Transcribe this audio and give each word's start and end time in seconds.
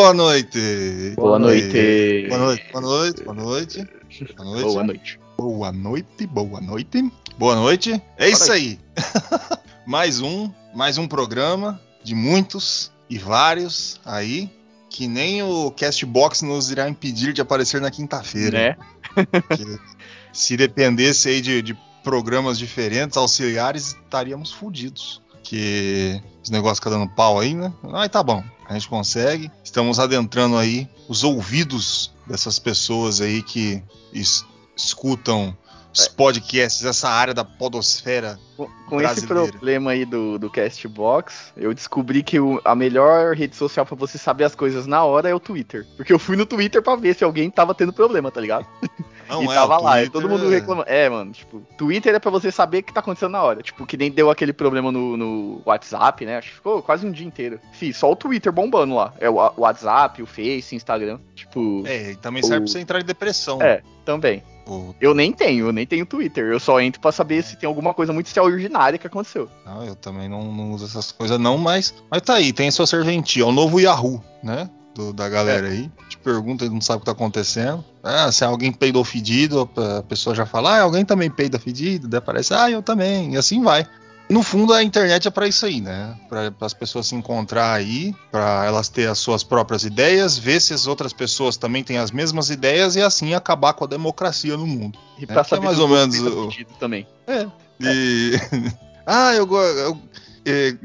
Boa 0.00 0.14
noite. 0.14 1.12
Boa 1.14 1.38
noite. 1.38 2.26
Boa 2.26 2.38
noite. 2.38 2.62
Boa 2.72 2.80
noite. 2.80 3.22
Boa 3.22 3.34
noite. 3.34 3.88
Boa 4.34 4.44
noite. 4.46 4.66
Boa 4.72 4.82
noite. 4.82 5.18
Boa 5.36 5.72
noite. 5.72 6.26
Boa 6.26 6.60
noite. 6.62 7.12
Boa 7.36 7.54
noite. 7.54 8.02
É 8.16 8.30
isso 8.30 8.50
aí. 8.50 8.80
mais 9.86 10.22
um, 10.22 10.50
mais 10.74 10.96
um 10.96 11.06
programa 11.06 11.78
de 12.02 12.14
muitos 12.14 12.90
e 13.10 13.18
vários 13.18 14.00
aí 14.02 14.50
que 14.88 15.06
nem 15.06 15.42
o 15.42 15.70
Castbox 15.70 16.40
nos 16.40 16.70
irá 16.70 16.88
impedir 16.88 17.34
de 17.34 17.42
aparecer 17.42 17.78
na 17.78 17.90
quinta-feira. 17.90 18.58
Né? 18.58 18.76
Se 20.32 20.56
dependesse 20.56 21.28
aí 21.28 21.42
de, 21.42 21.60
de 21.60 21.78
programas 22.02 22.58
diferentes, 22.58 23.18
auxiliares, 23.18 23.88
estaríamos 24.02 24.50
fudidos. 24.50 25.20
Que 25.42 26.20
os 26.42 26.50
negócios 26.50 26.78
ficam 26.78 26.92
dando 26.92 27.08
pau 27.10 27.38
aí, 27.40 27.54
né? 27.54 27.72
Aí 27.94 28.08
tá 28.08 28.22
bom, 28.22 28.42
a 28.68 28.74
gente 28.74 28.88
consegue. 28.88 29.50
Estamos 29.64 29.98
adentrando 29.98 30.56
aí 30.56 30.88
os 31.08 31.24
ouvidos 31.24 32.12
dessas 32.26 32.58
pessoas 32.58 33.20
aí 33.20 33.42
que 33.42 33.82
es- 34.12 34.44
escutam 34.76 35.56
os 35.92 36.06
podcasts, 36.06 36.84
essa 36.84 37.08
área 37.08 37.34
da 37.34 37.44
podosfera. 37.44 38.38
Com, 38.56 38.68
com 38.88 39.00
esse 39.00 39.26
problema 39.50 39.90
aí 39.90 40.04
do, 40.04 40.38
do 40.38 40.48
Castbox, 40.48 41.52
eu 41.56 41.74
descobri 41.74 42.22
que 42.22 42.38
o- 42.38 42.60
a 42.64 42.76
melhor 42.76 43.34
rede 43.34 43.56
social 43.56 43.84
pra 43.84 43.96
você 43.96 44.16
saber 44.16 44.44
as 44.44 44.54
coisas 44.54 44.86
na 44.86 45.02
hora 45.04 45.28
é 45.28 45.34
o 45.34 45.40
Twitter. 45.40 45.84
Porque 45.96 46.12
eu 46.12 46.18
fui 46.18 46.36
no 46.36 46.46
Twitter 46.46 46.80
pra 46.80 46.94
ver 46.94 47.16
se 47.16 47.24
alguém 47.24 47.50
tava 47.50 47.74
tendo 47.74 47.92
problema, 47.92 48.30
tá 48.30 48.40
ligado? 48.40 48.66
Não 49.30 49.42
e 49.42 49.46
é, 49.46 49.54
tava 49.54 49.78
lá, 49.78 50.02
e 50.02 50.10
todo 50.10 50.28
mundo 50.28 50.46
é- 50.52 50.56
reclamando. 50.56 50.88
É, 50.88 51.08
mano, 51.08 51.32
tipo, 51.32 51.62
Twitter 51.78 52.14
é 52.14 52.18
pra 52.18 52.30
você 52.30 52.50
saber 52.50 52.78
o 52.78 52.82
que 52.82 52.92
tá 52.92 53.00
acontecendo 53.00 53.32
na 53.32 53.42
hora. 53.42 53.62
Tipo, 53.62 53.86
que 53.86 53.96
nem 53.96 54.10
deu 54.10 54.30
aquele 54.30 54.52
problema 54.52 54.90
no, 54.92 55.16
no 55.16 55.62
WhatsApp, 55.64 56.24
né? 56.26 56.38
Acho 56.38 56.48
que 56.50 56.54
ficou 56.56 56.82
quase 56.82 57.06
um 57.06 57.10
dia 57.10 57.26
inteiro. 57.26 57.58
Fih, 57.72 57.92
só 57.92 58.10
o 58.10 58.16
Twitter 58.16 58.52
bombando 58.52 58.94
lá. 58.94 59.12
É 59.20 59.28
o 59.30 59.34
WhatsApp, 59.56 60.22
o 60.22 60.26
Face, 60.26 60.74
Instagram. 60.74 61.18
Tipo, 61.34 61.82
É, 61.86 62.12
e 62.12 62.16
também 62.16 62.42
serve 62.42 62.58
O- 62.58 62.60
pra 62.64 62.72
você 62.72 62.80
entrar 62.80 63.00
em 63.00 63.04
depressão. 63.04 63.60
É. 63.62 63.82
também. 64.04 64.42
Eu 65.00 65.14
nem 65.14 65.32
tenho, 65.32 65.66
eu 65.66 65.72
nem 65.72 65.84
tenho 65.84 66.06
Twitter. 66.06 66.44
Eu 66.46 66.60
só 66.60 66.80
entro 66.80 67.00
pra 67.00 67.10
saber 67.10 67.42
se 67.42 67.56
tem 67.56 67.66
alguma 67.66 67.92
coisa 67.92 68.12
muito 68.12 68.26
extraordinária 68.26 68.98
que 68.98 69.06
aconteceu. 69.06 69.48
Não, 69.66 69.84
eu 69.84 69.96
também 69.96 70.28
não, 70.28 70.52
não 70.52 70.72
uso 70.72 70.84
essas 70.84 71.10
coisas 71.10 71.38
não, 71.40 71.58
mas, 71.58 71.92
mas 72.08 72.22
tá 72.22 72.34
aí, 72.34 72.52
tem 72.52 72.68
a 72.68 72.72
sua 72.72 72.86
serventia, 72.86 73.42
é 73.42 73.46
o 73.46 73.50
novo 73.52 73.80
Yahoo, 73.80 74.22
né? 74.42 74.70
Do- 75.00 75.12
da 75.14 75.28
galera 75.28 75.66
É. 75.68 75.70
aí. 75.70 75.90
Te 76.08 76.18
pergunta, 76.18 76.64
ele 76.64 76.74
não 76.74 76.80
sabe 76.80 76.98
o 76.98 77.00
que 77.00 77.06
tá 77.06 77.12
acontecendo. 77.12 77.82
Ah, 78.02 78.30
se 78.30 78.44
alguém 78.44 78.70
peidou 78.72 79.02
fedido, 79.04 79.68
a 79.98 80.02
pessoa 80.02 80.34
já 80.36 80.44
fala, 80.44 80.76
ah, 80.78 80.82
alguém 80.82 81.04
também 81.04 81.30
peida 81.30 81.58
fedido, 81.58 82.06
daí 82.06 82.18
aparece, 82.18 82.52
ah, 82.54 82.70
eu 82.70 82.82
também, 82.82 83.34
e 83.34 83.36
assim 83.36 83.62
vai. 83.62 83.86
No 84.28 84.42
fundo, 84.44 84.72
a 84.72 84.80
internet 84.82 85.26
é 85.26 85.30
pra 85.30 85.48
isso 85.48 85.66
aí, 85.66 85.80
né? 85.80 86.14
Para 86.28 86.52
as 86.60 86.72
pessoas 86.72 87.08
se 87.08 87.16
encontrar 87.16 87.72
aí, 87.72 88.14
pra 88.30 88.64
elas 88.64 88.88
ter 88.88 89.08
as 89.08 89.18
suas 89.18 89.42
próprias 89.42 89.82
ideias, 89.84 90.38
ver 90.38 90.60
se 90.60 90.72
as 90.72 90.86
outras 90.86 91.12
pessoas 91.12 91.56
também 91.56 91.82
têm 91.82 91.98
as 91.98 92.12
mesmas 92.12 92.48
ideias 92.48 92.94
e 92.94 93.02
assim 93.02 93.34
acabar 93.34 93.72
com 93.72 93.82
a 93.84 93.88
democracia 93.88 94.56
no 94.56 94.66
mundo. 94.68 94.96
E 95.18 95.24
É, 95.24 95.26
pra 95.26 95.36
que 95.36 95.40
é 95.40 95.44
saber 95.56 95.64
mais 95.64 95.76
se 95.78 95.82
ou 95.82 95.88
menos 95.88 96.16
o- 96.20 96.48
também. 96.78 97.08
E. 97.80 98.32
ah, 99.04 99.34
eu 99.34 99.48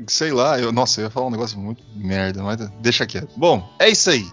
sei 0.07 0.31
lá, 0.31 0.59
eu, 0.59 0.71
nossa, 0.71 0.99
eu 0.99 1.05
ia 1.05 1.09
falar 1.09 1.27
um 1.27 1.31
negócio 1.31 1.57
muito 1.57 1.83
merda, 1.95 2.43
mas 2.43 2.57
deixa 2.81 3.05
quieto. 3.05 3.29
Bom, 3.37 3.67
é 3.79 3.89
isso 3.89 4.09
aí. 4.09 4.25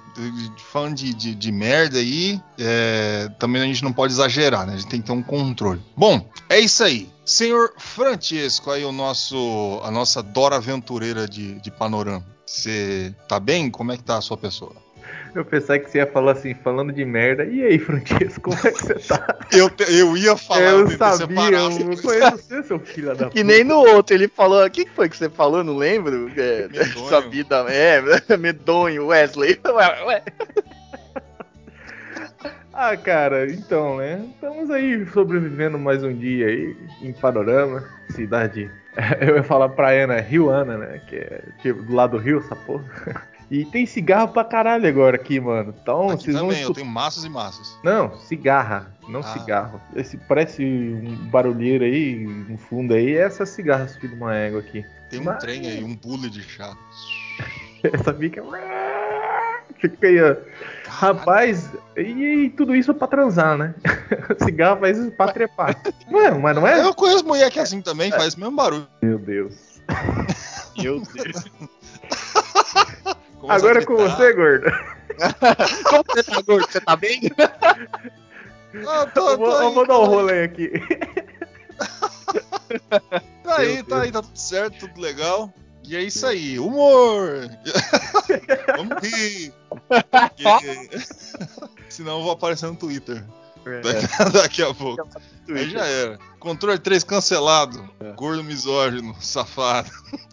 Falando 0.70 0.96
de, 0.96 1.14
de, 1.14 1.34
de 1.34 1.52
merda 1.52 1.98
aí, 1.98 2.40
é, 2.58 3.30
também 3.38 3.62
a 3.62 3.66
gente 3.66 3.82
não 3.82 3.92
pode 3.92 4.12
exagerar, 4.12 4.66
né? 4.66 4.74
A 4.74 4.76
gente 4.76 4.88
tem 4.88 5.00
que 5.00 5.06
ter 5.06 5.12
um 5.12 5.22
controle. 5.22 5.80
Bom, 5.96 6.26
é 6.48 6.58
isso 6.58 6.82
aí. 6.82 7.10
Senhor 7.24 7.72
Francesco, 7.78 8.70
aí 8.70 8.84
o 8.84 8.92
nosso, 8.92 9.80
a 9.84 9.90
nossa 9.90 10.22
Dora 10.22 10.56
Aventureira 10.56 11.28
de, 11.28 11.60
de 11.60 11.70
panorama. 11.70 12.26
Você 12.44 13.14
tá 13.28 13.40
bem? 13.40 13.70
Como 13.70 13.92
é 13.92 13.96
que 13.96 14.02
tá 14.02 14.18
a 14.18 14.20
sua 14.20 14.36
pessoa? 14.36 14.74
Eu 15.34 15.44
pensei 15.46 15.78
que 15.78 15.90
você 15.90 15.98
ia 15.98 16.06
falar 16.06 16.32
assim, 16.32 16.52
falando 16.54 16.92
de 16.92 17.04
merda. 17.04 17.44
E 17.44 17.62
aí, 17.62 17.78
Francisco, 17.78 18.50
como 18.50 18.58
é 18.66 18.70
que 18.70 18.82
você 18.82 18.94
tá? 18.94 19.38
Eu, 19.52 19.70
eu 19.88 20.16
ia 20.16 20.36
falar, 20.36 20.60
eu 20.60 20.82
tentei 20.88 20.96
sabia, 20.98 21.26
separar. 21.26 21.52
eu 21.52 21.70
não 21.70 21.96
conheço 21.96 22.36
você, 22.38 22.62
seu 22.62 22.78
filho 22.80 23.08
da 23.14 23.28
Que 23.30 23.40
puta. 23.40 23.44
nem 23.44 23.64
no 23.64 23.76
outro, 23.76 24.14
ele 24.14 24.28
falou. 24.28 24.64
O 24.64 24.70
que 24.70 24.86
foi 24.90 25.08
que 25.08 25.16
você 25.16 25.28
falou? 25.30 25.58
Eu 25.60 25.64
Não 25.64 25.76
lembro. 25.76 26.30
É, 26.36 26.68
essa 26.76 27.20
vida. 27.28 27.64
É, 27.68 28.36
medonho, 28.36 29.06
Wesley. 29.06 29.58
Ué, 29.64 30.04
ué. 30.04 30.22
Ah, 32.74 32.96
cara, 32.96 33.50
então, 33.50 33.98
né? 33.98 34.24
Estamos 34.34 34.70
aí 34.70 35.06
sobrevivendo 35.12 35.78
mais 35.78 36.02
um 36.02 36.12
dia 36.14 36.46
aí 36.46 36.76
em 37.02 37.12
Panorama, 37.12 37.84
cidade. 38.10 38.70
Eu 39.20 39.36
ia 39.36 39.42
falar 39.42 39.68
praiana, 39.70 40.20
Rioana, 40.20 40.78
né? 40.78 41.00
Que 41.08 41.16
é 41.16 41.42
tipo, 41.60 41.82
do 41.82 41.94
lado 41.94 42.12
do 42.12 42.22
rio, 42.22 42.38
essa 42.38 42.56
porra. 42.56 42.84
E 43.52 43.66
tem 43.66 43.84
cigarro 43.84 44.28
pra 44.28 44.42
caralho 44.44 44.88
agora 44.88 45.16
aqui, 45.16 45.38
mano. 45.38 45.74
Então, 45.82 46.08
Aqui 46.08 46.22
vocês 46.24 46.34
vão 46.36 46.46
também, 46.46 46.62
eu 46.62 46.62
escutar. 46.70 46.80
tenho 46.80 46.90
maços 46.90 47.22
e 47.24 47.28
maços. 47.28 47.78
Não, 47.84 48.16
cigarra, 48.20 48.90
não 49.06 49.20
Ah. 49.20 49.24
cigarro. 49.24 49.78
Esse 49.94 50.16
parece 50.16 50.64
um 50.64 51.28
barulheiro 51.28 51.84
aí, 51.84 52.16
no 52.26 52.56
fundo 52.56 52.94
aí, 52.94 53.14
é 53.14 53.20
essas 53.20 53.50
cigarras, 53.50 53.94
filho 53.96 54.14
de 54.14 54.20
uma 54.22 54.34
égua 54.34 54.60
aqui. 54.60 54.82
Tem 55.10 55.20
um 55.20 55.24
Mas- 55.24 55.38
trem 55.38 55.66
aí, 55.68 55.84
um 55.84 55.94
bule 55.94 56.30
de 56.30 56.42
chá. 56.42 56.74
Essa 57.84 58.14
fica. 58.14 58.42
Fica 59.78 60.06
aí, 60.06 60.22
ó. 60.22 60.36
Rapaz, 60.88 61.68
e, 61.96 62.00
e 62.44 62.50
tudo 62.50 62.74
isso 62.74 62.94
pra 62.94 63.06
transar, 63.06 63.58
né? 63.58 63.74
Cigarro 64.42 64.80
faz 64.80 64.96
isso 64.96 65.10
pra 65.10 65.30
trepar. 65.30 65.76
Não 66.10 66.20
é, 66.22 66.30
mas 66.30 66.56
não 66.56 66.66
é? 66.66 66.80
Eu 66.82 66.94
conheço 66.94 67.26
mulher 67.26 67.50
que 67.50 67.58
é 67.58 67.62
assim 67.62 67.82
também, 67.82 68.10
faz 68.10 68.32
o 68.34 68.40
mesmo 68.40 68.56
barulho. 68.56 68.86
Meu 69.02 69.18
Deus. 69.18 69.82
Meu 70.78 71.02
Deus. 71.02 71.44
Agora 73.48 73.80
é 73.80 73.84
com 73.84 73.96
você, 73.96 74.32
gordo. 74.32 74.66
Como 75.88 76.04
você 76.08 76.22
tá 76.22 76.40
gordo? 76.42 76.66
Você 76.70 76.80
tá 76.80 76.96
bem? 76.96 77.20
Ah, 78.88 79.04
tô, 79.04 79.28
Eu 79.32 79.36
vou, 79.36 79.50
tô 79.50 79.52
eu 79.60 79.68
aí, 79.68 79.74
vou 79.74 79.86
dar 79.86 79.98
um 79.98 80.02
aí. 80.04 80.08
rolê 80.08 80.44
aqui. 80.44 80.72
Tá 83.44 83.56
aí, 83.58 83.82
tá 83.82 84.00
aí, 84.02 84.10
tá 84.12 84.22
tudo 84.22 84.38
certo, 84.38 84.78
tudo 84.88 84.98
legal. 85.00 85.52
E 85.84 85.94
é 85.94 86.02
isso 86.02 86.26
aí, 86.26 86.58
humor! 86.58 87.50
Vamos 88.76 89.02
rir! 89.02 89.52
Porque- 89.68 90.90
Senão 91.90 92.18
eu 92.18 92.22
vou 92.22 92.32
aparecer 92.32 92.66
no 92.66 92.76
Twitter 92.76 93.22
daqui, 93.82 94.32
daqui 94.32 94.62
a 94.62 94.74
pouco. 94.74 95.08
Aí 95.48 95.70
já 95.70 95.84
era. 95.84 96.18
Controle 96.38 96.78
3 96.78 97.04
cancelado. 97.04 97.88
Gordo 98.16 98.42
misógino, 98.42 99.14
safado. 99.20 99.90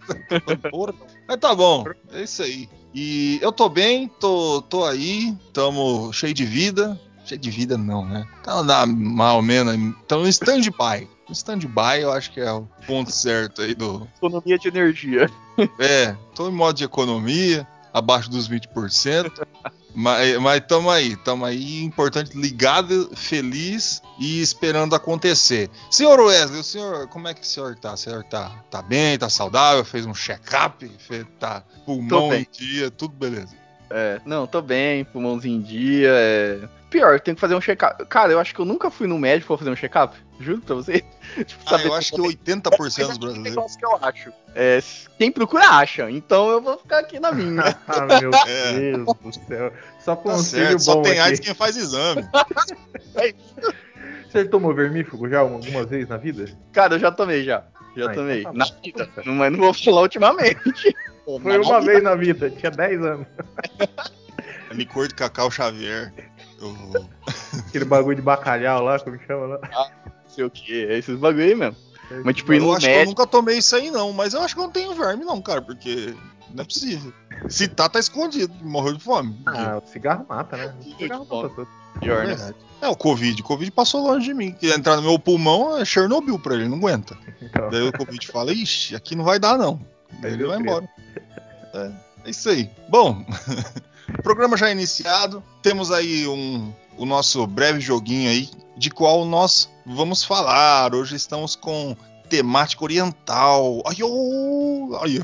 Mas 1.27 1.37
tá 1.37 1.53
bom, 1.53 1.85
é 2.11 2.23
isso 2.23 2.41
aí. 2.41 2.67
E 2.93 3.39
eu 3.41 3.51
tô 3.51 3.69
bem, 3.69 4.07
tô, 4.19 4.61
tô 4.63 4.83
aí, 4.83 5.35
tamo 5.53 6.11
cheio 6.11 6.33
de 6.33 6.45
vida. 6.45 6.99
Cheio 7.23 7.39
de 7.39 7.51
vida 7.51 7.77
não, 7.77 8.03
né? 8.05 8.27
Tá 8.43 8.63
na, 8.63 8.87
mal 8.87 9.35
ou 9.35 9.41
menos, 9.43 9.75
tamo 10.07 10.23
no 10.23 10.29
stand-by. 10.29 11.07
Stand-by 11.29 12.01
eu 12.01 12.11
acho 12.11 12.31
que 12.31 12.39
é 12.39 12.51
o 12.51 12.67
ponto 12.87 13.11
certo 13.11 13.61
aí 13.61 13.75
do... 13.75 14.07
Economia 14.17 14.57
de 14.57 14.67
energia. 14.67 15.29
É, 15.77 16.15
tô 16.33 16.49
em 16.49 16.51
modo 16.51 16.75
de 16.75 16.85
economia, 16.85 17.67
abaixo 17.93 18.29
dos 18.29 18.49
20%. 18.49 19.31
Mas, 19.93 20.37
mas 20.37 20.61
tamo 20.67 20.89
aí, 20.89 21.15
tamo 21.17 21.43
aí, 21.43 21.83
importante, 21.83 22.37
ligado, 22.37 23.09
feliz 23.15 24.01
e 24.19 24.41
esperando 24.41 24.95
acontecer. 24.95 25.69
Senhor 25.89 26.19
Wesley, 26.19 26.59
o 26.59 26.63
senhor, 26.63 27.07
como 27.07 27.27
é 27.27 27.33
que 27.33 27.41
o 27.41 27.45
senhor 27.45 27.75
tá? 27.75 27.93
O 27.93 27.97
senhor 27.97 28.23
tá, 28.23 28.63
tá 28.69 28.81
bem, 28.81 29.17
tá 29.17 29.29
saudável, 29.29 29.83
fez 29.83 30.05
um 30.05 30.13
check-up, 30.13 30.87
tá 31.39 31.63
pulmão 31.85 32.33
em 32.33 32.47
dia, 32.51 32.91
tudo 32.91 33.15
beleza. 33.15 33.57
É, 33.89 34.21
não, 34.25 34.45
tô 34.45 34.61
bem, 34.61 35.03
pulmãozinho 35.03 35.57
em 35.57 35.61
dia. 35.61 36.11
É... 36.11 36.78
Pior, 36.89 37.19
tem 37.19 37.35
que 37.35 37.41
fazer 37.41 37.53
um 37.55 37.61
check-up. 37.61 38.03
Cara, 38.07 38.31
eu 38.31 38.39
acho 38.39 38.53
que 38.53 38.59
eu 38.59 38.65
nunca 38.65 38.89
fui 38.89 39.05
no 39.07 39.19
médico 39.19 39.47
pra 39.49 39.57
fazer 39.57 39.69
um 39.69 39.75
check-up. 39.75 40.17
Juro 40.39 40.61
pra 40.61 40.75
você. 40.75 41.03
tipo, 41.45 41.63
Ah, 41.67 41.81
eu 41.83 41.93
acho 41.93 42.13
que 42.13 42.21
80% 42.21 42.63
dos 42.63 42.79
Mas 42.79 42.99
é 42.99 43.03
um 43.03 43.07
brasileiros. 43.19 43.43
negócio 43.43 43.77
que 43.79 43.85
eu 43.85 43.95
acho. 44.01 44.33
É, 44.55 44.79
quem 45.17 45.31
procura 45.31 45.65
acha. 45.69 46.09
Então 46.09 46.49
eu 46.49 46.61
vou 46.61 46.77
ficar 46.79 46.99
aqui 46.99 47.19
na 47.19 47.31
minha. 47.31 47.61
Ah, 47.87 48.19
meu 48.19 48.31
É. 48.47 48.73
Deus 48.97 49.05
do 49.05 49.33
céu. 49.47 49.73
Só 49.99 50.15
Tá 50.15 50.21
conselho 50.23 50.79
só 50.79 50.95
bom 50.95 51.01
tem 51.03 51.19
AIDS 51.19 51.39
aqui. 51.39 51.47
quem 51.47 51.55
faz 51.55 51.77
exame. 51.77 52.25
Você 54.27 54.45
tomou 54.45 54.73
vermífugo 54.73 55.29
já 55.29 55.39
algumas 55.39 55.89
vezes 55.89 56.07
na 56.09 56.17
vida? 56.17 56.45
Cara, 56.71 56.95
eu 56.95 56.99
já 56.99 57.11
tomei 57.11 57.43
já. 57.43 57.63
Já 57.97 58.11
Ah, 58.11 58.13
tomei. 58.13 58.39
então 58.41 58.51
tá 58.53 58.57
na 58.57 58.65
vida. 58.81 59.09
Não, 59.25 59.33
mas 59.33 59.51
não 59.51 59.59
vou 59.59 59.73
falar 59.73 60.01
ultimamente. 60.01 60.59
Foi 61.25 61.59
uma 61.59 61.81
vez 61.81 62.01
na 62.03 62.15
vida, 62.15 62.49
tinha 62.49 62.71
10 62.71 63.03
anos. 63.03 63.27
licor 64.71 65.07
de 65.07 65.15
cacau 65.15 65.49
Xavier. 65.51 66.13
Aquele 67.67 67.85
bagulho 67.85 68.15
de 68.15 68.21
bacalhau 68.21 68.83
lá, 68.83 68.99
como 68.99 69.17
que 69.17 69.25
chama 69.25 69.45
lá? 69.45 69.59
Não 70.05 70.11
sei 70.29 70.43
o 70.43 70.49
que, 70.49 70.85
é 70.85 70.97
esses 70.97 71.17
bagulho 71.17 71.43
aí 71.43 71.55
mesmo. 71.55 71.75
Mas 72.23 72.35
tipo, 72.35 72.53
ir 72.53 72.57
Eu 72.57 72.63
no 72.65 72.71
acho 72.73 72.85
que 72.85 72.91
eu 72.91 72.95
médico. 72.95 73.09
nunca 73.11 73.27
tomei 73.27 73.57
isso 73.59 73.75
aí, 73.75 73.91
não. 73.91 74.11
Mas 74.13 74.33
eu 74.33 74.41
acho 74.41 74.55
que 74.55 74.59
eu 74.59 74.65
não 74.65 74.71
tenho 74.71 74.95
verme, 74.95 75.23
não, 75.23 75.39
cara, 75.41 75.61
porque 75.61 76.15
não 76.53 76.63
é 76.63 76.65
possível. 76.65 77.13
Se 77.47 77.67
tá, 77.67 77.87
tá 77.87 77.99
escondido. 77.99 78.51
Morreu 78.61 78.93
de 78.95 79.03
fome. 79.03 79.39
Ah, 79.45 79.79
o 79.83 79.87
cigarro 79.87 80.25
mata, 80.27 80.57
né? 80.57 80.73
O 80.79 80.97
cigarro 80.97 81.27
mata 81.29 81.49
tudo. 81.49 81.67
Pior, 81.99 82.23
É 82.25 82.35
né? 82.35 82.53
É, 82.81 82.87
o 82.87 82.95
Covid. 82.95 83.41
O 83.41 83.45
Covid 83.45 83.69
passou 83.71 84.01
longe 84.01 84.25
de 84.25 84.33
mim. 84.33 84.55
Entrar 84.61 84.95
no 84.95 85.03
meu 85.03 85.19
pulmão 85.19 85.77
é 85.77 85.85
Chernobyl 85.85 86.39
pra 86.39 86.55
ele, 86.55 86.67
não 86.67 86.77
aguenta. 86.77 87.15
Então, 87.41 87.69
Daí 87.69 87.87
o 87.87 87.91
Covid 87.95 88.25
fala, 88.27 88.51
ixi, 88.53 88.95
aqui 88.95 89.15
não 89.15 89.23
vai 89.23 89.37
dar, 89.37 89.57
não. 89.57 89.79
Daí 90.21 90.33
ele 90.33 90.45
vai 90.47 90.57
embora. 90.59 90.89
É, 91.73 91.91
é 92.25 92.29
isso 92.31 92.49
aí. 92.49 92.69
Bom, 92.89 93.23
programa 94.23 94.57
já 94.57 94.69
é 94.69 94.71
iniciado. 94.71 95.43
Temos 95.61 95.91
aí 95.91 96.27
um, 96.27 96.73
o 96.97 97.05
nosso 97.05 97.45
breve 97.47 97.79
joguinho 97.79 98.29
aí, 98.29 98.49
de 98.77 98.89
qual 98.89 99.25
nós 99.25 99.69
vamos 99.85 100.23
falar. 100.23 100.93
Hoje 100.93 101.15
estamos 101.15 101.55
com 101.55 101.95
temática 102.29 102.83
oriental. 102.83 103.81
Ai, 103.87 103.97
ô, 104.03 104.97
ai. 105.01 105.19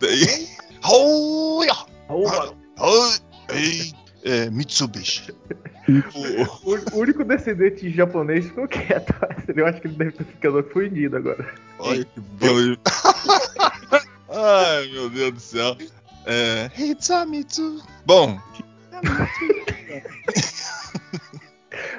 Daí- 0.00 0.48
Ai, 0.82 1.68
Ai, 2.78 3.18
ei, 3.56 3.92
é, 4.24 4.50
Mitsubishi. 4.50 5.34
O- 6.64 6.96
o, 6.96 7.00
único 7.00 7.24
descendente 7.24 7.90
japonês 7.90 8.46
ficou 8.46 8.66
quieto. 8.68 9.12
Eu 9.54 9.66
acho 9.66 9.80
que 9.80 9.88
ele 9.88 9.96
deve 9.96 10.10
estar 10.10 10.24
ficando 10.24 10.58
ofendido 10.60 11.16
agora. 11.16 11.52
Olha 11.78 12.04
que 12.04 12.20
bom. 12.20 12.46
Ai, 14.32 14.88
meu 14.92 15.10
Deus 15.10 15.32
do 15.34 15.40
céu. 15.40 15.76
É. 16.26 16.70
Hitsamitsu. 16.76 17.82
Bom, 18.06 18.38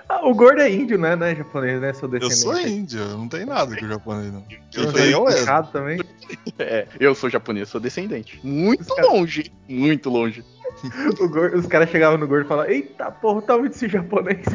Ah, 0.09 0.27
o 0.27 0.33
gordo 0.35 0.61
é 0.61 0.69
índio, 0.69 0.97
né? 0.97 1.15
Não 1.15 1.25
é 1.25 1.33
japonês, 1.33 1.79
né? 1.81 1.93
Seu 1.93 2.13
eu 2.13 2.29
sou 2.29 2.59
índio, 2.59 2.99
eu 2.99 3.17
não 3.17 3.27
tem 3.29 3.45
nada 3.45 3.75
com 3.77 3.85
o 3.85 3.87
japonês, 3.87 4.31
não. 4.33 4.45
Eu 4.73 4.91
Quem 4.91 5.11
sou 5.11 5.29
é 5.29 5.39
errado 5.39 5.71
também. 5.71 5.99
É, 6.59 6.87
eu 6.99 7.13
sou 7.15 7.29
japonês, 7.29 7.67
sou 7.69 7.79
descendente. 7.81 8.39
Muito 8.43 8.81
Os 8.81 8.87
caras- 8.87 9.11
longe, 9.11 9.51
muito 9.67 10.09
longe. 10.09 10.43
O 11.19 11.27
gordo- 11.27 11.57
os 11.57 11.65
caras 11.67 11.89
chegavam 11.89 12.17
no 12.17 12.27
gordo 12.27 12.45
e 12.45 12.47
falavam: 12.47 12.71
Eita 12.71 13.11
porra, 13.11 13.41
tá 13.41 13.57
muito 13.57 13.73
esse 13.75 13.87
japonês. 13.89 14.45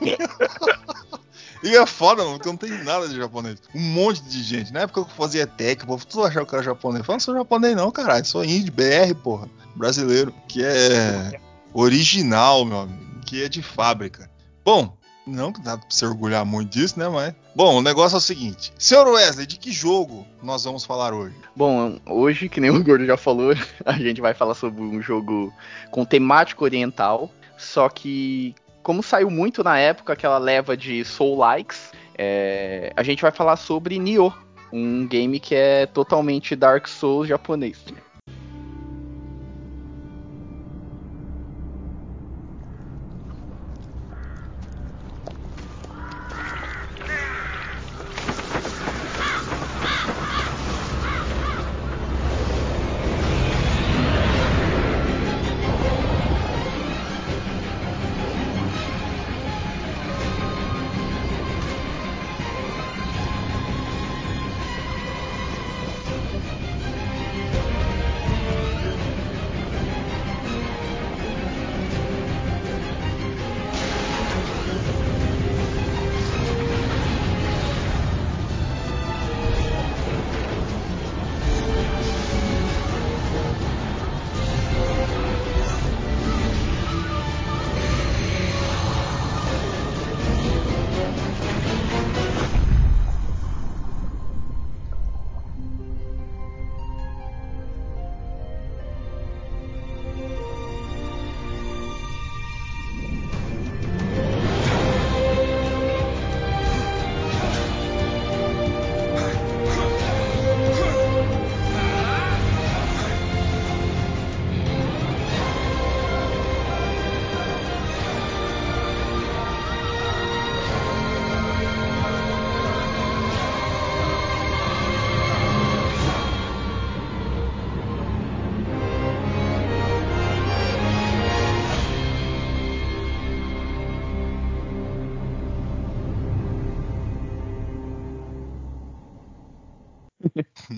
E 1.62 1.76
é 1.76 1.86
foda, 1.86 2.22
mano, 2.24 2.36
porque 2.36 2.48
não 2.48 2.56
tenho 2.56 2.82
nada 2.84 3.06
de 3.06 3.16
japonês. 3.16 3.60
Um 3.74 3.80
monte 3.80 4.22
de 4.22 4.42
gente. 4.42 4.72
Na 4.72 4.80
época 4.80 5.04
que 5.04 5.10
eu 5.10 5.14
fazia 5.14 5.46
tech, 5.46 5.84
o 5.84 5.86
povo 5.86 6.06
tudo 6.06 6.24
achava 6.24 6.46
que 6.46 6.54
era 6.54 6.64
japonês. 6.64 7.06
Não 7.06 7.20
sou 7.20 7.34
japonês, 7.34 7.76
não, 7.76 7.90
caralho. 7.90 8.24
Sou 8.24 8.44
índio, 8.44 8.72
BR, 8.72 9.14
porra. 9.22 9.48
Brasileiro. 9.74 10.32
Que 10.48 10.64
é 10.64 11.38
original, 11.74 12.64
meu 12.64 12.80
amigo. 12.80 13.20
Que 13.26 13.44
é 13.44 13.48
de 13.48 13.62
fábrica. 13.62 14.30
Bom, 14.64 14.96
não 15.26 15.52
que 15.52 15.60
dá 15.60 15.76
pra 15.76 15.86
se 15.90 16.04
orgulhar 16.04 16.44
muito 16.44 16.70
disso, 16.70 16.98
né? 16.98 17.08
Mas. 17.08 17.34
Bom, 17.54 17.76
o 17.76 17.82
negócio 17.82 18.16
é 18.16 18.18
o 18.18 18.22
seguinte: 18.22 18.72
Senhor 18.78 19.06
Wesley, 19.06 19.46
de 19.46 19.58
que 19.58 19.70
jogo 19.70 20.26
nós 20.42 20.64
vamos 20.64 20.84
falar 20.84 21.12
hoje? 21.12 21.34
Bom, 21.54 21.98
hoje, 22.06 22.48
que 22.48 22.60
nem 22.60 22.70
o 22.70 22.82
Gordo 22.82 23.04
já 23.04 23.16
falou, 23.16 23.52
a 23.84 23.92
gente 23.92 24.20
vai 24.20 24.34
falar 24.34 24.54
sobre 24.54 24.82
um 24.82 25.00
jogo 25.02 25.52
com 25.90 26.04
temática 26.04 26.64
oriental, 26.64 27.30
só 27.56 27.88
que 27.88 28.54
como 28.82 29.02
saiu 29.02 29.30
muito 29.30 29.62
na 29.62 29.78
época 29.78 30.12
aquela 30.12 30.38
leva 30.38 30.76
de 30.76 31.04
Soul 31.04 31.38
Likes, 31.38 31.92
é, 32.16 32.92
a 32.96 33.02
gente 33.02 33.22
vai 33.22 33.30
falar 33.30 33.56
sobre 33.56 33.98
Nioh, 33.98 34.32
um 34.72 35.06
game 35.06 35.40
que 35.40 35.54
é 35.54 35.86
totalmente 35.86 36.54
Dark 36.54 36.86
Souls 36.86 37.28
japonês. 37.28 37.84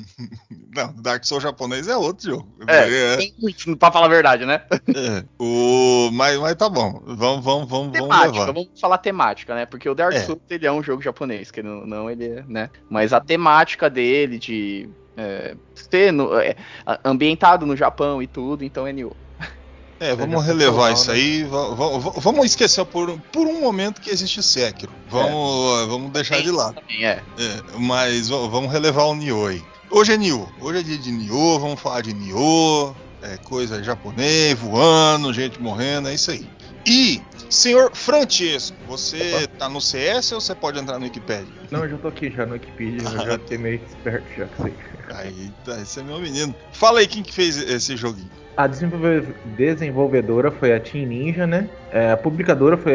Não, 0.75 0.92
Dark 0.94 1.25
Souls 1.25 1.42
japonês 1.42 1.87
é 1.88 1.97
outro 1.97 2.30
jogo. 2.30 2.49
É, 2.66 3.16
tem 3.16 3.35
muito, 3.38 3.76
pra 3.76 3.92
falar 3.92 4.06
a 4.06 4.09
verdade, 4.09 4.44
né? 4.47 4.62
É. 4.88 5.25
O... 5.38 6.11
Mas, 6.12 6.38
mas 6.38 6.54
tá 6.56 6.68
bom. 6.68 7.00
Vamos, 7.04 7.44
vamos, 7.44 7.68
vamos, 7.68 7.68
vamos 7.68 7.92
temática, 7.92 8.30
levar. 8.32 8.47
vamos 8.47 8.68
falar 8.80 8.99
temática, 8.99 9.54
né? 9.54 9.66
Porque 9.66 9.88
o 9.88 9.94
Dark 9.94 10.14
É. 10.14 10.21
Souls 10.21 10.40
ele 10.49 10.66
é 10.66 10.73
um 10.73 10.82
jogo 10.82 11.02
japonês, 11.02 11.50
que 11.50 11.62
não, 11.62 11.87
não 11.87 12.11
ele 12.11 12.26
é, 12.26 12.44
né? 12.49 12.71
Mas 12.88 13.12
a 13.12 13.21
temática 13.21 13.88
dele 13.90 14.38
de 14.38 14.88
é, 15.16 15.54
ser 15.75 16.12
no- 16.12 16.38
é, 16.38 16.56
ambientado 17.04 17.66
no 17.66 17.76
Japão 17.76 18.23
e 18.23 18.26
tudo, 18.26 18.64
então 18.64 18.87
é 18.87 18.92
Nioh. 18.92 19.14
É, 20.00 20.16
vamos 20.16 20.40
já 20.44 20.49
relevar 20.52 20.92
isso 20.92 21.11
né? 21.12 21.14
aí. 21.16 21.44
va- 21.44 21.68
va- 21.75 21.99
va- 21.99 22.12
Vamos 22.16 22.44
esquecer 22.47 22.85
por, 22.87 23.16
por 23.32 23.47
um 23.47 23.61
momento 23.61 24.00
que 24.00 24.11
existe 24.11 24.42
Sekiro. 24.42 24.90
Vamos, 25.09 25.87
vamos 25.87 26.11
deixar 26.11 26.42
de 26.42 26.50
lado. 26.50 26.75
Também 26.75 27.06
é. 27.06 27.23
É, 27.38 27.78
mas 27.78 28.28
va- 28.28 28.49
vamos 28.49 28.73
relevar 28.73 29.04
o 29.04 29.14
Nioh 29.14 29.47
aí. 29.47 29.62
Hoje 29.94 30.12
é 30.12 30.16
Nioh. 30.16 30.49
Hoje 30.61 30.80
é 30.80 30.82
dia 30.82 30.96
de 30.99 31.12
Nioh. 31.12 31.58
Vamos 31.58 31.80
falar 31.80 32.00
de 32.00 32.14
Nioh. 32.14 32.94
É, 33.22 33.37
coisa 33.37 33.82
japonês, 33.82 34.58
voando, 34.58 35.32
gente 35.32 35.61
morrendo. 35.61 36.08
É 36.08 36.14
isso 36.14 36.30
aí. 36.30 36.46
E, 36.84 37.20
senhor 37.49 37.94
Francesco, 37.94 38.76
você 38.88 39.46
tá 39.58 39.68
no 39.68 39.80
CS 39.80 40.32
ou 40.32 40.40
você 40.40 40.54
pode 40.54 40.80
entrar 40.80 40.99
no 40.99 41.04
Wikipedia? 41.04 41.46
Não, 41.70 41.84
eu 41.84 41.90
já 41.90 41.99
tô 41.99 42.08
aqui 42.08 42.28
já 42.30 42.44
no 42.44 42.54
Wikipedia, 42.54 43.00
eu 43.08 43.25
já 43.26 43.38
fiquei 43.38 43.58
meio 43.58 43.80
esperto 43.87 44.25
já 44.37 44.46
que 44.46 44.62
sei. 44.62 44.75
Aí, 45.14 45.52
tá, 45.64 45.78
esse 45.80 46.00
é 46.00 46.02
meu 46.02 46.18
menino. 46.18 46.52
Fala 46.72 46.99
aí 47.00 47.06
quem 47.06 47.22
que 47.22 47.32
fez 47.32 47.56
esse 47.56 47.96
joguinho. 47.96 48.30
A 48.56 48.66
desenvolve- 48.66 49.34
desenvolvedora 49.56 50.50
foi 50.50 50.75
a 50.75 50.80
Team 50.80 51.06
Ninja, 51.06 51.46
né? 51.46 51.68
É, 51.92 52.11
a 52.11 52.16
publicadora 52.16 52.76
foi 52.76 52.94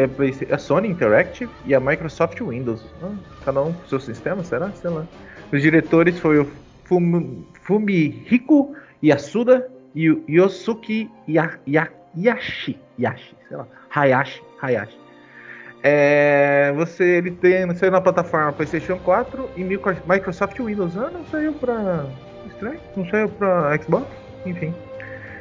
a 0.52 0.58
Sony 0.58 0.88
Interactive 0.88 1.50
e 1.64 1.74
a 1.74 1.80
Microsoft 1.80 2.38
Windows. 2.40 2.82
Ah, 3.02 3.10
cada 3.44 3.62
um 3.62 3.72
com 3.72 3.88
seu 3.88 3.98
sistema, 4.00 4.44
será? 4.44 4.70
Sei 4.72 4.90
lá. 4.90 5.06
Os 5.50 5.62
diretores 5.62 6.18
foi 6.18 6.38
o 6.40 6.50
Fum- 6.88 7.44
Fumihiko 7.62 8.74
Yasuda 9.02 9.68
e 9.94 10.06
Yosuke 10.28 11.10
Ya- 11.28 11.58
Ya- 11.66 11.88
Yashi. 12.16 12.78
Yashi, 12.98 13.34
sei 13.48 13.56
lá. 13.56 13.66
Hayashi. 13.90 14.42
Hayashi. 14.60 14.98
É, 15.82 16.72
você 16.74 17.04
ele 17.18 17.30
tem 17.30 17.72
saiu 17.76 17.92
na 17.92 18.00
plataforma 18.00 18.52
PlayStation 18.52 18.98
4 18.98 19.48
e 19.56 19.62
micro- 19.62 19.96
Microsoft 20.08 20.58
Windows. 20.58 20.96
Ah, 20.96 21.10
não 21.12 21.24
saiu 21.26 21.52
pra 21.52 22.04
estranho, 22.48 22.80
não 22.96 23.06
saiu 23.08 23.28
pra 23.28 23.78
Xbox, 23.80 24.06
enfim. 24.44 24.74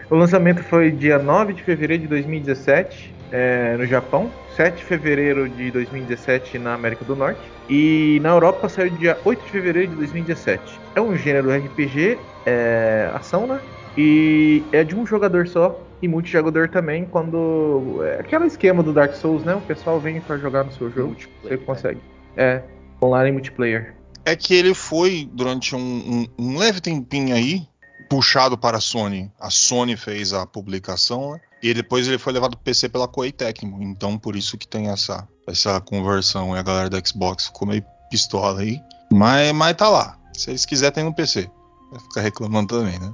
O 0.10 0.16
lançamento 0.16 0.64
foi 0.64 0.92
dia 0.92 1.18
9 1.18 1.54
de 1.54 1.64
fevereiro 1.64 2.04
de 2.04 2.08
2017 2.10 3.16
é, 3.32 3.76
no 3.78 3.86
Japão, 3.86 4.30
7 4.58 4.78
de 4.78 4.84
fevereiro 4.84 5.48
de 5.48 5.70
2017 5.70 6.58
na 6.58 6.74
América 6.74 7.06
do 7.06 7.16
Norte 7.16 7.40
e 7.70 8.20
na 8.24 8.30
Europa 8.30 8.68
saiu 8.68 8.90
dia 8.90 9.16
8 9.24 9.46
de 9.46 9.52
fevereiro 9.52 9.92
de 9.92 9.98
2017. 9.98 10.80
É 10.96 11.00
um 11.00 11.16
gênero 11.16 11.56
RPG, 11.56 12.18
é, 12.44 13.12
ação, 13.14 13.46
né? 13.46 13.62
E 13.96 14.64
é 14.72 14.84
de 14.84 14.96
um 14.96 15.06
jogador 15.06 15.48
só 15.48 15.80
e 16.02 16.08
multijogador 16.08 16.70
também, 16.70 17.06
quando. 17.06 18.00
É 18.04 18.20
aquele 18.20 18.46
esquema 18.46 18.82
do 18.82 18.92
Dark 18.92 19.14
Souls, 19.14 19.44
né? 19.44 19.54
O 19.54 19.62
pessoal 19.62 20.00
vem 20.00 20.20
para 20.20 20.38
jogar 20.38 20.64
no 20.64 20.72
seu 20.72 20.90
jogo, 20.90 21.16
você 21.44 21.56
consegue. 21.58 22.02
É, 22.36 22.64
online 23.00 23.34
multiplayer. 23.34 23.94
É 24.26 24.36
que 24.36 24.56
ele 24.56 24.74
foi, 24.74 25.30
durante 25.32 25.76
um, 25.76 25.80
um, 25.80 26.28
um 26.40 26.58
leve 26.58 26.82
tempinho 26.82 27.36
aí, 27.36 27.62
puxado 28.10 28.58
para 28.58 28.78
a 28.78 28.82
Sony. 28.82 29.32
A 29.40 29.52
Sony 29.52 29.96
fez 29.96 30.34
a 30.34 30.48
publicação, 30.48 31.34
né? 31.34 31.42
E 31.62 31.74
depois 31.74 32.08
ele 32.08 32.18
foi 32.18 32.34
levado 32.34 32.56
para 32.56 32.64
PC 32.64 32.90
pela 32.90 33.08
Koei 33.08 33.32
Tecmo. 33.32 33.82
Então 33.82 34.18
por 34.18 34.36
isso 34.36 34.58
que 34.58 34.68
tem 34.68 34.90
essa, 34.90 35.28
essa 35.48 35.82
conversão. 35.82 36.56
E 36.56 36.60
a 36.60 36.64
galera 36.64 36.90
da 36.90 37.02
Xbox 37.04 37.48
ficou 37.48 37.68
meio 37.68 37.84
pistola 38.10 38.62
aí. 38.62 38.82
Mas, 39.12 39.52
mas 39.54 39.76
tá 39.76 39.90
lá. 39.90 40.20
Se 40.34 40.52
eles 40.52 40.66
quiserem, 40.66 40.94
tem 40.94 41.04
no 41.04 41.14
PC. 41.14 41.50
Vai 41.92 42.00
ficar 42.00 42.22
reclamando 42.22 42.78
também, 42.78 43.00
né? 43.00 43.12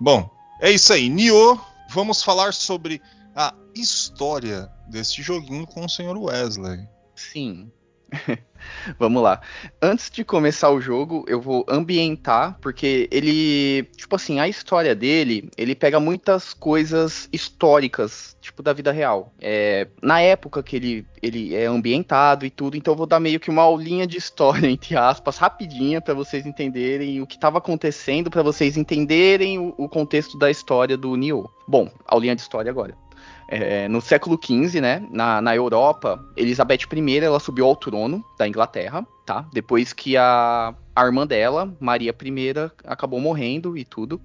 Bom, 0.00 0.30
é 0.60 0.70
isso 0.70 0.92
aí. 0.92 1.08
Nioh, 1.08 1.60
vamos 1.90 2.22
falar 2.22 2.54
sobre 2.54 3.02
a 3.34 3.52
história 3.74 4.70
deste 4.88 5.22
joguinho 5.22 5.66
com 5.66 5.84
o 5.84 5.88
Sr. 5.88 6.16
Wesley. 6.16 6.88
Sim. 7.14 7.70
Vamos 8.98 9.22
lá. 9.22 9.40
Antes 9.80 10.10
de 10.10 10.24
começar 10.24 10.70
o 10.70 10.80
jogo, 10.80 11.24
eu 11.28 11.40
vou 11.40 11.64
ambientar, 11.68 12.58
porque 12.60 13.08
ele, 13.10 13.84
tipo 13.96 14.16
assim, 14.16 14.40
a 14.40 14.48
história 14.48 14.94
dele, 14.94 15.50
ele 15.56 15.74
pega 15.74 16.00
muitas 16.00 16.54
coisas 16.54 17.28
históricas, 17.32 18.36
tipo 18.40 18.62
da 18.62 18.72
vida 18.72 18.92
real. 18.92 19.32
É, 19.40 19.88
na 20.02 20.20
época 20.20 20.62
que 20.62 20.76
ele, 20.76 21.06
ele 21.22 21.54
é 21.54 21.66
ambientado 21.66 22.44
e 22.44 22.50
tudo, 22.50 22.76
então 22.76 22.92
eu 22.92 22.98
vou 22.98 23.06
dar 23.06 23.20
meio 23.20 23.40
que 23.40 23.50
uma 23.50 23.62
aulinha 23.62 24.06
de 24.06 24.18
história, 24.18 24.68
entre 24.68 24.96
aspas, 24.96 25.38
rapidinha, 25.38 26.00
para 26.00 26.14
vocês 26.14 26.46
entenderem 26.46 27.20
o 27.20 27.26
que 27.26 27.36
estava 27.36 27.58
acontecendo, 27.58 28.30
para 28.30 28.42
vocês 28.42 28.76
entenderem 28.76 29.58
o, 29.58 29.74
o, 29.76 29.88
contexto 29.88 30.38
da 30.38 30.50
história 30.50 30.96
do 30.96 31.14
Nioh. 31.16 31.48
Bom, 31.66 31.90
aulinha 32.06 32.34
de 32.34 32.42
história 32.42 32.70
agora. 32.70 32.94
É, 33.48 33.88
no 33.88 34.00
século 34.00 34.38
XV, 34.42 34.80
né, 34.80 35.06
na, 35.10 35.40
na 35.40 35.54
Europa, 35.54 36.24
Elizabeth 36.36 36.86
I 36.92 37.18
ela 37.18 37.38
subiu 37.38 37.66
ao 37.66 37.76
trono 37.76 38.24
da 38.38 38.48
Inglaterra, 38.48 39.06
tá? 39.24 39.46
Depois 39.52 39.92
que 39.92 40.16
a, 40.16 40.74
a 40.94 41.04
irmã 41.04 41.26
dela, 41.26 41.74
Maria 41.80 42.14
I, 42.22 42.54
acabou 42.84 43.20
morrendo 43.20 43.76
e 43.76 43.84
tudo. 43.84 44.20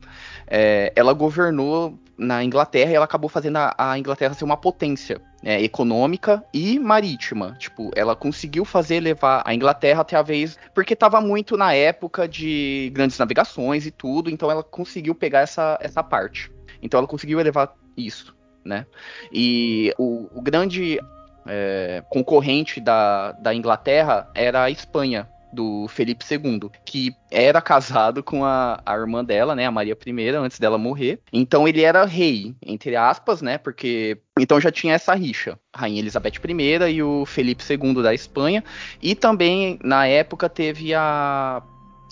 É, 0.47 0.93
ela 0.95 1.13
governou 1.13 1.97
na 2.17 2.43
Inglaterra 2.43 2.91
e 2.91 2.95
ela 2.95 3.05
acabou 3.05 3.29
fazendo 3.29 3.57
a, 3.57 3.73
a 3.77 3.97
Inglaterra 3.97 4.33
ser 4.33 4.43
uma 4.43 4.57
potência 4.57 5.21
é, 5.43 5.61
econômica 5.61 6.43
e 6.53 6.77
marítima. 6.77 7.55
Tipo, 7.57 7.91
ela 7.95 8.15
conseguiu 8.15 8.65
fazer 8.65 8.99
levar 8.99 9.41
a 9.45 9.53
Inglaterra 9.53 10.01
até 10.01 10.15
a 10.15 10.21
vez, 10.21 10.57
porque 10.73 10.93
estava 10.93 11.21
muito 11.21 11.55
na 11.57 11.73
época 11.73 12.27
de 12.27 12.91
grandes 12.93 13.17
navegações 13.17 13.85
e 13.85 13.91
tudo, 13.91 14.29
então 14.29 14.51
ela 14.51 14.63
conseguiu 14.63 15.15
pegar 15.15 15.39
essa, 15.39 15.77
essa 15.81 16.03
parte. 16.03 16.51
Então 16.81 16.97
ela 16.97 17.07
conseguiu 17.07 17.39
elevar 17.39 17.73
isso 17.97 18.38
né? 18.63 18.85
E 19.31 19.93
o, 19.97 20.29
o 20.33 20.41
grande 20.41 20.99
é, 21.45 22.03
concorrente 22.09 22.79
da, 22.79 23.31
da 23.33 23.53
Inglaterra 23.53 24.29
era 24.35 24.63
a 24.63 24.69
Espanha, 24.69 25.27
do 25.51 25.87
Felipe 25.87 26.23
II, 26.29 26.69
que 26.85 27.13
era 27.31 27.61
casado 27.61 28.23
com 28.23 28.45
a, 28.45 28.79
a, 28.85 28.95
irmã 28.95 29.23
dela, 29.23 29.55
né, 29.55 29.65
a 29.65 29.71
Maria 29.71 29.97
I, 30.05 30.29
antes 30.29 30.59
dela 30.59 30.77
morrer. 30.77 31.19
Então 31.33 31.67
ele 31.67 31.81
era 31.81 32.05
rei, 32.05 32.55
entre 32.65 32.95
aspas, 32.95 33.41
né, 33.41 33.57
porque 33.57 34.19
então 34.39 34.59
já 34.61 34.71
tinha 34.71 34.93
essa 34.93 35.13
rixa, 35.13 35.59
Rainha 35.75 35.99
Elizabeth 35.99 36.33
I 36.47 36.93
e 36.93 37.03
o 37.03 37.25
Felipe 37.25 37.63
II 37.67 38.01
da 38.01 38.13
Espanha, 38.13 38.63
e 39.01 39.15
também 39.15 39.79
na 39.83 40.05
época 40.07 40.47
teve 40.47 40.93
a 40.93 41.61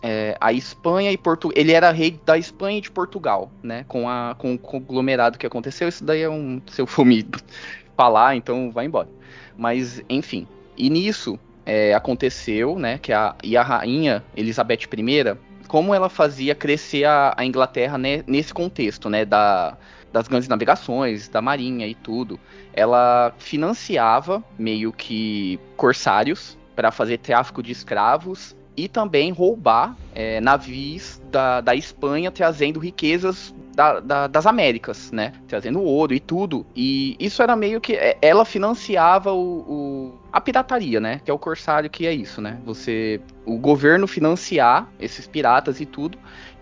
é, 0.03 0.37
a 0.39 0.53
Espanha 0.53 1.11
e 1.11 1.17
Portugal. 1.17 1.53
Ele 1.57 1.71
era 1.71 1.91
rei 1.91 2.19
da 2.25 2.37
Espanha 2.37 2.77
e 2.77 2.81
de 2.81 2.91
Portugal, 2.91 3.51
né? 3.63 3.85
Com, 3.87 4.07
a, 4.09 4.35
com 4.37 4.53
o 4.53 4.59
conglomerado 4.59 5.37
que 5.37 5.45
aconteceu. 5.45 5.87
Isso 5.87 6.03
daí 6.03 6.21
é 6.21 6.29
um. 6.29 6.61
Se 6.67 6.81
eu 6.81 6.87
for 6.87 7.05
me 7.05 7.25
falar, 7.95 8.35
então 8.35 8.71
vai 8.71 8.85
embora. 8.85 9.09
Mas, 9.57 10.01
enfim. 10.09 10.47
E 10.77 10.89
nisso 10.89 11.39
é, 11.65 11.93
aconteceu, 11.93 12.77
né? 12.77 12.97
Que 12.97 13.11
a, 13.11 13.35
e 13.43 13.57
a 13.57 13.63
rainha 13.63 14.23
Elizabeth 14.35 14.87
I, 14.93 15.37
como 15.67 15.93
ela 15.93 16.09
fazia 16.09 16.53
crescer 16.53 17.05
a, 17.05 17.33
a 17.35 17.45
Inglaterra 17.45 17.97
né, 17.97 18.23
nesse 18.27 18.53
contexto, 18.53 19.09
né? 19.09 19.25
Da, 19.25 19.77
das 20.13 20.27
grandes 20.27 20.47
navegações, 20.47 21.27
da 21.27 21.41
marinha 21.41 21.87
e 21.87 21.95
tudo. 21.95 22.39
Ela 22.73 23.33
financiava 23.37 24.43
meio 24.57 24.93
que 24.93 25.59
corsários 25.75 26.57
para 26.75 26.91
fazer 26.91 27.17
tráfico 27.17 27.63
de 27.63 27.71
escravos 27.71 28.55
e 28.77 28.87
também 28.87 29.31
roubar 29.31 29.97
é, 30.13 30.39
navios 30.39 31.19
da, 31.31 31.59
da 31.59 31.73
Espanha 31.75 32.29
trazendo 32.29 32.79
riquezas 32.79 33.53
da, 33.77 33.99
da, 33.99 34.27
das 34.27 34.47
Américas, 34.47 35.11
né? 35.11 35.33
Trazendo 35.47 35.81
ouro 35.81 36.13
e 36.13 36.19
tudo. 36.19 36.65
E 36.75 37.15
isso 37.19 37.43
era 37.43 37.55
meio 37.55 37.81
que. 37.81 37.93
É, 37.93 38.17
ela 38.21 38.43
financiava 38.43 39.31
o, 39.33 39.59
o, 39.59 40.13
a 40.31 40.41
pirataria, 40.41 40.99
né? 40.99 41.21
Que 41.23 41.29
é 41.29 41.33
o 41.33 41.37
corsário 41.37 41.89
que 41.89 42.07
é 42.07 42.13
isso, 42.13 42.41
né? 42.41 42.59
Você. 42.65 43.21
O 43.45 43.57
governo 43.57 44.07
financiar 44.07 44.87
esses 44.99 45.27
piratas 45.27 45.79
e 45.79 45.85
tudo. 45.85 46.17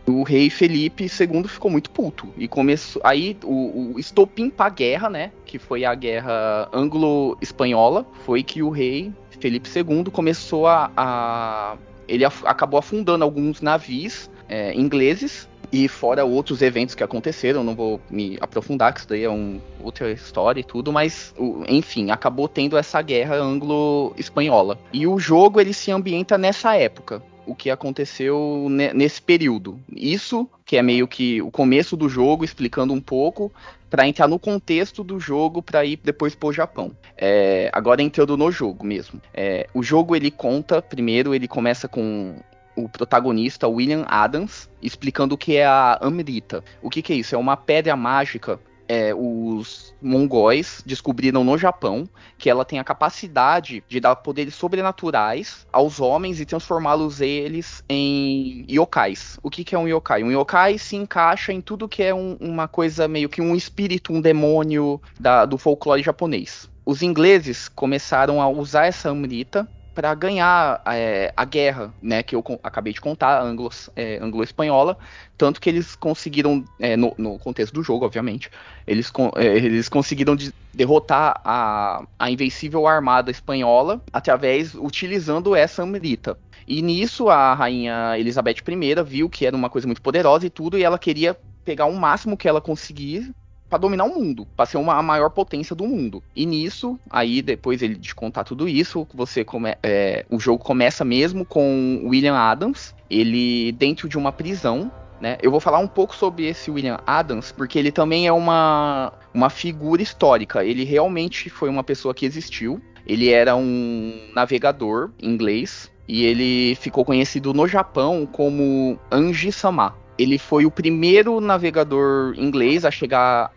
O 0.06 0.24
rei 0.24 0.50
Felipe 0.50 1.06
II 1.06 1.48
ficou 1.48 1.72
muito 1.72 1.90
puto. 1.90 2.28
E 2.38 2.50
começou. 2.50 3.02
Aí 3.04 3.38
o, 3.44 3.94
o 3.96 4.00
estopim 4.00 4.50
pra 4.50 4.68
guerra, 4.68 5.10
né? 5.10 5.32
Que 5.46 5.58
foi 5.58 5.86
a 5.86 5.96
guerra 5.96 6.70
anglo-espanhola. 6.74 8.06
Foi 8.26 8.44
que 8.44 8.62
o 8.62 8.70
rei 8.70 9.14
Felipe 9.40 9.70
II 9.74 10.06
começou 10.12 10.68
a, 10.68 10.92
a 10.96 11.78
ele 12.08 12.26
af 12.26 12.44
acabou 12.46 12.80
afundando 12.80 13.24
alguns 13.24 13.62
navios 13.62 14.30
é, 14.48 14.74
ingleses 14.74 15.48
e 15.72 15.88
fora 15.88 16.24
outros 16.24 16.62
eventos 16.62 16.96
que 16.96 17.04
aconteceram, 17.04 17.64
não 17.64 17.76
vou 17.76 18.00
me 18.10 18.38
aprofundar, 18.40 18.94
que 18.94 19.00
isso 19.00 19.10
daí 19.10 19.24
é 19.24 19.30
um, 19.30 19.60
outra 19.82 20.12
história 20.12 20.62
e 20.62 20.64
tudo, 20.64 20.92
mas 20.92 21.34
enfim, 21.68 22.12
acabou 22.12 22.48
tendo 22.48 22.78
essa 22.78 23.02
guerra 23.02 23.36
anglo-espanhola. 23.36 24.80
E 24.94 25.08
o 25.08 25.20
jogo 25.20 25.60
ele 25.60 25.74
se 25.74 25.92
ambienta 25.92 26.38
nessa 26.38 26.76
época, 26.76 27.22
o 27.46 27.54
que 27.54 27.70
aconteceu 27.70 28.68
nesse 28.70 29.22
período. 29.22 29.80
Isso 29.92 30.48
que 30.66 30.78
é 30.78 30.82
meio 30.82 31.08
que 31.08 31.42
o 31.42 31.52
começo 31.52 31.96
do 31.96 32.10
jogo, 32.10 32.44
explicando 32.44 32.94
um 32.94 33.02
pouco, 33.02 33.52
para 33.90 34.08
entrar 34.08 34.28
no 34.28 34.40
contexto 34.40 35.04
do 35.04 35.20
jogo 35.20 35.62
para 35.62 35.86
ir 35.86 36.00
depois 36.04 36.36
pro 36.36 36.52
Japão. 36.52 36.92
É, 37.18 37.70
agora 37.74 38.02
entrando 38.02 38.36
no 38.38 38.52
jogo 38.52 38.86
mesmo. 38.86 39.22
É, 39.34 39.68
o 39.74 39.84
jogo 39.84 40.16
ele 40.16 40.32
conta, 40.32 40.82
primeiro 40.82 41.34
ele 41.34 41.48
começa 41.48 41.88
com 41.88 42.36
o 42.76 42.90
protagonista 42.90 43.68
William 43.68 44.04
Adams 44.08 44.70
explicando 44.82 45.36
o 45.36 45.38
que 45.38 45.56
é 45.56 45.66
a 45.66 45.98
Amrita. 46.02 46.64
O 46.82 46.90
que, 46.90 47.02
que 47.02 47.14
é 47.14 47.16
isso? 47.16 47.34
É 47.34 47.38
uma 47.38 47.56
pedra 47.56 47.96
mágica 47.96 48.60
é, 48.88 49.14
os 49.14 49.94
mongóis 50.02 50.84
descobriram 50.86 51.44
no 51.44 51.58
Japão 51.58 52.08
que 52.38 52.50
ela 52.50 52.66
tem 52.66 52.80
a 52.80 52.84
capacidade 52.84 53.84
de 53.88 54.00
dar 54.00 54.16
poderes 54.18 54.56
sobrenaturais 54.56 55.66
aos 55.72 56.00
homens 56.00 56.40
e 56.40 56.46
transformá-los 56.46 57.22
eles 57.22 57.84
em 57.90 58.66
yokais. 58.70 59.38
O 59.42 59.50
que, 59.50 59.64
que 59.64 59.76
é 59.76 59.80
um 59.80 59.88
yokai? 59.88 60.24
Um 60.24 60.32
yokai 60.32 60.78
se 60.78 60.96
encaixa 60.96 61.52
em 61.52 61.62
tudo 61.62 61.88
que 61.88 62.04
é 62.04 62.14
um, 62.14 62.38
uma 62.40 62.68
coisa 62.68 63.08
meio 63.08 63.30
que 63.30 63.42
um 63.42 63.56
espírito, 63.56 64.14
um 64.14 64.22
demônio 64.22 65.02
da, 65.20 65.46
do 65.46 65.58
folclore 65.58 66.04
japonês. 66.04 66.70
Os 66.86 67.02
ingleses 67.02 67.68
começaram 67.68 68.40
a 68.40 68.48
usar 68.48 68.86
essa 68.86 69.10
amrita 69.10 69.68
para 69.96 70.14
ganhar 70.14 70.82
é, 70.86 71.34
a 71.36 71.46
guerra, 71.46 71.94
né, 72.02 72.22
que 72.22 72.36
eu 72.36 72.44
acabei 72.62 72.92
de 72.92 73.00
contar, 73.00 73.42
anglo, 73.42 73.70
é, 73.96 74.20
anglo-espanhola, 74.22 74.98
tanto 75.38 75.62
que 75.62 75.70
eles 75.70 75.96
conseguiram, 75.96 76.66
é, 76.80 76.98
no, 76.98 77.16
no, 77.18 77.40
contexto 77.40 77.74
do 77.74 77.82
jogo, 77.82 78.06
obviamente, 78.06 78.52
eles, 78.86 79.12
é, 79.38 79.46
eles 79.46 79.88
conseguiram 79.88 80.36
de, 80.36 80.54
derrotar 80.74 81.40
a, 81.46 82.04
a 82.20 82.30
invencível 82.30 82.86
armada 82.86 83.32
espanhola 83.32 84.02
através, 84.12 84.76
utilizando 84.76 85.56
essa 85.56 85.82
amrita. 85.82 86.38
E 86.68 86.82
nisso 86.82 87.30
a 87.30 87.54
rainha 87.54 88.20
Elizabeth 88.20 88.58
I 88.68 89.04
viu 89.04 89.30
que 89.30 89.46
era 89.46 89.56
uma 89.56 89.70
coisa 89.70 89.88
muito 89.88 90.02
poderosa 90.02 90.46
e 90.46 90.50
tudo, 90.50 90.78
e 90.78 90.84
ela 90.84 91.00
queria 91.00 91.38
pegar 91.64 91.86
o 91.86 91.96
máximo 91.96 92.36
que 92.36 92.48
ela 92.48 92.60
conseguir 92.60 93.34
para 93.70 93.80
dominar 93.80 94.06
o 94.06 94.14
mundo, 94.14 94.48
para 94.56 94.66
ser 94.66 94.78
uma, 94.78 94.96
a 94.96 95.02
maior 95.02 95.30
potência 95.30 95.76
do 95.76 95.86
mundo. 95.86 96.24
E 96.36 96.46
nisso, 96.46 97.00
aí 97.10 97.42
depois 97.42 97.82
ele 97.82 97.96
de 97.96 98.14
contar 98.14 98.44
tudo 98.44 98.68
isso, 98.68 99.08
você 99.14 99.44
come, 99.44 99.76
é, 99.82 100.26
o 100.30 100.40
jogo 100.40 100.64
começa 100.64 101.04
mesmo 101.04 101.46
com 101.46 102.02
William 102.06 102.36
Adams, 102.36 102.94
ele 103.10 103.72
dentro 103.74 104.08
de 104.08 104.18
uma 104.18 104.32
prisão. 104.32 104.92
Né? 105.20 105.38
Eu 105.42 105.50
vou 105.50 105.60
falar 105.60 105.80
um 105.80 105.88
pouco 105.88 106.16
sobre 106.16 106.46
esse 106.46 106.70
William 106.70 107.00
Adams, 107.08 107.52
porque 107.52 107.80
ele 107.80 107.92
também 107.92 108.28
é 108.28 108.32
uma, 108.32 109.14
uma 109.34 109.50
figura 109.50 110.02
histórica. 110.02 110.64
Ele 110.64 110.84
realmente 110.84 111.50
foi 111.50 111.70
uma 111.70 111.84
pessoa 111.84 112.14
que 112.14 112.26
existiu. 112.26 112.82
Ele 113.08 113.30
era 113.30 113.56
um 113.56 114.14
navegador 114.36 115.12
inglês 115.22 115.92
e 116.08 116.26
ele 116.26 116.76
ficou 116.76 117.06
conhecido 117.06 117.54
no 117.54 117.68
Japão 117.68 118.28
como 118.32 119.00
Anji 119.12 119.52
Sama 119.52 119.96
ele 120.18 120.38
foi 120.38 120.66
o 120.66 120.72
primeiro 120.72 121.40
navegador 121.40 122.34
inglês 122.38 122.86
a 122.86 122.92
chegar 122.92 123.52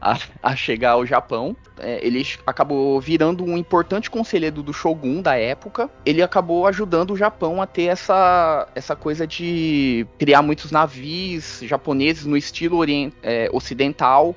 a, 0.00 0.18
a, 0.42 0.56
chegar 0.56 0.92
ao 0.92 1.06
Japão. 1.06 1.56
É, 1.78 2.04
ele 2.04 2.26
acabou 2.46 3.00
virando 3.00 3.44
um 3.44 3.56
importante 3.56 4.10
conselheiro 4.10 4.62
do 4.62 4.72
Shogun 4.72 5.22
da 5.22 5.36
época. 5.36 5.90
Ele 6.04 6.22
acabou 6.22 6.66
ajudando 6.66 7.12
o 7.12 7.16
Japão 7.16 7.60
a 7.60 7.66
ter 7.66 7.84
essa, 7.84 8.68
essa 8.74 8.96
coisa 8.96 9.26
de 9.26 10.06
criar 10.18 10.42
muitos 10.42 10.70
navios 10.70 11.60
japoneses 11.62 12.26
no 12.26 12.36
estilo 12.36 12.76
orient, 12.76 13.12
é, 13.22 13.48
ocidental. 13.52 14.34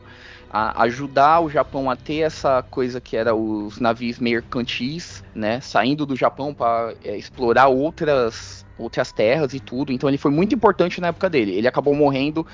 A 0.55 0.83
ajudar 0.83 1.39
o 1.39 1.49
Japão 1.49 1.89
a 1.89 1.95
ter 1.95 2.19
essa 2.19 2.63
coisa 2.69 3.01
que 3.01 3.17
era 3.17 3.33
os 3.33 3.79
navios 3.79 4.19
mercantis, 4.19 5.23
né, 5.33 5.59
saindo 5.59 6.05
do 6.05 6.15
Japão 6.15 6.53
para 6.53 6.93
é, 7.03 7.17
explorar 7.17 7.69
outras 7.69 8.62
outras 8.77 9.11
terras 9.11 9.53
e 9.53 9.59
tudo. 9.59 9.91
Então 9.91 10.09
ele 10.09 10.17
foi 10.17 10.31
muito 10.31 10.53
importante 10.55 10.99
na 10.99 11.07
época 11.07 11.29
dele. 11.29 11.53
Ele 11.53 11.67
acabou 11.67 11.93
morrendo 11.95 12.45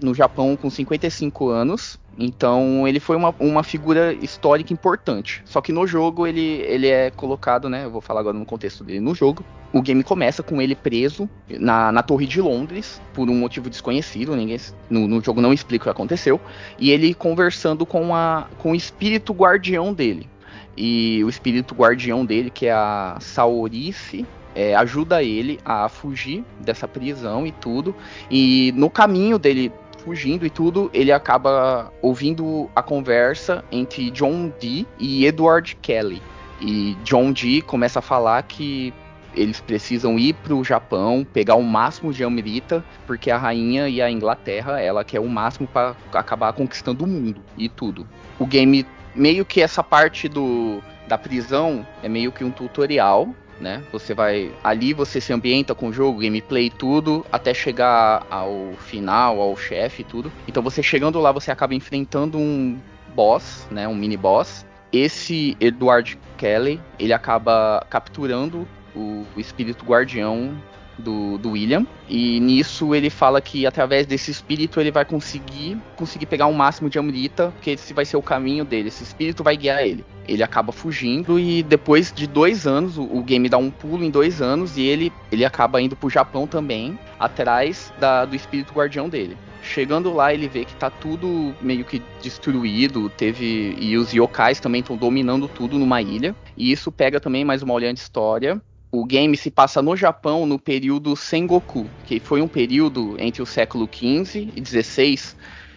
no 0.00 0.14
Japão 0.14 0.56
com 0.56 0.68
55 0.68 1.48
anos. 1.48 2.00
Então 2.18 2.86
ele 2.86 3.00
foi 3.00 3.16
uma, 3.16 3.34
uma 3.40 3.62
figura 3.62 4.12
histórica 4.12 4.72
importante. 4.72 5.42
Só 5.44 5.60
que 5.60 5.72
no 5.72 5.86
jogo 5.86 6.26
ele, 6.26 6.62
ele 6.62 6.86
é 6.86 7.10
colocado, 7.10 7.68
né? 7.68 7.84
Eu 7.84 7.90
vou 7.90 8.00
falar 8.00 8.20
agora 8.20 8.36
no 8.36 8.44
contexto 8.44 8.84
dele 8.84 9.00
no 9.00 9.14
jogo. 9.14 9.44
O 9.72 9.80
game 9.80 10.04
começa 10.04 10.42
com 10.42 10.60
ele 10.60 10.74
preso 10.74 11.28
na, 11.48 11.90
na 11.90 12.02
Torre 12.02 12.26
de 12.26 12.42
Londres, 12.42 13.00
por 13.14 13.30
um 13.30 13.34
motivo 13.34 13.70
desconhecido, 13.70 14.36
ninguém 14.36 14.58
no, 14.90 15.08
no 15.08 15.22
jogo 15.22 15.40
não 15.40 15.50
explica 15.50 15.84
o 15.84 15.86
que 15.86 15.90
aconteceu. 15.90 16.38
E 16.78 16.90
ele 16.90 17.14
conversando 17.14 17.86
com, 17.86 18.14
a, 18.14 18.46
com 18.58 18.72
o 18.72 18.74
espírito 18.74 19.32
guardião 19.32 19.94
dele. 19.94 20.28
E 20.76 21.22
o 21.24 21.28
espírito 21.30 21.74
guardião 21.74 22.24
dele, 22.24 22.50
que 22.50 22.66
é 22.66 22.72
a 22.72 23.16
Saorice 23.18 24.26
é, 24.54 24.74
ajuda 24.74 25.22
ele 25.22 25.58
a 25.64 25.88
fugir 25.88 26.44
dessa 26.60 26.86
prisão 26.86 27.46
e 27.46 27.52
tudo. 27.52 27.94
E 28.30 28.72
no 28.76 28.90
caminho 28.90 29.38
dele 29.38 29.72
fugindo 30.04 30.44
e 30.44 30.50
tudo, 30.50 30.90
ele 30.92 31.12
acaba 31.12 31.92
ouvindo 32.02 32.68
a 32.74 32.82
conversa 32.82 33.64
entre 33.70 34.10
John 34.10 34.52
Dee 34.60 34.86
e 34.98 35.24
Edward 35.24 35.76
Kelly. 35.76 36.20
E 36.60 36.96
John 37.04 37.32
Dee 37.32 37.62
começa 37.62 38.00
a 38.00 38.02
falar 38.02 38.42
que 38.42 38.92
eles 39.34 39.60
precisam 39.60 40.18
ir 40.18 40.34
para 40.34 40.54
o 40.54 40.62
Japão, 40.62 41.26
pegar 41.32 41.54
o 41.54 41.62
máximo 41.62 42.12
de 42.12 42.22
Amrita, 42.22 42.84
porque 43.06 43.30
a 43.30 43.38
rainha 43.38 43.88
e 43.88 44.02
a 44.02 44.10
Inglaterra, 44.10 44.80
ela 44.80 45.04
quer 45.04 45.20
o 45.20 45.28
máximo 45.28 45.66
para 45.66 45.96
acabar 46.12 46.52
conquistando 46.52 47.04
o 47.04 47.06
mundo 47.06 47.40
e 47.56 47.68
tudo. 47.68 48.06
O 48.38 48.46
game 48.46 48.86
meio 49.14 49.44
que 49.44 49.60
essa 49.60 49.82
parte 49.82 50.28
do 50.28 50.82
da 51.08 51.18
prisão 51.18 51.86
é 52.02 52.08
meio 52.08 52.30
que 52.30 52.44
um 52.44 52.50
tutorial 52.50 53.34
né? 53.62 53.82
Você 53.92 54.12
vai 54.12 54.52
ali 54.62 54.92
você 54.92 55.20
se 55.20 55.32
ambienta 55.32 55.74
com 55.74 55.88
o 55.88 55.92
jogo, 55.92 56.20
gameplay 56.20 56.68
tudo, 56.68 57.24
até 57.30 57.54
chegar 57.54 58.26
ao 58.28 58.72
final, 58.78 59.40
ao 59.40 59.56
chefe 59.56 60.02
e 60.02 60.04
tudo. 60.04 60.30
Então 60.46 60.62
você 60.62 60.82
chegando 60.82 61.20
lá, 61.20 61.32
você 61.32 61.50
acaba 61.50 61.74
enfrentando 61.74 62.36
um 62.36 62.76
boss, 63.14 63.66
né, 63.70 63.86
um 63.86 63.94
mini 63.94 64.16
boss. 64.16 64.66
Esse 64.92 65.56
Edward 65.58 66.18
Kelly, 66.36 66.80
ele 66.98 67.14
acaba 67.14 67.86
capturando 67.88 68.68
o, 68.94 69.24
o 69.34 69.40
espírito 69.40 69.84
guardião 69.86 70.54
do, 70.98 71.38
do, 71.38 71.50
William. 71.50 71.86
E 72.08 72.40
nisso 72.40 72.94
ele 72.94 73.10
fala 73.10 73.40
que 73.40 73.66
através 73.66 74.06
desse 74.06 74.30
espírito 74.30 74.80
ele 74.80 74.90
vai 74.90 75.04
conseguir 75.04 75.78
conseguir 75.96 76.26
pegar 76.26 76.46
o 76.46 76.50
um 76.50 76.54
máximo 76.54 76.90
de 76.90 76.98
Amrita, 76.98 77.52
que 77.60 77.70
esse 77.70 77.92
vai 77.92 78.04
ser 78.04 78.16
o 78.16 78.22
caminho 78.22 78.64
dele. 78.64 78.88
Esse 78.88 79.02
espírito 79.02 79.42
vai 79.42 79.56
guiar 79.56 79.82
ele. 79.82 80.04
Ele 80.26 80.42
acaba 80.42 80.72
fugindo 80.72 81.38
e 81.38 81.62
depois 81.62 82.12
de 82.12 82.26
dois 82.26 82.66
anos, 82.66 82.96
o, 82.96 83.02
o 83.02 83.22
game 83.22 83.48
dá 83.48 83.58
um 83.58 83.70
pulo 83.70 84.04
em 84.04 84.10
dois 84.10 84.40
anos 84.40 84.76
e 84.76 84.82
ele, 84.82 85.12
ele 85.30 85.44
acaba 85.44 85.80
indo 85.80 85.96
pro 85.96 86.08
Japão 86.08 86.46
também, 86.46 86.98
atrás 87.18 87.92
da, 87.98 88.24
do 88.24 88.36
espírito 88.36 88.72
guardião 88.72 89.08
dele. 89.08 89.36
Chegando 89.62 90.12
lá, 90.12 90.34
ele 90.34 90.48
vê 90.48 90.64
que 90.64 90.74
tá 90.74 90.90
tudo 90.90 91.54
meio 91.60 91.84
que 91.84 92.02
destruído, 92.20 93.08
teve 93.10 93.76
e 93.78 93.96
os 93.96 94.12
yokais 94.12 94.58
também 94.58 94.80
estão 94.80 94.96
dominando 94.96 95.46
tudo 95.46 95.78
numa 95.78 96.02
ilha. 96.02 96.34
E 96.56 96.72
isso 96.72 96.90
pega 96.90 97.20
também 97.20 97.44
mais 97.44 97.62
uma 97.62 97.72
olhando 97.72 97.96
história 97.96 98.60
o 98.92 99.06
game 99.06 99.34
se 99.38 99.50
passa 99.50 99.80
no 99.80 99.96
Japão 99.96 100.44
no 100.44 100.58
período 100.58 101.16
Sengoku, 101.16 101.86
que 102.04 102.20
foi 102.20 102.42
um 102.42 102.46
período 102.46 103.16
entre 103.18 103.40
o 103.40 103.46
século 103.46 103.88
XV 103.90 104.50
e 104.54 104.62
XVI, 104.62 105.34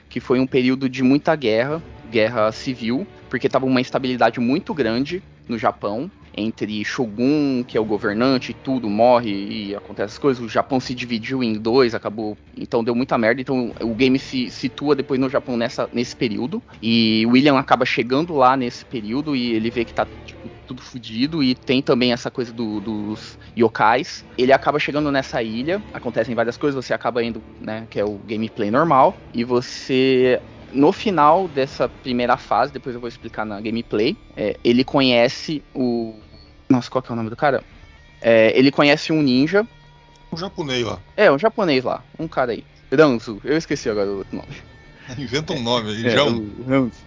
que 0.09 0.19
foi 0.19 0.37
um 0.37 0.45
período 0.45 0.89
de 0.89 1.01
muita 1.01 1.33
guerra, 1.33 1.81
guerra 2.11 2.51
civil, 2.51 3.07
porque 3.29 3.47
estava 3.47 3.65
uma 3.65 3.79
instabilidade 3.79 4.41
muito 4.41 4.73
grande 4.73 5.23
no 5.47 5.57
Japão 5.57 6.11
entre 6.35 6.83
Shogun, 6.83 7.63
que 7.63 7.77
é 7.77 7.81
o 7.81 7.85
governante, 7.85 8.55
tudo 8.63 8.89
morre 8.89 9.31
e 9.31 9.75
acontece 9.75 10.13
as 10.13 10.19
coisas. 10.19 10.43
O 10.43 10.49
Japão 10.49 10.79
se 10.79 10.93
dividiu 10.93 11.43
em 11.43 11.53
dois, 11.53 11.95
acabou. 11.95 12.37
Então 12.57 12.83
deu 12.83 12.93
muita 12.93 13.17
merda. 13.17 13.41
Então 13.41 13.73
o 13.81 13.93
game 13.93 14.19
se 14.19 14.49
situa 14.49 14.95
depois 14.95 15.19
no 15.19 15.29
Japão 15.29 15.55
nessa, 15.55 15.89
nesse 15.93 16.15
período. 16.15 16.61
E 16.81 17.25
William 17.27 17.57
acaba 17.57 17.85
chegando 17.85 18.35
lá 18.35 18.57
nesse 18.57 18.83
período 18.85 19.35
e 19.35 19.53
ele 19.53 19.69
vê 19.69 19.85
que 19.85 19.93
tá 19.93 20.05
tipo, 20.25 20.49
tudo 20.67 20.81
fodido. 20.81 21.41
E 21.41 21.55
tem 21.55 21.81
também 21.81 22.11
essa 22.11 22.29
coisa 22.29 22.51
do, 22.51 22.79
dos 22.79 23.37
yokais. 23.57 24.25
Ele 24.37 24.51
acaba 24.51 24.79
chegando 24.79 25.11
nessa 25.11 25.41
ilha, 25.41 25.81
acontecem 25.93 26.35
várias 26.35 26.57
coisas, 26.57 26.83
você 26.83 26.93
acaba 26.93 27.23
indo, 27.23 27.41
né? 27.59 27.87
Que 27.89 27.99
é 27.99 28.05
o 28.05 28.19
gameplay 28.27 28.69
normal. 28.69 29.15
E 29.33 29.43
você 29.43 30.39
no 30.75 30.91
final 30.91 31.47
dessa 31.47 31.87
primeira 31.87 32.37
fase, 32.37 32.73
depois 32.73 32.93
eu 32.93 32.99
vou 32.99 33.07
explicar 33.07 33.45
na 33.45 33.59
gameplay, 33.61 34.15
é, 34.35 34.57
ele 34.63 34.83
conhece 34.83 35.63
o. 35.73 36.13
Nossa, 36.69 36.89
qual 36.89 37.01
que 37.01 37.11
é 37.11 37.13
o 37.13 37.15
nome 37.15 37.29
do 37.29 37.35
cara? 37.35 37.63
É, 38.21 38.57
ele 38.57 38.71
conhece 38.71 39.11
um 39.11 39.21
ninja. 39.21 39.65
Um 40.31 40.37
japonês 40.37 40.85
lá. 40.85 40.99
É, 41.15 41.31
um 41.31 41.37
japonês 41.37 41.83
lá. 41.83 42.03
Um 42.17 42.27
cara 42.27 42.51
aí. 42.53 42.63
Ranzu, 42.91 43.41
eu 43.43 43.57
esqueci 43.57 43.89
agora 43.89 44.09
o 44.09 44.17
outro 44.17 44.35
nome. 44.35 44.55
Inventa 45.17 45.53
um 45.53 45.61
nome 45.61 45.91
aí, 45.91 46.07
é, 46.07 46.09
João. 46.09 46.45
Ranzu. 46.67 46.97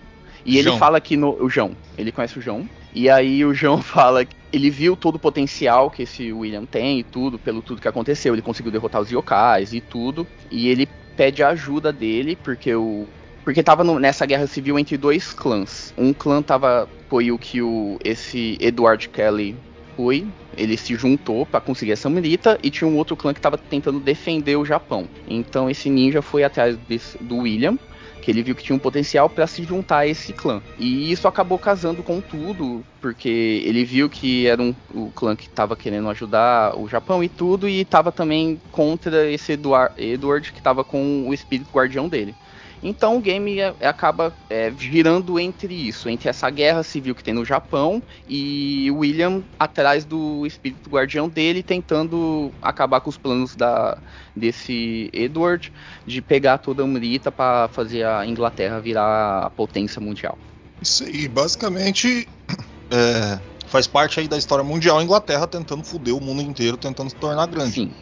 E 0.44 0.56
ele 0.56 0.68
João. 0.68 0.78
fala 0.78 1.00
que 1.00 1.16
no. 1.16 1.42
O 1.42 1.48
João. 1.48 1.76
Ele 1.96 2.12
conhece 2.12 2.38
o 2.38 2.42
João. 2.42 2.68
E 2.94 3.10
aí 3.10 3.44
o 3.44 3.52
João 3.52 3.80
fala 3.82 4.24
que 4.24 4.36
ele 4.52 4.70
viu 4.70 4.96
todo 4.96 5.16
o 5.16 5.18
potencial 5.18 5.90
que 5.90 6.02
esse 6.02 6.32
William 6.32 6.64
tem 6.64 7.00
e 7.00 7.02
tudo, 7.02 7.38
pelo 7.38 7.60
tudo 7.60 7.82
que 7.82 7.88
aconteceu. 7.88 8.34
Ele 8.34 8.42
conseguiu 8.42 8.72
derrotar 8.72 9.00
os 9.00 9.10
yokais 9.10 9.72
e 9.72 9.80
tudo. 9.80 10.26
E 10.50 10.68
ele 10.68 10.88
pede 11.16 11.42
a 11.42 11.48
ajuda 11.48 11.92
dele, 11.92 12.36
porque 12.36 12.74
o, 12.74 13.06
porque 13.48 13.62
tava 13.62 13.82
no, 13.82 13.98
nessa 13.98 14.26
guerra 14.26 14.46
civil 14.46 14.78
entre 14.78 14.98
dois 14.98 15.32
clãs. 15.32 15.94
Um 15.96 16.12
clã 16.12 16.42
tava 16.42 16.86
foi 17.08 17.32
o 17.32 17.38
que 17.38 17.62
o 17.62 17.98
esse 18.04 18.58
Edward 18.60 19.08
Kelly 19.08 19.56
foi, 19.96 20.26
ele 20.54 20.76
se 20.76 20.94
juntou 20.94 21.46
para 21.46 21.58
conseguir 21.58 21.92
essa 21.92 22.10
milita 22.10 22.58
e 22.62 22.68
tinha 22.68 22.86
um 22.86 22.98
outro 22.98 23.16
clã 23.16 23.32
que 23.32 23.38
estava 23.38 23.56
tentando 23.56 24.00
defender 24.00 24.56
o 24.56 24.66
Japão. 24.66 25.08
Então 25.26 25.70
esse 25.70 25.88
ninja 25.88 26.20
foi 26.20 26.44
atrás 26.44 26.76
desse, 26.86 27.16
do 27.24 27.38
William, 27.38 27.78
que 28.20 28.30
ele 28.30 28.42
viu 28.42 28.54
que 28.54 28.62
tinha 28.62 28.76
um 28.76 28.78
potencial 28.78 29.30
para 29.30 29.46
se 29.46 29.62
juntar 29.62 30.00
a 30.00 30.06
esse 30.06 30.34
clã. 30.34 30.60
E 30.78 31.10
isso 31.10 31.26
acabou 31.26 31.58
casando 31.58 32.02
com 32.02 32.20
tudo, 32.20 32.84
porque 33.00 33.62
ele 33.64 33.82
viu 33.82 34.10
que 34.10 34.46
era 34.46 34.60
um, 34.60 34.74
o 34.94 35.10
clã 35.10 35.34
que 35.34 35.46
estava 35.46 35.74
querendo 35.74 36.10
ajudar 36.10 36.78
o 36.78 36.86
Japão 36.86 37.24
e 37.24 37.30
tudo, 37.30 37.66
e 37.66 37.80
estava 37.80 38.12
também 38.12 38.60
contra 38.70 39.26
esse 39.30 39.52
Edward, 39.52 39.94
Edward 39.96 40.52
que 40.52 40.58
estava 40.58 40.84
com 40.84 41.26
o 41.26 41.32
espírito 41.32 41.70
guardião 41.72 42.10
dele. 42.10 42.34
Então 42.82 43.16
o 43.16 43.20
game 43.20 43.58
é, 43.58 43.74
é, 43.80 43.88
acaba 43.88 44.34
é, 44.48 44.72
girando 44.78 45.38
entre 45.38 45.74
isso, 45.74 46.08
entre 46.08 46.28
essa 46.28 46.48
guerra 46.50 46.82
civil 46.82 47.14
que 47.14 47.24
tem 47.24 47.34
no 47.34 47.44
Japão 47.44 48.02
e 48.28 48.90
William 48.90 49.42
atrás 49.58 50.04
do 50.04 50.46
espírito 50.46 50.88
guardião 50.88 51.28
dele, 51.28 51.62
tentando 51.62 52.52
acabar 52.62 53.00
com 53.00 53.10
os 53.10 53.16
planos 53.16 53.56
da, 53.56 53.98
desse 54.34 55.10
Edward 55.12 55.72
de 56.06 56.22
pegar 56.22 56.58
toda 56.58 56.82
a 56.82 56.84
Umrita 56.84 57.32
para 57.32 57.68
fazer 57.68 58.06
a 58.06 58.26
Inglaterra 58.26 58.80
virar 58.80 59.46
a 59.46 59.50
potência 59.50 60.00
mundial. 60.00 60.38
Isso 60.80 61.04
aí, 61.04 61.26
basicamente 61.28 62.28
é, 62.90 63.38
faz 63.66 63.86
parte 63.86 64.20
aí 64.20 64.28
da 64.28 64.38
história 64.38 64.64
mundial 64.64 64.98
a 64.98 65.02
Inglaterra 65.02 65.46
tentando 65.46 65.84
foder 65.84 66.14
o 66.14 66.20
mundo 66.20 66.42
inteiro, 66.42 66.76
tentando 66.76 67.10
se 67.10 67.16
tornar 67.16 67.46
grande. 67.46 67.74
Sim. 67.74 67.92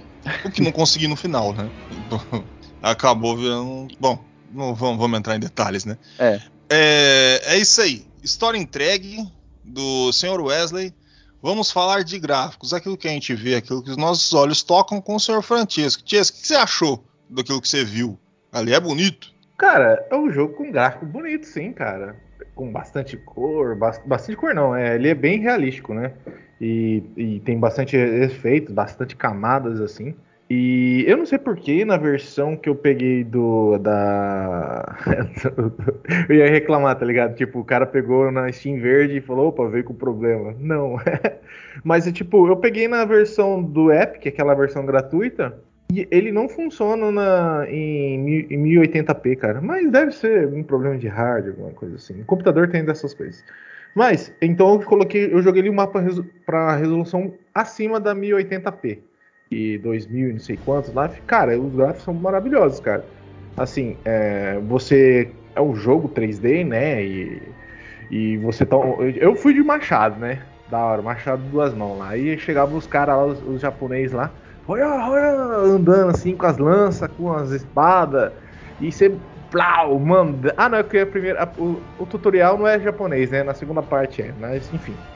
O 0.45 0.51
que 0.51 0.61
não 0.61 0.73
consegui 0.73 1.07
no 1.07 1.17
final, 1.17 1.53
né? 1.53 1.71
Acabou 2.83 3.37
virando. 3.37 3.89
Bom, 3.99 4.23
não 4.53 4.75
vamos, 4.75 4.99
vamos 4.99 5.19
entrar 5.19 5.37
em 5.37 5.41
detalhes, 5.41 5.85
né? 5.85 5.97
É. 6.19 6.41
é. 6.71 7.43
É 7.47 7.59
isso 7.59 7.81
aí. 7.81 8.07
História 8.23 8.59
entregue 8.59 9.27
do 9.65 10.13
Sr. 10.13 10.41
Wesley. 10.41 10.95
Vamos 11.43 11.71
falar 11.71 12.03
de 12.03 12.19
gráficos, 12.19 12.73
aquilo 12.73 12.97
que 12.97 13.07
a 13.07 13.11
gente 13.11 13.35
vê, 13.35 13.57
aquilo 13.57 13.83
que 13.83 13.91
os 13.91 13.97
nossos 13.97 14.33
olhos 14.35 14.63
tocam 14.63 15.01
com 15.01 15.15
o 15.15 15.21
Sr. 15.21 15.43
Francisco. 15.43 16.03
Ties, 16.03 16.29
o 16.29 16.33
que 16.33 16.47
você 16.47 16.55
achou 16.55 17.05
daquilo 17.29 17.61
que 17.61 17.69
você 17.69 17.85
viu? 17.85 18.19
Ali 18.51 18.73
é 18.73 18.81
bonito? 18.81 19.33
Cara, 19.57 20.05
é 20.11 20.17
um 20.17 20.31
jogo 20.31 20.55
com 20.55 20.71
gráfico 20.71 21.07
bonito, 21.07 21.47
sim, 21.47 21.73
cara. 21.73 22.17
Com 22.55 22.73
bastante 22.73 23.17
cor, 23.17 23.77
bastante 23.77 24.37
cor 24.37 24.55
não, 24.55 24.75
é, 24.75 24.95
ele 24.95 25.09
é 25.09 25.15
bem 25.15 25.39
realístico, 25.41 25.95
né? 25.95 26.13
E, 26.61 27.03
e 27.17 27.41
tem 27.41 27.59
bastante 27.59 27.97
efeitos, 27.97 28.75
bastante 28.75 29.15
camadas 29.15 29.81
assim. 29.81 30.15
E 30.49 31.05
eu 31.09 31.17
não 31.17 31.27
sei 31.27 31.39
porquê, 31.39 31.85
na 31.85 31.97
versão 31.97 32.57
que 32.57 32.69
eu 32.69 32.75
peguei 32.77 33.25
do. 33.25 33.79
da. 33.79 34.97
eu 36.29 36.37
ia 36.37 36.49
reclamar, 36.49 36.97
tá 36.97 37.05
ligado? 37.05 37.35
Tipo, 37.35 37.59
o 37.59 37.65
cara 37.65 37.85
pegou 37.85 38.31
na 38.31 38.51
Steam 38.53 38.79
Verde 38.79 39.17
e 39.17 39.21
falou, 39.21 39.49
opa, 39.49 39.69
veio 39.69 39.83
com 39.83 39.95
problema. 39.95 40.55
Não. 40.61 40.99
Mas, 41.83 42.11
tipo, 42.13 42.47
eu 42.47 42.57
peguei 42.57 42.87
na 42.87 43.05
versão 43.05 43.61
do 43.61 43.91
Epic, 43.93 44.27
aquela 44.27 44.55
versão 44.55 44.87
gratuita, 44.87 45.59
E 45.93 46.07
ele 46.13 46.31
não 46.31 46.49
funciona 46.49 47.11
na, 47.11 47.67
em, 47.69 48.47
em 48.49 48.63
1080p, 48.63 49.37
cara. 49.37 49.61
Mas 49.61 49.91
deve 49.91 50.13
ser 50.13 50.47
um 50.47 50.63
problema 50.63 50.97
de 50.97 51.09
hardware, 51.09 51.55
alguma 51.55 51.73
coisa 51.73 51.97
assim. 51.97 52.21
O 52.21 52.25
computador 52.25 52.69
tem 52.69 52.85
dessas 52.85 53.13
coisas. 53.13 53.45
Mas, 53.97 54.33
então 54.41 54.75
eu 54.75 54.81
coloquei, 54.81 55.33
eu 55.33 55.43
joguei 55.43 55.63
ali 55.63 55.71
um 55.71 55.75
mapa 55.75 56.05
para 56.45 56.77
resolução 56.77 57.35
acima 57.53 57.99
da 57.99 58.15
1080p. 58.15 58.99
E 59.51 59.79
2000 59.79 60.31
e 60.31 60.33
não 60.33 60.41
sei 60.41 60.57
quantos 60.57 60.93
lá. 60.93 61.09
Cara, 61.27 61.59
os 61.61 61.75
gráficos 61.75 62.03
são 62.05 62.15
maravilhosos, 62.15 62.81
cara. 62.81 63.05
Assim, 63.57 63.97
é, 64.05 64.59
você. 64.61 65.35
É 65.55 65.61
um 65.61 65.75
jogo 65.75 66.09
3D, 66.11 66.65
né? 66.65 67.03
E, 67.05 67.43
e 68.11 68.37
você 68.39 68.67
tá. 68.67 68.77
Eu 69.17 69.35
fui 69.37 69.55
de 69.55 69.63
machado, 69.63 70.19
né? 70.19 70.43
Da 70.69 70.79
hora, 70.85 71.03
machado 71.03 71.43
duas 71.49 71.73
mãos 71.75 71.99
lá. 71.99 72.11
Aí 72.11 72.37
chegavam 72.39 72.77
os 72.77 72.87
caras 72.87 73.17
lá, 73.17 73.25
os, 73.25 73.43
os 73.43 73.61
japoneses 73.61 74.13
lá. 74.13 74.33
Olha, 74.69 74.87
olha, 74.87 75.31
andando 75.31 76.11
assim 76.11 76.37
com 76.37 76.47
as 76.47 76.59
lanças, 76.59 77.09
com 77.17 77.33
as 77.33 77.51
espadas. 77.51 78.33
E 78.81 78.91
você. 78.93 79.17
Plau, 79.51 79.99
manda. 80.01 80.53
Ah, 80.57 80.69
não, 80.69 80.79
é 80.79 80.83
porque 80.83 80.99
a 80.99 81.07
primeira. 81.07 81.43
a- 81.45 81.55
o, 81.61 81.81
o 81.97 82.07
tutorial 82.07 82.59
não 82.59 82.67
é 82.67 82.79
japonês, 82.81 83.31
né? 83.31 83.43
Na 83.45 83.55
segunda 83.55 83.83
parte 83.83 84.21
é, 84.23 84.33
mas 84.33 84.73
enfim. 84.73 85.07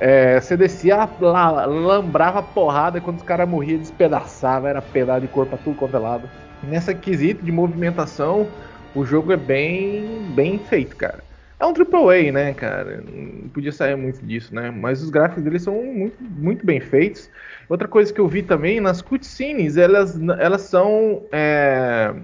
É, 0.00 0.40
você 0.40 0.56
descia, 0.56 1.08
lá, 1.20 1.66
lambrava 1.66 2.42
porrada 2.42 2.98
e 2.98 3.00
quando 3.02 3.18
os 3.18 3.22
caras 3.22 3.46
morriam, 3.46 3.78
despedaçava, 3.78 4.68
era 4.68 4.80
pedaço 4.80 5.20
de 5.20 5.28
corpo 5.28 5.50
pra 5.50 5.58
tudo 5.62 5.76
quanto 5.76 5.94
é 5.94 6.00
lado. 6.00 6.28
Nessa 6.62 6.94
quesito 6.94 7.44
de 7.44 7.52
movimentação, 7.52 8.46
o 8.94 9.04
jogo 9.04 9.30
é 9.32 9.36
bem, 9.36 10.22
bem 10.34 10.58
feito, 10.58 10.96
cara. 10.96 11.22
É 11.58 11.66
um 11.66 11.74
AAA, 11.74 12.32
né, 12.32 12.54
cara? 12.54 13.04
Não 13.06 13.50
podia 13.50 13.70
sair 13.70 13.94
muito 13.94 14.24
disso, 14.24 14.54
né? 14.54 14.70
Mas 14.70 15.02
os 15.02 15.10
gráficos 15.10 15.44
deles 15.44 15.62
são 15.62 15.74
muito, 15.74 16.16
muito 16.22 16.64
bem 16.64 16.80
feitos. 16.80 17.28
Outra 17.68 17.86
coisa 17.86 18.10
que 18.10 18.18
eu 18.18 18.26
vi 18.26 18.42
também, 18.42 18.80
nas 18.80 19.02
cutscenes, 19.02 19.76
elas, 19.76 20.18
elas 20.38 20.62
são. 20.62 21.22
é, 21.30 22.14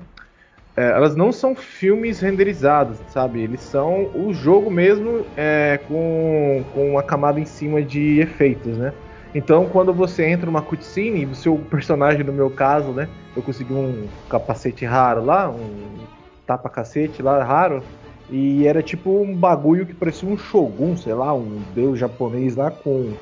é, 0.77 0.91
elas 0.91 1.17
não 1.17 1.33
são 1.33 1.55
filmes 1.55 2.21
renderizados, 2.21 2.99
sabe? 3.09 3.41
Eles 3.41 3.61
são 3.61 4.11
o 4.15 4.35
jogo 4.35 4.71
mesmo 4.71 5.25
é, 5.37 5.81
com, 5.89 6.62
com 6.75 6.91
uma 6.91 7.03
camada 7.03 7.41
em 7.41 7.47
cima 7.47 7.83
de 7.83 8.21
efeitos, 8.21 8.77
né? 8.77 8.93
Então, 9.35 9.67
quando 9.67 9.93
você 9.93 10.25
entra 10.25 10.47
numa 10.47 10.62
cutscene, 10.62 11.27
o 11.27 11.35
seu 11.35 11.57
personagem, 11.57 12.23
no 12.25 12.33
meu 12.33 12.51
caso, 12.51 12.93
né? 12.93 13.09
Eu 13.35 13.43
consegui 13.43 13.73
um 13.73 14.07
capacete 14.29 14.85
raro 14.85 15.25
lá, 15.25 15.51
um 15.51 15.99
tapa-cacete 16.47 17.23
lá 17.23 17.43
raro, 17.43 17.83
e 18.31 18.67
era 18.67 18.83
tipo 18.83 19.11
um 19.21 19.35
bagulho 19.35 19.87
que 19.87 19.95
parecia 19.95 20.29
um 20.29 20.37
shogun, 20.37 20.97
sei 20.97 21.15
lá, 21.15 21.35
um 21.35 21.62
deus 21.75 21.99
japonês 21.99 22.57
lá 22.57 22.71
com 22.71 23.12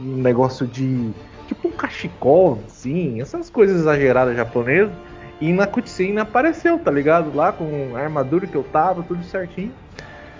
um 0.00 0.16
negócio 0.16 0.66
de. 0.66 1.10
tipo 1.46 1.68
um 1.68 1.72
cachecol, 1.72 2.58
assim, 2.66 3.20
essas 3.20 3.50
coisas 3.50 3.80
exageradas 3.80 4.36
japonesas. 4.36 4.92
E 5.40 5.52
na 5.52 5.66
cutscene 5.66 6.18
apareceu, 6.18 6.78
tá 6.78 6.90
ligado? 6.90 7.34
Lá 7.34 7.52
com 7.52 7.94
a 7.96 8.00
armadura 8.00 8.46
que 8.46 8.56
eu 8.56 8.62
tava, 8.62 9.02
tudo 9.02 9.22
certinho. 9.24 9.74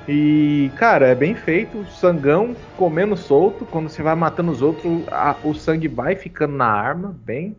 E, 0.06 0.70
cara, 0.76 1.08
é 1.08 1.14
bem 1.14 1.34
feito, 1.34 1.84
sangão 1.86 2.54
comendo 2.76 3.16
solto. 3.16 3.64
Quando 3.64 3.88
você 3.88 4.02
vai 4.02 4.14
matando 4.14 4.52
os 4.52 4.60
outros, 4.62 5.04
a- 5.10 5.38
o 5.42 5.54
sangue 5.54 5.88
vai 5.88 6.14
ficando 6.14 6.54
na 6.56 6.66
arma, 6.66 7.16
bem. 7.24 7.56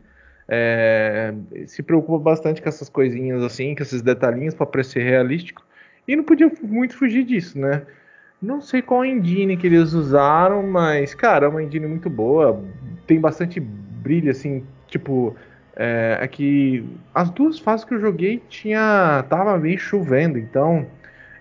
É, 0.48 1.34
se 1.65 1.82
preocupa 1.82 2.19
bastante 2.24 2.62
com 2.62 2.69
essas 2.69 2.88
coisinhas 2.88 3.41
assim, 3.43 3.74
com 3.76 3.82
esses 3.82 4.04
detalhinhos 4.04 4.54
pra 4.54 4.65
parecer 4.65 5.04
realístico. 5.04 5.63
E 6.08 6.15
não 6.15 6.24
podia 6.24 6.52
muito 6.62 6.95
fugir 6.95 7.24
disso, 7.26 7.60
né? 7.60 7.82
Não 8.39 8.62
sei 8.62 8.82
qual 8.84 9.04
engine 9.04 9.58
que 9.58 9.65
eles 9.65 9.93
usaram, 9.93 10.62
mas, 10.62 11.15
cara, 11.15 11.48
é 11.48 11.50
uma 11.50 11.63
engine 11.63 11.88
muito 11.88 12.12
boa. 12.12 12.63
Tem 13.08 13.19
bastante 13.19 13.60
brilho, 13.60 14.30
assim, 14.30 14.63
tipo. 14.88 15.36
É, 15.75 16.19
é 16.21 16.27
que 16.27 16.85
as 17.13 17.29
duas 17.29 17.59
fases 17.59 17.85
que 17.85 17.93
eu 17.93 17.99
joguei 17.99 18.41
tinha. 18.49 19.23
tava 19.29 19.57
meio 19.57 19.77
chovendo, 19.77 20.38
então 20.38 20.85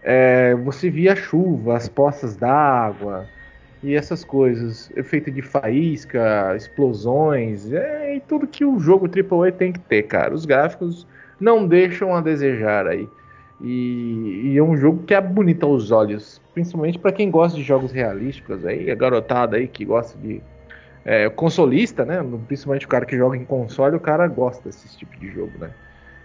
é, 0.03 0.55
você 0.57 0.91
via 0.91 1.13
a 1.13 1.17
chuva, 1.17 1.77
as 1.77 1.89
poças 1.89 2.37
d'água 2.37 3.27
e 3.83 3.95
essas 3.95 4.25
coisas, 4.25 4.91
efeito 4.97 5.31
de 5.31 5.43
faísca, 5.43 6.55
explosões, 6.57 7.71
é, 7.73 8.17
e 8.17 8.21
tudo 8.21 8.47
que 8.47 8.65
o 8.65 8.79
jogo 8.79 9.07
AAA 9.07 9.53
tem 9.53 9.73
que 9.73 9.81
ter, 9.81 10.05
cara. 10.05 10.35
Os 10.35 10.45
gráficos 10.45 11.07
não 11.39 11.67
deixam 11.67 12.15
a 12.15 12.21
desejar 12.21 12.87
aí. 12.87 13.09
E, 13.61 14.53
e 14.53 14.59
é 14.59 14.63
um 14.63 14.77
jogo 14.77 15.05
que 15.05 15.15
é 15.15 15.21
bonito 15.21 15.65
aos 15.65 15.91
olhos, 15.91 16.41
principalmente 16.53 16.99
para 16.99 17.13
quem 17.13 17.31
gosta 17.31 17.57
de 17.57 17.63
jogos 17.63 17.93
realísticos 17.93 18.65
aí, 18.65 18.91
a 18.91 18.95
garotada 18.95 19.57
aí 19.57 19.69
que 19.69 19.85
gosta 19.85 20.19
de 20.19 20.43
é, 21.05 21.29
consolista, 21.29 22.05
né? 22.05 22.25
Principalmente 22.47 22.87
o 22.87 22.89
cara 22.89 23.05
que 23.05 23.17
joga 23.17 23.37
em 23.37 23.45
console, 23.45 23.97
o 23.97 24.01
cara 24.01 24.27
gosta 24.27 24.63
desse 24.65 24.97
tipo 24.97 25.17
de 25.19 25.31
jogo, 25.31 25.53
né? 25.59 25.71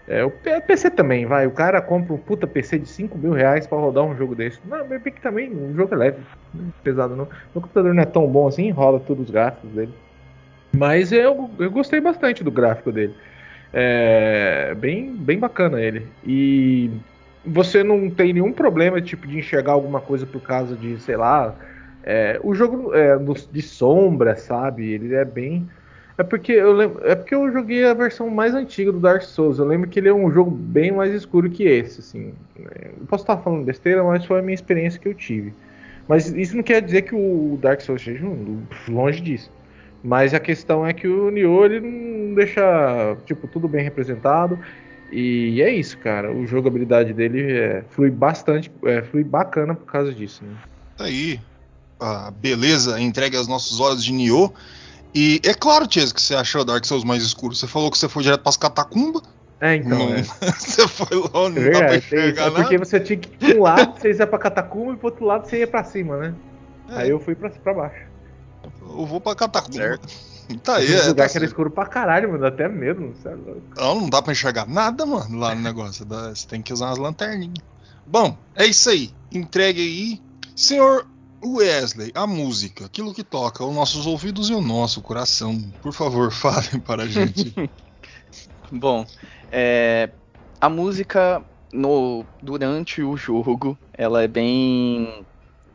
É, 0.08 0.24
o 0.24 0.30
PC 0.30 0.90
também, 0.90 1.24
vai. 1.24 1.46
O 1.46 1.52
cara 1.52 1.80
compra 1.80 2.14
um 2.14 2.18
puta 2.18 2.44
PC 2.46 2.80
de 2.80 2.88
5 2.88 3.16
mil 3.16 3.32
reais 3.32 3.66
pra 3.66 3.78
rodar 3.78 4.02
um 4.02 4.16
jogo 4.16 4.34
desse. 4.34 4.58
Não, 4.64 4.84
bem 4.84 4.98
que 5.00 5.20
também 5.20 5.54
um 5.54 5.72
jogo 5.74 5.94
é 5.94 5.96
leve, 5.96 6.18
é 6.56 6.58
pesado 6.82 7.14
não. 7.14 7.28
Meu 7.54 7.62
computador 7.62 7.94
não 7.94 8.02
é 8.02 8.06
tão 8.06 8.26
bom 8.26 8.48
assim, 8.48 8.70
rola 8.70 8.98
todos 8.98 9.26
os 9.26 9.30
gráficos 9.30 9.70
dele. 9.70 9.94
Mas 10.72 11.12
eu, 11.12 11.50
eu 11.58 11.70
gostei 11.70 12.00
bastante 12.00 12.42
do 12.42 12.50
gráfico 12.50 12.90
dele. 12.90 13.14
É 13.72 14.74
bem, 14.74 15.14
bem 15.14 15.38
bacana 15.38 15.80
ele. 15.80 16.08
E 16.26 16.90
você 17.44 17.84
não 17.84 18.10
tem 18.10 18.32
nenhum 18.32 18.52
problema 18.52 19.00
tipo 19.00 19.26
de 19.26 19.38
enxergar 19.38 19.72
alguma 19.72 20.00
coisa 20.00 20.26
por 20.26 20.40
causa 20.40 20.74
de, 20.74 20.98
sei 21.00 21.16
lá, 21.16 21.54
é, 22.02 22.40
o 22.42 22.54
jogo 22.54 22.94
é, 22.94 23.18
de 23.52 23.62
sombra, 23.62 24.36
sabe? 24.36 24.90
Ele 24.90 25.14
é 25.14 25.24
bem. 25.24 25.68
É 26.16 26.22
porque, 26.22 26.52
eu 26.52 26.72
lembro, 26.72 27.00
é 27.06 27.14
porque 27.14 27.34
eu 27.34 27.50
joguei 27.50 27.84
a 27.84 27.94
versão 27.94 28.28
mais 28.28 28.54
antiga 28.54 28.92
do 28.92 29.00
Dark 29.00 29.22
Souls. 29.22 29.58
Eu 29.58 29.64
lembro 29.64 29.88
que 29.88 29.98
ele 29.98 30.08
é 30.08 30.12
um 30.12 30.30
jogo 30.30 30.50
bem 30.50 30.92
mais 30.92 31.14
escuro 31.14 31.48
que 31.48 31.64
esse, 31.64 32.00
assim. 32.00 32.34
Eu 32.58 33.06
posso 33.08 33.24
estar 33.24 33.38
falando 33.38 33.64
besteira, 33.64 34.04
mas 34.04 34.24
foi 34.24 34.38
a 34.38 34.42
minha 34.42 34.54
experiência 34.54 35.00
que 35.00 35.08
eu 35.08 35.14
tive. 35.14 35.54
Mas 36.06 36.28
isso 36.28 36.56
não 36.56 36.62
quer 36.62 36.82
dizer 36.82 37.02
que 37.02 37.14
o 37.14 37.58
Dark 37.62 37.80
Souls 37.80 38.02
seja 38.02 38.26
longe 38.88 39.20
disso. 39.22 39.50
Mas 40.02 40.34
a 40.34 40.40
questão 40.40 40.86
é 40.86 40.92
que 40.92 41.06
o 41.06 41.30
Nioh 41.30 41.64
ele 41.66 41.80
não 41.80 42.34
deixa 42.34 43.16
tipo 43.24 43.46
tudo 43.46 43.68
bem 43.68 43.82
representado. 43.82 44.58
E 45.12 45.60
é 45.62 45.70
isso, 45.70 45.98
cara. 45.98 46.32
O 46.32 46.46
jogabilidade 46.46 47.12
dele 47.12 47.52
é, 47.52 47.82
flui 47.90 48.10
bastante, 48.10 48.70
é, 48.84 49.02
flui 49.02 49.24
bacana 49.24 49.74
por 49.74 49.86
causa 49.86 50.12
disso. 50.12 50.44
Né? 50.44 50.54
Aí. 50.98 51.40
A 52.00 52.30
beleza 52.30 53.00
entregue 53.00 53.36
aos 53.36 53.46
nossos 53.46 53.78
olhos 53.78 54.02
de 54.02 54.12
Nioh. 54.12 54.52
E 55.14 55.40
é 55.44 55.52
claro, 55.52 55.86
Ties, 55.86 56.12
que 56.12 56.22
você 56.22 56.34
achou 56.34 56.64
Dark 56.64 56.84
Souls 56.84 57.04
mais 57.04 57.22
escuro. 57.22 57.54
Você 57.54 57.66
falou 57.66 57.90
que 57.90 57.98
você 57.98 58.08
foi 58.08 58.22
direto 58.22 58.42
pras 58.42 58.56
catacumbas. 58.56 59.22
É, 59.60 59.76
então. 59.76 59.98
Não- 59.98 60.14
É. 60.14 60.22
você 60.56 60.88
foi 60.88 61.18
lá, 61.18 61.50
não 61.50 61.62
É 61.62 61.70
dá 61.70 61.78
pra 61.78 61.96
enxergar. 61.96 62.46
É 62.46 62.50
porque 62.50 62.78
você 62.78 63.00
tinha 63.00 63.18
que 63.18 63.28
ir 63.28 63.36
pra 63.36 63.58
um 63.58 63.62
lado, 63.62 64.00
você 64.00 64.12
ia 64.12 64.26
pra 64.26 64.38
catacumba 64.38 64.92
e 64.92 64.96
pro 64.96 65.08
outro 65.08 65.24
lado 65.26 65.46
você 65.46 65.58
ia 65.58 65.66
pra 65.66 65.84
cima, 65.84 66.16
né? 66.16 66.34
É, 66.88 66.96
Aí 67.02 67.10
eu 67.10 67.20
fui 67.20 67.34
pra, 67.34 67.50
pra 67.50 67.74
baixo. 67.74 68.00
eu 68.82 69.04
vou 69.06 69.20
pra 69.20 69.34
catacumba. 69.34 69.76
Certo. 69.76 70.08
Tá 70.64 70.76
aí, 70.78 70.92
é, 70.92 71.06
lugar 71.06 71.28
tá 71.28 71.28
que 71.28 71.36
era 71.38 71.46
escuro 71.46 71.70
pra 71.70 71.86
caralho, 71.86 72.28
mano. 72.28 72.40
dá 72.40 72.48
Até 72.48 72.68
medo, 72.68 73.14
é. 73.24 73.36
Não, 73.80 74.00
não 74.00 74.10
dá 74.10 74.20
pra 74.20 74.32
enxergar 74.32 74.66
nada, 74.66 75.06
mano, 75.06 75.38
lá 75.38 75.54
no 75.54 75.60
negócio. 75.60 76.04
Você 76.04 76.44
tem 76.44 76.60
que 76.60 76.72
usar 76.72 76.86
umas 76.86 76.98
lanterninhas. 76.98 77.54
Bom, 78.04 78.36
é 78.56 78.66
isso 78.66 78.90
aí. 78.90 79.12
Entregue 79.30 79.80
aí. 79.80 80.20
Senhor 80.56 81.06
Wesley, 81.44 82.12
a 82.14 82.26
música, 82.26 82.86
aquilo 82.86 83.14
que 83.14 83.24
toca 83.24 83.64
os 83.64 83.74
nossos 83.74 84.06
ouvidos 84.06 84.50
e 84.50 84.54
o 84.54 84.60
nosso 84.60 85.00
coração. 85.00 85.58
Por 85.80 85.92
favor, 85.92 86.30
falem 86.32 86.80
para 86.80 87.04
a 87.04 87.08
gente. 87.08 87.54
Bom, 88.70 89.04
é, 89.50 90.12
a 90.60 90.68
música 90.68 91.44
no 91.72 92.26
durante 92.42 93.02
o 93.02 93.16
jogo, 93.16 93.78
ela 93.92 94.22
é 94.22 94.28
bem 94.28 95.26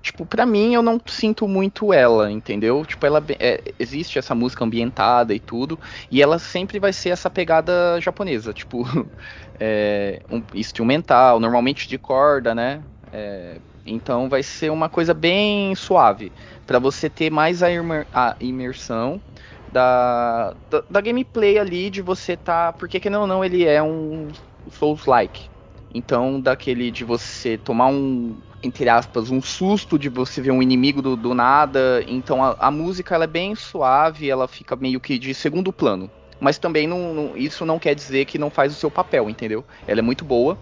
tipo, 0.02 0.24
pra 0.26 0.46
mim 0.46 0.74
eu 0.76 0.84
não 0.84 1.02
sinto 1.08 1.48
muito 1.48 1.92
ela, 1.92 2.32
entendeu? 2.32 2.86
Tipo, 2.86 3.08
ela 3.08 3.26
é, 3.40 3.64
existe 3.80 4.20
essa 4.20 4.36
música 4.36 4.64
ambientada 4.64 5.34
e 5.34 5.40
tudo, 5.40 5.80
e 6.12 6.22
ela 6.22 6.38
sempre 6.38 6.80
vai 6.80 6.94
ser 6.94 7.10
essa 7.10 7.30
pegada 7.30 8.00
japonesa, 8.00 8.54
tipo, 8.54 8.84
é, 9.60 10.22
um 10.30 10.46
instrumental, 10.54 11.40
normalmente 11.40 11.88
de 11.90 11.98
corda, 11.98 12.54
né? 12.54 12.86
É, 13.12 13.60
então 13.86 14.28
vai 14.30 14.42
ser 14.44 14.72
uma 14.72 14.90
coisa 14.90 15.14
bem 15.14 15.76
suave, 15.76 16.34
pra 16.66 16.80
você 16.80 17.10
ter 17.10 17.30
mais 17.32 17.62
a, 17.64 17.72
imer- 17.72 18.08
a 18.12 18.36
imersão 18.40 19.22
da, 19.68 20.54
da, 20.70 20.84
da 20.90 21.02
gameplay 21.02 21.58
ali 21.58 21.90
de 21.90 22.02
você 22.02 22.36
tá. 22.38 22.74
Porque 22.74 23.00
que 23.00 23.10
não, 23.10 23.28
não, 23.28 23.44
ele 23.44 23.64
é 23.66 23.82
um 23.84 24.30
Souls-like. 24.72 25.50
Então, 25.94 26.42
daquele 26.42 26.92
de 26.92 27.04
você 27.06 27.58
tomar 27.58 27.88
um, 27.88 28.42
entre 28.64 28.90
aspas, 28.90 29.30
um 29.32 29.42
susto 29.42 29.98
de 29.98 30.10
você 30.10 30.42
ver 30.42 30.52
um 30.52 30.62
inimigo 30.62 31.02
do, 31.02 31.16
do 31.16 31.34
nada. 31.34 32.04
Então, 32.08 32.44
a, 32.44 32.56
a 32.60 32.72
música 32.72 33.16
ela 33.16 33.24
é 33.26 33.28
bem 33.28 33.56
suave, 33.56 34.30
ela 34.30 34.48
fica 34.48 34.76
meio 34.76 35.00
que 35.00 35.18
de 35.20 35.34
segundo 35.34 35.72
plano. 35.72 36.12
Mas 36.40 36.58
também 36.60 36.86
não, 36.88 37.14
não- 37.14 37.38
isso 37.38 37.66
não 37.66 37.80
quer 37.80 37.96
dizer 37.96 38.26
que 38.26 38.38
não 38.38 38.50
faz 38.50 38.74
o 38.74 38.76
seu 38.76 38.92
papel, 38.92 39.30
entendeu? 39.30 39.66
Ela 39.88 40.00
é 40.00 40.04
muito 40.04 40.26
boa. 40.26 40.60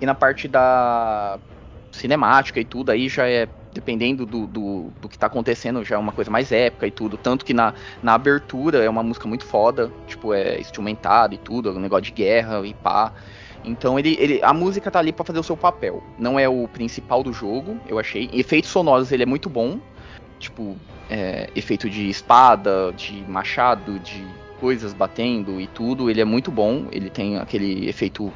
E 0.00 0.06
na 0.06 0.14
parte 0.14 0.48
da 0.48 1.40
cinemática 1.96 2.60
e 2.60 2.64
tudo, 2.64 2.90
aí 2.90 3.08
já 3.08 3.28
é 3.28 3.48
dependendo 3.72 4.24
do, 4.24 4.46
do, 4.46 4.90
do 5.02 5.08
que 5.08 5.18
tá 5.18 5.26
acontecendo, 5.26 5.84
já 5.84 5.96
é 5.96 5.98
uma 5.98 6.12
coisa 6.12 6.30
mais 6.30 6.50
épica 6.50 6.86
e 6.86 6.90
tudo. 6.90 7.18
Tanto 7.18 7.44
que 7.44 7.52
na, 7.52 7.74
na 8.02 8.14
abertura 8.14 8.82
é 8.82 8.88
uma 8.88 9.02
música 9.02 9.28
muito 9.28 9.44
foda, 9.44 9.92
tipo, 10.06 10.32
é 10.32 10.58
instrumentada 10.58 11.34
e 11.34 11.38
tudo, 11.38 11.68
é 11.68 11.72
um 11.72 11.80
negócio 11.80 12.04
de 12.04 12.12
guerra 12.12 12.66
e 12.66 12.72
pá. 12.72 13.12
Então 13.66 13.98
ele, 13.98 14.16
ele, 14.18 14.40
a 14.42 14.54
música 14.54 14.90
tá 14.90 14.98
ali 14.98 15.12
para 15.12 15.24
fazer 15.24 15.40
o 15.40 15.42
seu 15.42 15.56
papel. 15.56 16.02
Não 16.18 16.38
é 16.38 16.48
o 16.48 16.66
principal 16.68 17.22
do 17.22 17.32
jogo, 17.32 17.78
eu 17.86 17.98
achei. 17.98 18.30
Efeitos 18.32 18.70
sonoros 18.70 19.12
ele 19.12 19.24
é 19.24 19.26
muito 19.26 19.50
bom. 19.50 19.78
Tipo, 20.38 20.76
é, 21.10 21.50
efeito 21.54 21.90
de 21.90 22.08
espada, 22.08 22.92
de 22.96 23.24
machado, 23.28 23.98
de 23.98 24.24
coisas 24.60 24.94
batendo 24.94 25.60
e 25.60 25.66
tudo. 25.66 26.08
Ele 26.08 26.20
é 26.20 26.24
muito 26.24 26.50
bom. 26.50 26.86
Ele 26.92 27.10
tem 27.10 27.38
aquele 27.38 27.88
efeito 27.88 28.32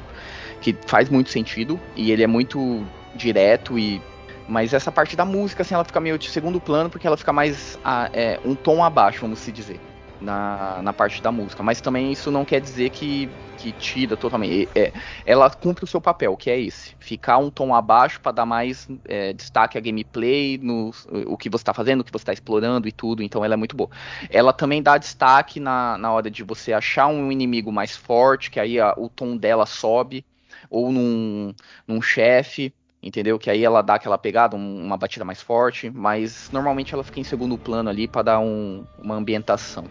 que 0.59 0.75
faz 0.85 1.09
muito 1.09 1.29
sentido. 1.29 1.79
E 1.95 2.11
ele 2.11 2.23
é 2.23 2.27
muito 2.27 2.83
direto 3.15 3.77
e. 3.77 4.01
Mas 4.47 4.73
essa 4.73 4.91
parte 4.91 5.15
da 5.15 5.23
música, 5.23 5.61
assim, 5.61 5.73
ela 5.73 5.85
fica 5.85 5.99
meio 5.99 6.17
de 6.17 6.29
segundo 6.29 6.59
plano, 6.59 6.89
porque 6.89 7.07
ela 7.07 7.15
fica 7.15 7.31
mais 7.31 7.79
a, 7.85 8.09
é, 8.11 8.39
um 8.43 8.53
tom 8.53 8.83
abaixo, 8.83 9.21
vamos 9.21 9.39
se 9.39 9.51
dizer 9.51 9.79
na, 10.21 10.81
na 10.81 10.93
parte 10.93 11.21
da 11.21 11.31
música. 11.31 11.63
Mas 11.63 11.81
também 11.81 12.11
isso 12.11 12.31
não 12.31 12.45
quer 12.45 12.61
dizer 12.61 12.91
que, 12.91 13.29
que 13.57 13.71
tira 13.73 14.15
totalmente. 14.15 14.69
É, 14.75 14.93
ela 15.25 15.49
cumpre 15.49 15.83
o 15.83 15.87
seu 15.87 15.99
papel, 15.99 16.37
que 16.37 16.49
é 16.49 16.59
esse. 16.59 16.95
Ficar 16.99 17.39
um 17.39 17.49
tom 17.49 17.73
abaixo 17.73 18.21
para 18.21 18.31
dar 18.31 18.45
mais 18.45 18.87
é, 19.05 19.33
destaque 19.33 19.77
à 19.77 19.81
gameplay, 19.81 20.57
no, 20.61 20.91
o 21.25 21.35
que 21.35 21.49
você 21.49 21.63
está 21.63 21.73
fazendo, 21.73 22.01
o 22.01 22.03
que 22.03 22.11
você 22.11 22.23
está 22.23 22.33
explorando 22.33 22.87
e 22.87 22.91
tudo. 22.91 23.23
Então 23.23 23.43
ela 23.43 23.55
é 23.55 23.57
muito 23.57 23.75
boa. 23.75 23.89
Ela 24.29 24.53
também 24.53 24.81
dá 24.81 24.97
destaque 24.97 25.59
na, 25.59 25.97
na 25.97 26.11
hora 26.11 26.29
de 26.29 26.43
você 26.43 26.71
achar 26.71 27.07
um 27.07 27.31
inimigo 27.31 27.71
mais 27.71 27.97
forte, 27.97 28.51
que 28.51 28.59
aí 28.59 28.79
a, 28.79 28.93
o 28.95 29.09
tom 29.09 29.35
dela 29.35 29.65
sobe. 29.65 30.23
Ou 30.69 30.91
num, 30.91 31.53
num 31.87 32.01
chefe 32.01 32.73
entendeu? 33.01 33.39
Que 33.39 33.49
aí 33.49 33.63
ela 33.63 33.81
dá 33.81 33.95
aquela 33.95 34.17
pegada, 34.17 34.55
um, 34.55 34.85
uma 34.85 34.97
batida 34.97 35.25
mais 35.25 35.41
forte, 35.41 35.89
mas 35.89 36.49
normalmente 36.51 36.93
ela 36.93 37.03
fica 37.03 37.19
em 37.19 37.23
segundo 37.23 37.57
plano 37.57 37.89
ali 37.89 38.07
para 38.07 38.23
dar 38.23 38.39
um, 38.39 38.83
uma 38.97 39.15
ambientação 39.15 39.85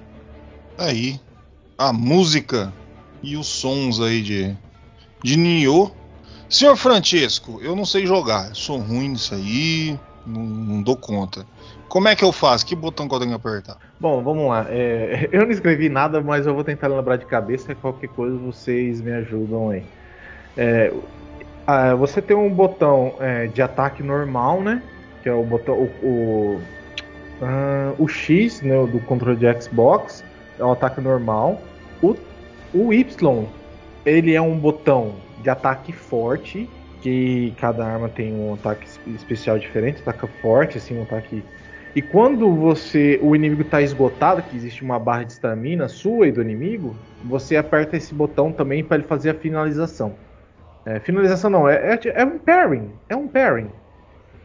aí 0.80 1.20
a 1.78 1.92
música 1.92 2.72
e 3.22 3.36
os 3.36 3.46
sons 3.46 4.00
aí 4.00 4.22
de, 4.22 4.56
de 5.22 5.36
Nioh. 5.36 5.90
Senhor 6.48 6.76
Francesco, 6.76 7.60
eu 7.62 7.76
não 7.76 7.84
sei 7.84 8.06
jogar, 8.06 8.54
sou 8.54 8.78
ruim 8.78 9.10
nisso 9.10 9.34
aí, 9.34 9.96
não, 10.26 10.42
não, 10.42 10.82
dou 10.82 10.96
conta. 10.96 11.46
Como 11.88 12.08
é 12.08 12.16
que 12.16 12.24
eu 12.24 12.32
faço? 12.32 12.66
Que 12.66 12.74
botão 12.74 13.08
que 13.08 13.14
eu 13.14 13.20
tenho 13.20 13.30
que 13.30 13.36
apertar? 13.36 13.76
Bom, 14.00 14.22
vamos 14.22 14.48
lá. 14.48 14.66
É, 14.68 15.28
eu 15.32 15.44
não 15.44 15.50
escrevi 15.50 15.88
nada, 15.88 16.20
mas 16.20 16.46
eu 16.46 16.54
vou 16.54 16.64
tentar 16.64 16.88
lembrar 16.88 17.16
de 17.16 17.26
cabeça. 17.26 17.74
Qualquer 17.74 18.08
coisa 18.08 18.36
vocês 18.36 19.00
me 19.00 19.12
ajudam 19.12 19.70
aí. 19.70 19.84
É, 20.56 20.92
ah, 21.70 21.94
você 21.94 22.20
tem 22.20 22.36
um 22.36 22.50
botão 22.50 23.14
é, 23.20 23.46
de 23.46 23.62
ataque 23.62 24.02
normal, 24.02 24.60
né? 24.60 24.82
Que 25.22 25.28
é 25.28 25.32
o 25.32 25.44
botão. 25.44 25.74
O, 25.74 26.06
o, 26.06 26.60
uh, 27.40 27.94
o 27.96 28.08
X 28.08 28.60
né, 28.60 28.74
do 28.86 28.98
controle 29.00 29.36
de 29.36 29.62
Xbox 29.62 30.24
é 30.58 30.64
um 30.64 30.72
ataque 30.72 31.00
normal. 31.00 31.60
O, 32.02 32.16
o 32.74 32.92
Y, 32.92 33.46
ele 34.04 34.34
é 34.34 34.40
um 34.40 34.58
botão 34.58 35.14
de 35.42 35.48
ataque 35.48 35.92
forte, 35.92 36.68
que 37.00 37.54
cada 37.58 37.86
arma 37.86 38.08
tem 38.08 38.32
um 38.32 38.54
ataque 38.54 38.86
especial 39.14 39.58
diferente, 39.58 40.00
ataque 40.00 40.26
forte, 40.42 40.78
assim, 40.78 40.98
um 40.98 41.02
ataque. 41.02 41.44
E 41.94 42.02
quando 42.02 42.52
você 42.52 43.18
o 43.22 43.36
inimigo 43.36 43.62
está 43.62 43.80
esgotado, 43.80 44.42
que 44.42 44.56
existe 44.56 44.82
uma 44.82 44.98
barra 44.98 45.22
de 45.24 45.32
estamina 45.32 45.88
sua 45.88 46.26
e 46.26 46.32
do 46.32 46.42
inimigo, 46.42 46.96
você 47.24 47.56
aperta 47.56 47.96
esse 47.96 48.12
botão 48.12 48.50
também 48.50 48.82
para 48.82 48.98
ele 48.98 49.06
fazer 49.06 49.30
a 49.30 49.34
finalização. 49.34 50.14
É, 50.84 50.98
finalização 51.00 51.50
não, 51.50 51.68
é, 51.68 51.94
é, 51.94 52.00
é, 52.14 52.24
um 52.24 52.38
pairing, 52.38 52.90
é 53.08 53.16
um 53.16 53.28
pairing. 53.28 53.70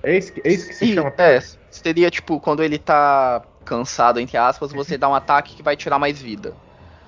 É 0.04 0.18
isso, 0.18 0.34
é 0.44 0.50
isso 0.52 0.68
que 0.68 0.74
se 0.74 0.94
chama. 0.94 1.14
É, 1.18 1.40
seria 1.70 2.12
tipo 2.12 2.40
quando 2.40 2.62
ele 2.62 2.78
tá 2.78 3.42
cansado, 3.64 4.20
entre 4.20 4.38
aspas, 4.38 4.72
você 4.72 4.98
dá 4.98 5.10
um 5.10 5.16
ataque 5.16 5.56
que 5.56 5.64
vai 5.64 5.76
tirar 5.76 5.98
mais 5.98 6.22
vida. 6.22 6.56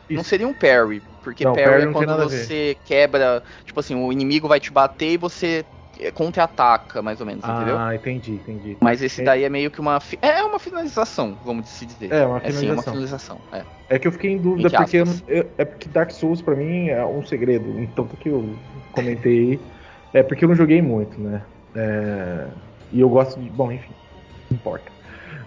Isso. 0.09 0.15
Não 0.17 0.23
seria 0.23 0.47
um 0.47 0.53
parry, 0.53 1.01
porque 1.21 1.43
não, 1.43 1.53
parry, 1.53 1.67
parry 1.67 1.83
é 1.83 1.91
quando 1.91 2.17
você 2.17 2.77
quebra, 2.85 3.43
tipo 3.65 3.79
assim, 3.79 3.93
o 3.93 4.11
inimigo 4.11 4.47
vai 4.47 4.59
te 4.59 4.71
bater 4.71 5.11
e 5.11 5.17
você 5.17 5.65
contra-ataca, 6.13 7.01
mais 7.01 7.19
ou 7.19 7.25
menos, 7.25 7.43
ah, 7.43 7.55
entendeu? 7.55 7.77
Ah, 7.77 7.95
entendi, 7.95 8.33
entendi. 8.33 8.77
Mas 8.79 9.01
esse 9.01 9.21
é... 9.21 9.23
daí 9.23 9.43
é 9.43 9.49
meio 9.49 9.71
que 9.71 9.79
uma. 9.79 9.99
Fi... 9.99 10.17
É 10.21 10.43
uma 10.43 10.59
finalização, 10.59 11.37
vamos 11.43 11.67
se 11.69 11.85
dizer. 11.85 12.11
É, 12.11 12.25
uma 12.25 12.39
finalização. 12.39 12.49
É, 12.49 12.51
sim, 12.59 12.71
uma 12.71 12.83
finalização. 12.83 13.41
É. 13.51 13.63
é 13.89 13.99
que 13.99 14.07
eu 14.07 14.11
fiquei 14.11 14.31
em 14.31 14.37
dúvida, 14.37 14.69
porque 14.69 14.97
eu, 14.97 15.49
é 15.57 15.65
porque 15.65 15.89
Dark 15.89 16.11
Souls 16.11 16.41
pra 16.41 16.55
mim 16.55 16.89
é 16.89 17.05
um 17.05 17.25
segredo. 17.25 17.79
Então, 17.79 18.07
que 18.07 18.29
eu 18.29 18.55
comentei. 18.91 19.59
é 20.13 20.23
porque 20.23 20.45
eu 20.45 20.49
não 20.49 20.55
joguei 20.55 20.81
muito, 20.81 21.19
né? 21.19 21.41
É... 21.75 22.47
E 22.91 22.99
eu 22.99 23.09
gosto 23.09 23.39
de. 23.39 23.49
Bom, 23.49 23.71
enfim, 23.71 23.93
não 24.49 24.57
importa. 24.57 24.91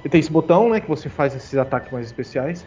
E 0.04 0.08
tem 0.08 0.20
esse 0.20 0.30
botão, 0.30 0.70
né, 0.70 0.80
que 0.80 0.88
você 0.88 1.08
faz 1.08 1.34
esses 1.34 1.54
ataques 1.56 1.92
mais 1.92 2.06
especiais. 2.06 2.64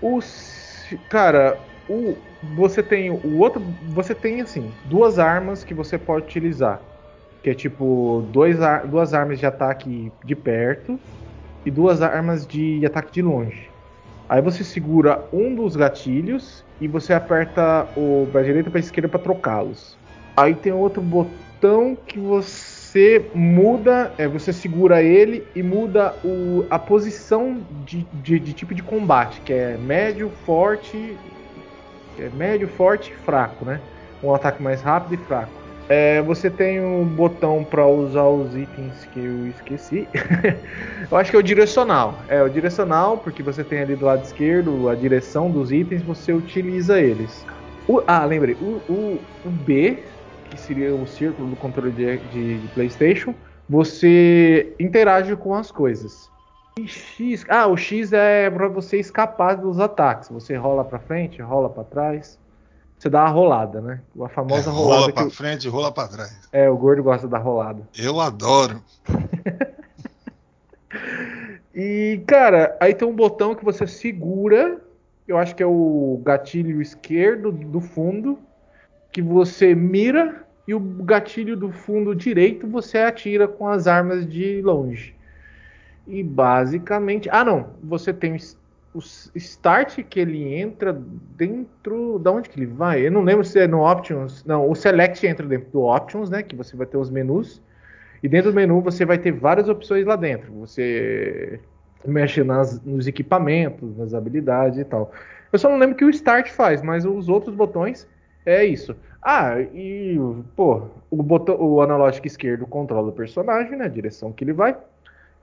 Os, 0.00 0.96
cara, 1.08 1.58
o, 1.88 2.16
você 2.56 2.82
tem 2.82 3.10
o 3.10 3.38
outro, 3.38 3.62
você 3.88 4.14
tem 4.14 4.40
assim 4.40 4.70
duas 4.84 5.18
armas 5.18 5.64
que 5.64 5.74
você 5.74 5.96
pode 5.96 6.26
utilizar, 6.26 6.80
que 7.42 7.50
é 7.50 7.54
tipo 7.54 8.24
dois, 8.30 8.58
duas 8.90 9.14
armas 9.14 9.38
de 9.38 9.46
ataque 9.46 10.12
de 10.24 10.36
perto 10.36 10.98
e 11.64 11.70
duas 11.70 12.02
armas 12.02 12.46
de 12.46 12.84
ataque 12.84 13.12
de 13.12 13.22
longe. 13.22 13.70
Aí 14.28 14.42
você 14.42 14.62
segura 14.62 15.24
um 15.32 15.54
dos 15.54 15.74
gatilhos 15.74 16.62
e 16.80 16.86
você 16.86 17.14
aperta 17.14 17.88
o 17.96 18.28
para 18.30 18.42
direita 18.42 18.70
para 18.70 18.80
esquerda 18.80 19.08
para 19.08 19.18
trocá-los. 19.18 19.96
Aí 20.36 20.54
tem 20.54 20.72
outro 20.72 21.00
botão 21.00 21.96
que 21.96 22.18
você 22.18 23.24
muda, 23.34 24.12
é, 24.18 24.28
você 24.28 24.52
segura 24.52 25.02
ele 25.02 25.44
e 25.54 25.62
muda 25.62 26.14
o, 26.22 26.64
a 26.68 26.78
posição 26.78 27.58
de, 27.86 28.06
de, 28.22 28.38
de, 28.38 28.52
tipo 28.52 28.74
de 28.74 28.82
combate, 28.82 29.40
que 29.40 29.52
é 29.52 29.76
médio, 29.78 30.30
forte, 30.44 31.16
é 32.22 32.28
médio, 32.30 32.68
forte 32.68 33.10
e 33.10 33.14
fraco, 33.24 33.64
né? 33.64 33.80
Um 34.22 34.34
ataque 34.34 34.62
mais 34.62 34.82
rápido 34.82 35.14
e 35.14 35.24
fraco. 35.24 35.52
É, 35.88 36.20
você 36.22 36.50
tem 36.50 36.80
um 36.80 37.04
botão 37.04 37.64
para 37.64 37.86
usar 37.86 38.28
os 38.28 38.54
itens 38.54 39.06
que 39.06 39.20
eu 39.20 39.46
esqueci. 39.46 40.06
eu 41.10 41.16
acho 41.16 41.30
que 41.30 41.36
é 41.36 41.40
o 41.40 41.42
direcional. 41.42 42.22
É 42.28 42.42
o 42.42 42.48
direcional, 42.48 43.18
porque 43.18 43.42
você 43.42 43.64
tem 43.64 43.80
ali 43.80 43.96
do 43.96 44.04
lado 44.04 44.22
esquerdo 44.22 44.88
a 44.88 44.94
direção 44.94 45.50
dos 45.50 45.72
itens, 45.72 46.02
você 46.02 46.32
utiliza 46.32 47.00
eles. 47.00 47.46
O, 47.86 48.02
ah, 48.06 48.24
lembrei. 48.26 48.54
O, 48.60 48.82
o, 48.86 49.18
o 49.44 49.50
B 49.50 50.04
que 50.48 50.56
seria 50.56 50.94
o 50.94 51.06
círculo 51.06 51.50
do 51.50 51.56
controle 51.56 51.92
de, 51.92 52.18
de, 52.18 52.58
de 52.60 52.68
PlayStation, 52.68 53.34
você 53.68 54.74
interage 54.80 55.36
com 55.36 55.54
as 55.54 55.70
coisas. 55.70 56.30
X, 56.86 57.44
ah, 57.48 57.66
o 57.66 57.76
X 57.76 58.12
é 58.12 58.50
para 58.50 58.68
você 58.68 58.98
escapar 58.98 59.56
dos 59.56 59.80
ataques. 59.80 60.28
Você 60.28 60.56
rola 60.56 60.84
para 60.84 60.98
frente, 60.98 61.42
rola 61.42 61.68
para 61.68 61.84
trás. 61.84 62.38
Você 62.98 63.08
dá 63.08 63.22
a 63.22 63.28
rolada, 63.28 63.80
né? 63.80 64.00
A 64.20 64.28
famosa 64.28 64.70
é, 64.70 64.72
rolada. 64.72 65.00
Rola 65.00 65.12
para 65.12 65.30
frente, 65.30 65.68
rola 65.68 65.92
para 65.92 66.08
trás. 66.08 66.48
É, 66.52 66.68
o 66.68 66.76
gordo 66.76 67.02
gosta 67.02 67.28
da 67.28 67.38
rolada. 67.38 67.88
Eu 67.96 68.20
adoro. 68.20 68.82
e, 71.74 72.20
cara, 72.26 72.76
aí 72.80 72.94
tem 72.94 73.06
um 73.06 73.14
botão 73.14 73.54
que 73.54 73.64
você 73.64 73.86
segura. 73.86 74.80
Eu 75.26 75.38
acho 75.38 75.54
que 75.54 75.62
é 75.62 75.66
o 75.66 76.20
gatilho 76.24 76.82
esquerdo 76.82 77.52
do 77.52 77.80
fundo 77.80 78.38
que 79.12 79.22
você 79.22 79.74
mira 79.74 80.44
e 80.66 80.74
o 80.74 80.80
gatilho 80.80 81.56
do 81.56 81.72
fundo 81.72 82.14
direito 82.14 82.66
você 82.66 82.98
atira 82.98 83.48
com 83.48 83.66
as 83.66 83.86
armas 83.86 84.26
de 84.26 84.60
longe. 84.60 85.17
E 86.08 86.22
basicamente, 86.22 87.28
ah 87.30 87.44
não, 87.44 87.68
você 87.82 88.14
tem 88.14 88.34
o 88.94 88.98
start 89.34 90.02
que 90.04 90.18
ele 90.18 90.54
entra 90.54 90.98
dentro, 91.36 92.18
da 92.18 92.32
onde 92.32 92.48
que 92.48 92.58
ele 92.58 92.66
vai? 92.66 93.06
Eu 93.06 93.12
não 93.12 93.22
lembro 93.22 93.44
se 93.44 93.60
é 93.60 93.66
no 93.66 93.86
options, 93.86 94.42
não, 94.44 94.68
o 94.68 94.74
select 94.74 95.24
entra 95.26 95.46
dentro 95.46 95.70
do 95.70 95.82
options, 95.82 96.30
né, 96.30 96.42
que 96.42 96.56
você 96.56 96.74
vai 96.74 96.86
ter 96.86 96.96
os 96.96 97.10
menus. 97.10 97.62
E 98.22 98.28
dentro 98.28 98.50
do 98.50 98.54
menu 98.54 98.80
você 98.80 99.04
vai 99.04 99.18
ter 99.18 99.32
várias 99.32 99.68
opções 99.68 100.04
lá 100.06 100.16
dentro. 100.16 100.52
Você 100.54 101.60
mexe 102.04 102.42
nas, 102.42 102.82
nos 102.82 103.06
equipamentos, 103.06 103.96
nas 103.96 104.14
habilidades 104.14 104.78
e 104.78 104.84
tal. 104.84 105.12
Eu 105.52 105.58
só 105.58 105.68
não 105.68 105.78
lembro 105.78 105.94
o 105.94 105.98
que 105.98 106.04
o 106.04 106.10
Start 106.10 106.50
faz, 106.50 106.82
mas 106.82 107.04
os 107.04 107.28
outros 107.28 107.54
botões 107.54 108.08
é 108.44 108.64
isso. 108.64 108.96
Ah, 109.22 109.60
e, 109.60 110.18
pô, 110.56 110.88
o, 111.10 111.22
botão, 111.22 111.56
o 111.60 111.80
analógico 111.80 112.26
esquerdo 112.26 112.66
controla 112.66 113.08
o 113.08 113.12
personagem, 113.12 113.76
né? 113.76 113.84
A 113.84 113.88
direção 113.88 114.32
que 114.32 114.44
ele 114.44 114.52
vai. 114.52 114.76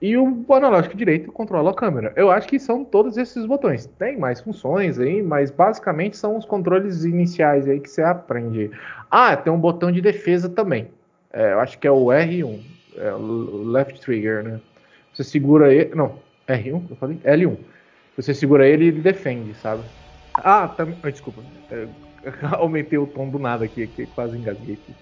E 0.00 0.16
o 0.16 0.44
analógico 0.50 0.96
direito 0.96 1.32
controla 1.32 1.70
a 1.70 1.74
câmera. 1.74 2.12
Eu 2.16 2.30
acho 2.30 2.46
que 2.46 2.58
são 2.58 2.84
todos 2.84 3.16
esses 3.16 3.46
botões. 3.46 3.86
Tem 3.98 4.18
mais 4.18 4.40
funções 4.40 4.98
aí, 4.98 5.22
mas 5.22 5.50
basicamente 5.50 6.18
são 6.18 6.36
os 6.36 6.44
controles 6.44 7.04
iniciais 7.04 7.66
aí 7.66 7.80
que 7.80 7.88
você 7.88 8.02
aprende. 8.02 8.70
Ah, 9.10 9.34
tem 9.36 9.50
um 9.50 9.58
botão 9.58 9.90
de 9.90 10.02
defesa 10.02 10.50
também. 10.50 10.88
É, 11.32 11.52
eu 11.52 11.60
acho 11.60 11.78
que 11.78 11.86
é 11.86 11.90
o 11.90 12.06
R1, 12.06 12.60
é 12.98 13.12
o 13.12 13.62
left 13.64 14.00
trigger, 14.00 14.42
né? 14.42 14.60
Você 15.14 15.24
segura 15.24 15.72
ele. 15.72 15.94
Não, 15.94 16.18
R1, 16.46 16.82
eu 16.90 16.96
falei? 16.96 17.18
L1. 17.24 17.56
Você 18.16 18.34
segura 18.34 18.68
ele 18.68 18.84
e 18.84 18.88
ele 18.88 19.00
defende, 19.00 19.54
sabe? 19.54 19.82
Ah, 20.34 20.68
também. 20.68 20.96
desculpa. 21.04 21.42
É, 21.70 21.86
aumentei 22.52 22.98
o 22.98 23.06
tom 23.06 23.30
do 23.30 23.38
nada 23.38 23.64
aqui, 23.64 23.86
que 23.86 24.04
quase 24.06 24.36
engasguei 24.36 24.74
aqui. 24.74 24.94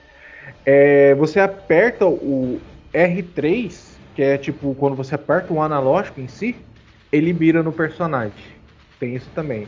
É, 0.65 1.15
você 1.17 1.41
aperta 1.41 2.07
o 2.07 2.61
R3 2.93 3.94
que 4.15 4.23
é 4.23 4.39
tipo, 4.39 4.75
quando 4.75 4.95
você 4.95 5.15
aperta 5.15 5.53
o 5.53 5.61
analógico 5.61 6.21
em 6.21 6.29
si, 6.29 6.57
ele 7.11 7.33
mira 7.33 7.63
no 7.63 7.73
personagem. 7.73 8.33
Tem 8.99 9.15
isso 9.15 9.29
também. 9.35 9.67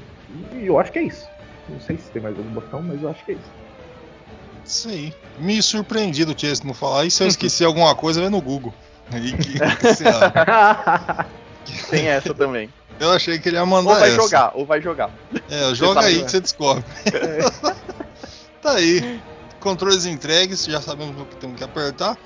E 0.55 0.67
eu 0.67 0.79
acho 0.79 0.93
que 0.93 0.99
é 0.99 1.03
isso. 1.03 1.27
Não 1.69 1.81
sei 1.81 1.97
se 1.97 2.11
tem 2.11 2.23
mais 2.23 2.37
algum 2.37 2.51
botão, 2.51 2.83
mas 2.83 3.03
eu 3.03 3.11
acho 3.11 3.25
que 3.25 3.33
é 3.33 3.35
isso. 3.35 3.51
Sim. 4.65 5.13
Me 5.39 5.63
surpreendi 5.63 6.25
do 6.25 6.39
Chase 6.39 6.67
não 6.67 6.75
falar. 6.75 7.05
E 7.05 7.11
se 7.11 7.23
eu 7.23 7.27
esqueci 7.27 7.65
alguma 7.65 7.95
coisa, 7.95 8.21
vê 8.21 8.29
no 8.29 8.41
Google. 8.41 8.73
Aí 9.13 9.33
que, 9.33 9.59
que 9.59 9.95
você 9.95 10.05
acha? 10.09 11.27
Tem 11.91 12.07
essa 12.09 12.35
também. 12.35 12.69
Eu 12.99 13.11
achei 13.13 13.39
que 13.39 13.49
ele 13.49 13.57
ia 13.57 13.67
mandar 13.67 13.91
Ou 13.91 13.99
vai 13.99 14.09
essa. 14.09 14.17
jogar, 14.17 14.53
ou 14.55 14.65
vai 14.65 14.81
jogar. 14.81 15.11
É, 15.51 15.75
joga 15.75 16.01
aí 16.01 16.19
né? 16.19 16.25
que 16.25 16.31
você 16.31 16.41
descobre. 16.41 16.85
tá 18.63 18.73
aí. 18.73 19.21
Controles 19.61 20.07
entregues, 20.07 20.65
já 20.65 20.81
sabemos 20.81 21.21
o 21.21 21.25
que 21.25 21.37
temos 21.37 21.57
que 21.59 21.65
apertar. 21.65 22.17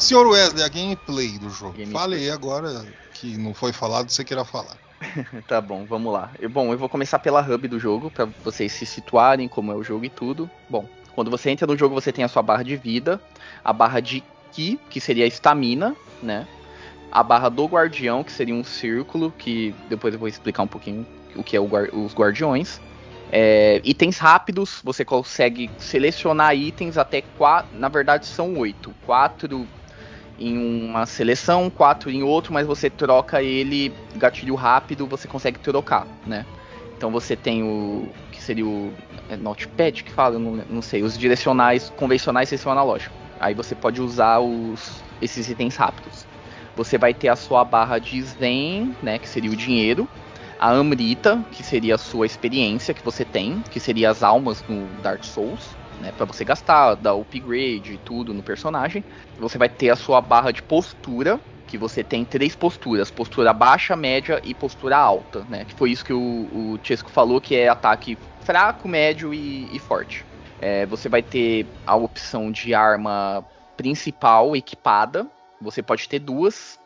Senhor 0.00 0.26
Wesley, 0.26 0.64
a 0.64 0.68
gameplay 0.68 1.38
do 1.38 1.50
jogo. 1.50 1.72
Gameplay. 1.72 1.92
Fale 1.92 2.16
aí 2.16 2.30
agora 2.30 2.86
que 3.12 3.36
não 3.36 3.52
foi 3.52 3.72
falado, 3.72 4.10
você 4.10 4.24
queira 4.24 4.44
falar. 4.44 4.76
Tá 5.46 5.60
bom, 5.60 5.84
vamos 5.86 6.12
lá. 6.12 6.30
Eu- 6.38 6.50
bom, 6.50 6.72
eu 6.72 6.78
vou 6.78 6.88
começar 6.88 7.18
pela 7.18 7.40
hub 7.40 7.68
do 7.68 7.78
jogo, 7.78 8.10
pra 8.10 8.26
vocês 8.44 8.72
se 8.72 8.84
situarem 8.86 9.48
como 9.48 9.72
é 9.72 9.74
o 9.74 9.82
jogo 9.82 10.04
e 10.04 10.10
tudo. 10.10 10.50
Bom, 10.68 10.86
quando 11.14 11.30
você 11.30 11.50
entra 11.50 11.66
no 11.66 11.76
jogo, 11.76 11.94
você 11.94 12.12
tem 12.12 12.24
a 12.24 12.28
sua 12.28 12.42
barra 12.42 12.62
de 12.62 12.76
vida, 12.76 13.20
a 13.64 13.72
barra 13.72 14.00
de 14.00 14.22
Ki, 14.52 14.78
que 14.88 15.00
seria 15.00 15.24
a 15.24 15.28
estamina, 15.28 15.94
né? 16.22 16.46
A 17.12 17.22
barra 17.22 17.48
do 17.48 17.66
guardião, 17.66 18.22
que 18.22 18.32
seria 18.32 18.54
um 18.54 18.64
círculo, 18.64 19.32
que 19.38 19.74
depois 19.88 20.14
eu 20.14 20.20
vou 20.20 20.28
explicar 20.28 20.62
um 20.62 20.68
pouquinho 20.68 21.06
o 21.34 21.42
que 21.42 21.56
é 21.56 21.60
os 21.60 22.14
guardiões. 22.14 22.80
É, 23.32 23.80
itens 23.84 24.18
rápidos, 24.18 24.80
você 24.82 25.04
consegue 25.04 25.70
selecionar 25.78 26.54
itens 26.56 26.96
até 26.98 27.22
quatro. 27.22 27.76
Na 27.78 27.88
verdade, 27.88 28.26
são 28.26 28.56
oito. 28.58 28.94
Quatro 29.06 29.68
em 30.40 30.56
uma 30.56 31.04
seleção, 31.04 31.68
quatro 31.68 32.10
em 32.10 32.22
outro, 32.22 32.52
mas 32.52 32.66
você 32.66 32.88
troca 32.88 33.42
ele, 33.42 33.92
gatilho 34.16 34.54
rápido, 34.54 35.06
você 35.06 35.28
consegue 35.28 35.58
trocar, 35.58 36.06
né? 36.26 36.46
Então 36.96 37.10
você 37.10 37.36
tem 37.36 37.62
o. 37.62 38.08
que 38.32 38.42
seria 38.42 38.66
o. 38.66 38.92
É 39.28 39.36
Notepad 39.36 40.02
que 40.02 40.10
fala? 40.10 40.38
Não, 40.38 40.64
não 40.68 40.82
sei. 40.82 41.02
Os 41.02 41.16
direcionais 41.16 41.90
convencionais 41.96 42.48
vocês 42.48 42.60
são 42.60 42.72
analógicos. 42.72 43.16
Aí 43.38 43.54
você 43.54 43.74
pode 43.74 44.00
usar 44.02 44.40
os, 44.40 45.02
esses 45.20 45.48
itens 45.48 45.76
rápidos. 45.76 46.26
Você 46.76 46.98
vai 46.98 47.14
ter 47.14 47.28
a 47.28 47.36
sua 47.36 47.64
barra 47.64 47.98
de 47.98 48.22
Zen, 48.22 48.94
né? 49.02 49.18
Que 49.18 49.28
seria 49.28 49.50
o 49.50 49.56
dinheiro. 49.56 50.08
A 50.58 50.70
Amrita, 50.70 51.42
que 51.52 51.62
seria 51.62 51.94
a 51.94 51.98
sua 51.98 52.26
experiência 52.26 52.92
que 52.92 53.02
você 53.02 53.24
tem, 53.24 53.62
que 53.70 53.80
seria 53.80 54.10
as 54.10 54.22
almas 54.22 54.62
no 54.68 54.86
Dark 55.02 55.24
Souls, 55.24 55.74
né? 56.00 56.12
Pra 56.12 56.26
você 56.26 56.44
gastar, 56.44 56.94
dar 56.94 57.14
upgrade 57.14 57.94
e 57.94 57.98
tudo 57.98 58.34
no 58.34 58.42
personagem. 58.42 59.04
Você 59.38 59.58
vai 59.58 59.68
ter 59.68 59.90
a 59.90 59.96
sua 59.96 60.20
barra 60.20 60.50
de 60.50 60.62
postura, 60.62 61.40
que 61.66 61.78
você 61.78 62.02
tem 62.02 62.24
três 62.24 62.56
posturas: 62.56 63.10
postura 63.10 63.52
baixa, 63.52 63.94
média 63.94 64.40
e 64.44 64.54
postura 64.54 64.96
alta, 64.96 65.44
né? 65.48 65.64
Que 65.64 65.74
foi 65.74 65.90
isso 65.90 66.04
que 66.04 66.12
o, 66.12 66.18
o 66.18 66.78
Chesco 66.82 67.10
falou, 67.10 67.40
que 67.40 67.54
é 67.54 67.68
ataque 67.68 68.18
fraco, 68.42 68.88
médio 68.88 69.32
e, 69.32 69.74
e 69.74 69.78
forte. 69.78 70.24
É, 70.60 70.84
você 70.86 71.08
vai 71.08 71.22
ter 71.22 71.66
a 71.86 71.96
opção 71.96 72.50
de 72.50 72.74
arma 72.74 73.44
principal 73.76 74.54
equipada. 74.54 75.26
Você 75.60 75.82
pode 75.82 76.08
ter 76.08 76.18
duas. 76.18 76.78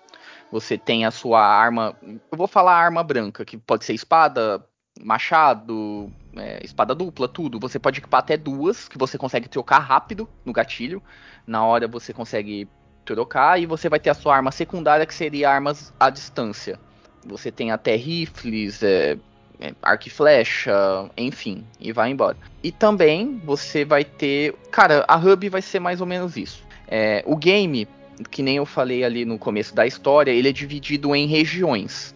Você 0.53 0.79
tem 0.79 1.05
a 1.05 1.11
sua 1.11 1.45
arma. 1.45 1.97
Eu 2.03 2.39
vou 2.39 2.47
falar 2.47 2.77
arma 2.77 3.03
branca, 3.03 3.45
que 3.45 3.57
pode 3.57 3.85
ser 3.85 3.95
espada, 3.95 4.65
machado, 5.03 6.11
é, 6.37 6.61
espada 6.65 6.95
dupla, 6.95 7.29
tudo. 7.29 7.59
Você 7.61 7.79
pode 7.79 8.01
equipar 8.01 8.21
até 8.21 8.37
duas, 8.37 8.89
que 8.89 8.99
você 8.99 9.19
consegue 9.19 9.49
trocar 9.49 9.79
rápido 9.79 10.29
no 10.45 10.53
gatilho. 10.53 11.03
Na 11.47 11.65
hora 11.65 11.89
você 11.89 12.13
consegue 12.13 12.69
trocar. 13.05 13.61
E 13.61 13.67
você 13.67 13.89
vai 13.89 14.01
ter 14.01 14.11
a 14.11 14.15
sua 14.15 14.37
arma 14.37 14.51
secundária, 14.51 15.07
que 15.07 15.15
seria 15.15 15.51
armas 15.51 15.93
à 15.99 16.11
distância. 16.11 16.79
Você 17.27 17.51
tem 17.51 17.71
até 17.71 17.97
rifles, 17.97 18.83
é, 18.83 19.17
é, 19.61 19.75
arco 19.83 20.09
e 20.09 20.11
flecha, 20.11 21.11
enfim, 21.17 21.65
e 21.81 21.93
vai 21.93 22.11
embora. 22.11 22.37
E 22.63 22.71
também 22.71 23.41
você 23.45 23.85
vai 23.85 24.05
ter. 24.05 24.55
Cara, 24.71 25.05
a 25.09 25.17
hub 25.17 25.49
vai 25.49 25.63
ser 25.63 25.81
mais 25.81 26.01
ou 26.01 26.07
menos 26.07 26.37
isso. 26.37 26.63
É, 26.87 27.23
o 27.27 27.37
game, 27.37 27.89
que 28.31 28.43
nem 28.43 28.57
eu 28.57 28.67
falei 28.67 29.05
ali 29.05 29.25
no 29.25 29.39
começo 29.39 29.75
da 29.75 29.87
história, 29.87 30.31
ele 30.31 30.49
é 30.49 30.53
dividido 30.53 31.15
em 31.15 31.27
regiões. 31.27 32.14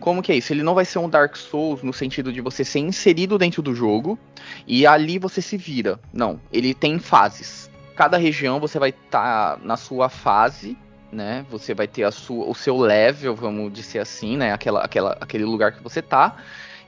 Como 0.00 0.22
que 0.22 0.32
é 0.32 0.36
isso? 0.36 0.52
Ele 0.52 0.62
não 0.62 0.74
vai 0.74 0.84
ser 0.84 0.98
um 0.98 1.08
Dark 1.08 1.36
Souls 1.36 1.82
no 1.82 1.92
sentido 1.92 2.32
de 2.32 2.40
você 2.40 2.64
ser 2.64 2.78
inserido 2.78 3.36
dentro 3.36 3.60
do 3.62 3.74
jogo 3.74 4.18
e 4.66 4.86
ali 4.86 5.18
você 5.18 5.42
se 5.42 5.56
vira. 5.56 5.98
Não, 6.12 6.40
ele 6.52 6.72
tem 6.72 6.98
fases. 6.98 7.70
Cada 7.96 8.16
região 8.16 8.60
você 8.60 8.78
vai 8.78 8.90
estar 8.90 9.58
na 9.60 9.76
sua 9.76 10.08
fase, 10.08 10.76
né? 11.10 11.44
Você 11.50 11.74
vai 11.74 11.88
ter 11.88 12.04
a 12.04 12.12
sua, 12.12 12.46
o 12.46 12.54
seu 12.54 12.76
level, 12.76 13.34
vamos 13.34 13.72
dizer 13.72 13.98
assim, 13.98 14.36
né? 14.36 14.52
Aquela, 14.52 14.84
aquela, 14.84 15.16
aquele 15.20 15.44
lugar 15.44 15.72
que 15.72 15.82
você 15.82 16.00
tá. 16.00 16.36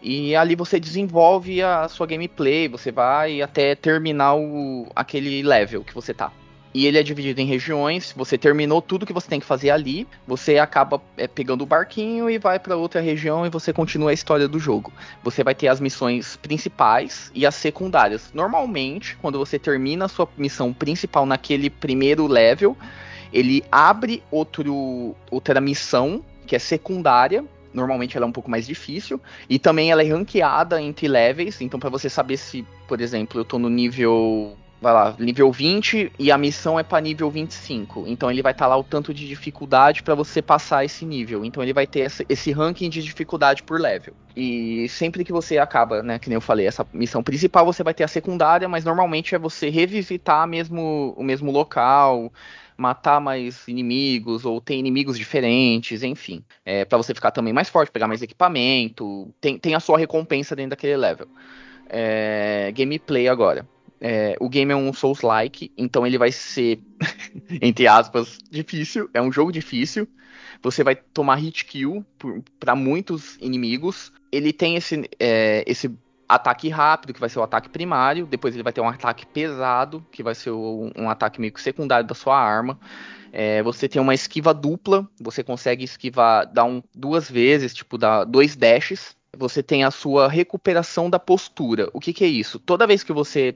E 0.03 0.35
ali 0.35 0.55
você 0.55 0.81
desenvolve 0.81 1.63
a 1.63 1.89
sua 1.89 2.07
gameplay, 2.07 2.69
você 2.69 2.91
vai 2.91 3.43
até 3.43 3.75
terminar 3.75 4.35
o, 4.35 4.87
aquele 4.95 5.43
level 5.43 5.85
que 5.85 5.95
você 5.95 6.15
tá. 6.15 6.33
E 6.73 6.87
ele 6.87 6.99
é 6.99 7.03
dividido 7.03 7.41
em 7.41 7.47
regiões. 7.47 8.13
Você 8.17 8.39
terminou 8.39 8.81
tudo 8.81 9.05
que 9.05 9.13
você 9.13 9.29
tem 9.29 9.41
que 9.41 9.47
fazer 9.47 9.71
ali, 9.71 10.07
você 10.27 10.59
acaba 10.59 11.03
é, 11.17 11.27
pegando 11.27 11.63
o 11.63 11.67
barquinho 11.67 12.31
e 12.31 12.39
vai 12.39 12.59
para 12.59 12.77
outra 12.77 13.01
região 13.01 13.45
e 13.45 13.51
você 13.51 13.73
continua 13.73 14.11
a 14.11 14.15
história 14.15 14.47
do 14.47 14.59
jogo. 14.59 14.93
Você 15.23 15.43
vai 15.43 15.55
ter 15.55 15.69
as 15.69 15.81
missões 15.81 16.37
principais 16.37 17.31
e 17.35 17.45
as 17.45 17.57
secundárias. 17.57 18.31
Normalmente, 18.33 19.17
quando 19.17 19.39
você 19.39 19.59
termina 19.59 20.05
a 20.05 20.09
sua 20.09 20.29
missão 20.39 20.73
principal 20.73 21.27
naquele 21.27 21.69
primeiro 21.69 22.27
level, 22.27 22.77
ele 23.33 23.65
abre 23.71 24.23
outro, 24.31 25.17
outra 25.31 25.61
missão 25.61 26.25
que 26.47 26.55
é 26.55 26.59
secundária. 26.59 27.45
Normalmente 27.73 28.17
ela 28.17 28.27
é 28.27 28.29
um 28.29 28.33
pouco 28.33 28.51
mais 28.51 28.67
difícil. 28.67 29.21
E 29.49 29.59
também 29.59 29.91
ela 29.91 30.03
é 30.03 30.09
ranqueada 30.09 30.81
entre 30.83 31.07
levels. 31.07 31.61
Então, 31.61 31.79
para 31.79 31.91
você 31.91 32.09
saber 32.09 32.37
se, 32.37 32.67
por 32.89 33.01
exemplo, 33.01 33.41
eu 33.41 33.45
tô 33.45 33.59
no 33.59 33.69
nível 33.69 34.57
vai 34.81 34.93
lá, 34.95 35.15
nível 35.19 35.53
20 35.53 36.13
e 36.19 36.33
a 36.33 36.39
missão 36.39 36.79
é 36.79 36.83
para 36.83 37.01
nível 37.01 37.31
25. 37.31 38.05
Então 38.07 38.31
ele 38.31 38.43
vai 38.43 38.53
estar 38.53 38.65
tá 38.65 38.69
lá 38.69 38.77
o 38.77 38.83
tanto 38.83 39.13
de 39.13 39.29
dificuldade 39.29 40.03
para 40.03 40.15
você 40.15 40.41
passar 40.41 40.85
esse 40.85 41.05
nível. 41.05 41.45
Então 41.45 41.63
ele 41.63 41.73
vai 41.73 41.87
ter 41.87 42.01
esse, 42.01 42.25
esse, 42.29 42.51
ranking 42.51 42.89
de 42.89 43.03
dificuldade 43.03 43.63
por 43.63 43.79
level. 43.79 44.15
E 44.35 44.89
sempre 44.89 45.25
que 45.25 45.33
você 45.33 45.59
acaba, 45.59 46.03
né, 46.03 46.19
que 46.19 46.29
nem 46.29 46.37
eu 46.37 46.41
falei, 46.41 46.67
essa 46.67 46.87
missão 46.93 47.23
principal, 47.23 47.67
você 47.67 47.83
vai 47.83 47.93
ter 47.93 48.05
a 48.05 48.09
secundária, 48.09 48.69
mas 48.69 48.85
normalmente 48.85 49.35
é 49.35 49.39
você 49.39 49.69
revisitar 49.69 50.47
mesmo 50.47 51.15
o 51.17 51.23
mesmo 51.23 51.51
local, 51.51 52.33
matar 52.77 53.21
mais 53.21 53.69
inimigos 53.69 54.47
ou 54.47 54.61
ter 54.61 54.77
inimigos 54.77 55.19
diferentes, 55.19 56.03
enfim, 56.03 56.43
é, 56.65 56.85
para 56.87 56.97
você 56.97 57.15
ficar 57.15 57.31
também 57.31 57.53
mais 57.53 57.69
forte, 57.69 57.93
pegar 57.93 58.09
mais 58.09 58.23
equipamento, 58.23 59.29
tem, 59.41 59.59
tem 59.59 59.75
a 59.75 59.81
sua 59.81 59.99
recompensa 59.99 60.57
dentro 60.57 60.71
daquele 60.71 60.97
level. 60.97 61.29
É, 61.87 62.73
gameplay 62.75 63.29
agora. 63.29 63.67
É, 64.01 64.35
o 64.41 64.49
game 64.49 64.73
é 64.73 64.77
um 64.77 64.93
Souls-like, 64.93 65.71
então 65.77 66.07
ele 66.07 66.17
vai 66.17 66.33
ser, 66.33 66.81
entre 67.61 67.87
aspas, 67.87 68.39
difícil. 68.51 69.11
É 69.13 69.21
um 69.21 69.31
jogo 69.31 69.53
difícil. 69.53 70.09
Você 70.63 70.83
vai 70.83 70.95
tomar 70.95 71.37
hit 71.37 71.65
kill 71.65 72.05
para 72.59 72.75
muitos 72.75 73.37
inimigos. 73.41 74.13
Ele 74.33 74.53
tem 74.53 74.77
esse, 74.77 75.09
é, 75.19 75.65
esse 75.67 75.91
ataque 76.29 76.69
rápido, 76.69 77.13
que 77.13 77.21
vai 77.21 77.29
ser 77.29 77.39
o 77.39 77.43
ataque 77.43 77.69
primário. 77.69 78.27
Depois 78.27 78.55
ele 78.55 78.63
vai 78.63 78.73
ter 78.73 78.81
um 78.81 78.89
ataque 78.89 79.27
pesado, 79.27 80.05
que 80.11 80.23
vai 80.23 80.35
ser 80.35 80.51
o, 80.51 80.91
um 80.97 81.11
ataque 81.11 81.41
meio 81.41 81.53
que 81.53 81.61
secundário 81.61 82.07
da 82.07 82.15
sua 82.15 82.39
arma. 82.39 82.79
É, 83.33 83.63
você 83.63 83.89
tem 83.89 84.01
uma 84.01 84.15
esquiva 84.15 84.55
dupla. 84.55 85.09
Você 85.21 85.43
consegue 85.43 85.85
esquivar, 85.85 86.47
dar 86.47 86.65
um, 86.65 86.83
duas 86.95 87.31
vezes, 87.31 87.75
tipo, 87.75 87.99
dar 87.99 88.25
dois 88.25 88.57
dashes 88.57 89.15
você 89.37 89.63
tem 89.63 89.85
a 89.85 89.91
sua 89.91 90.29
recuperação 90.29 91.09
da 91.09 91.19
postura. 91.19 91.89
O 91.93 92.01
que, 92.01 92.13
que 92.13 92.25
é 92.25 92.29
isso? 92.29 92.59
Toda 92.59 92.87
vez 92.87 93.03
que 93.03 93.13
você. 93.13 93.55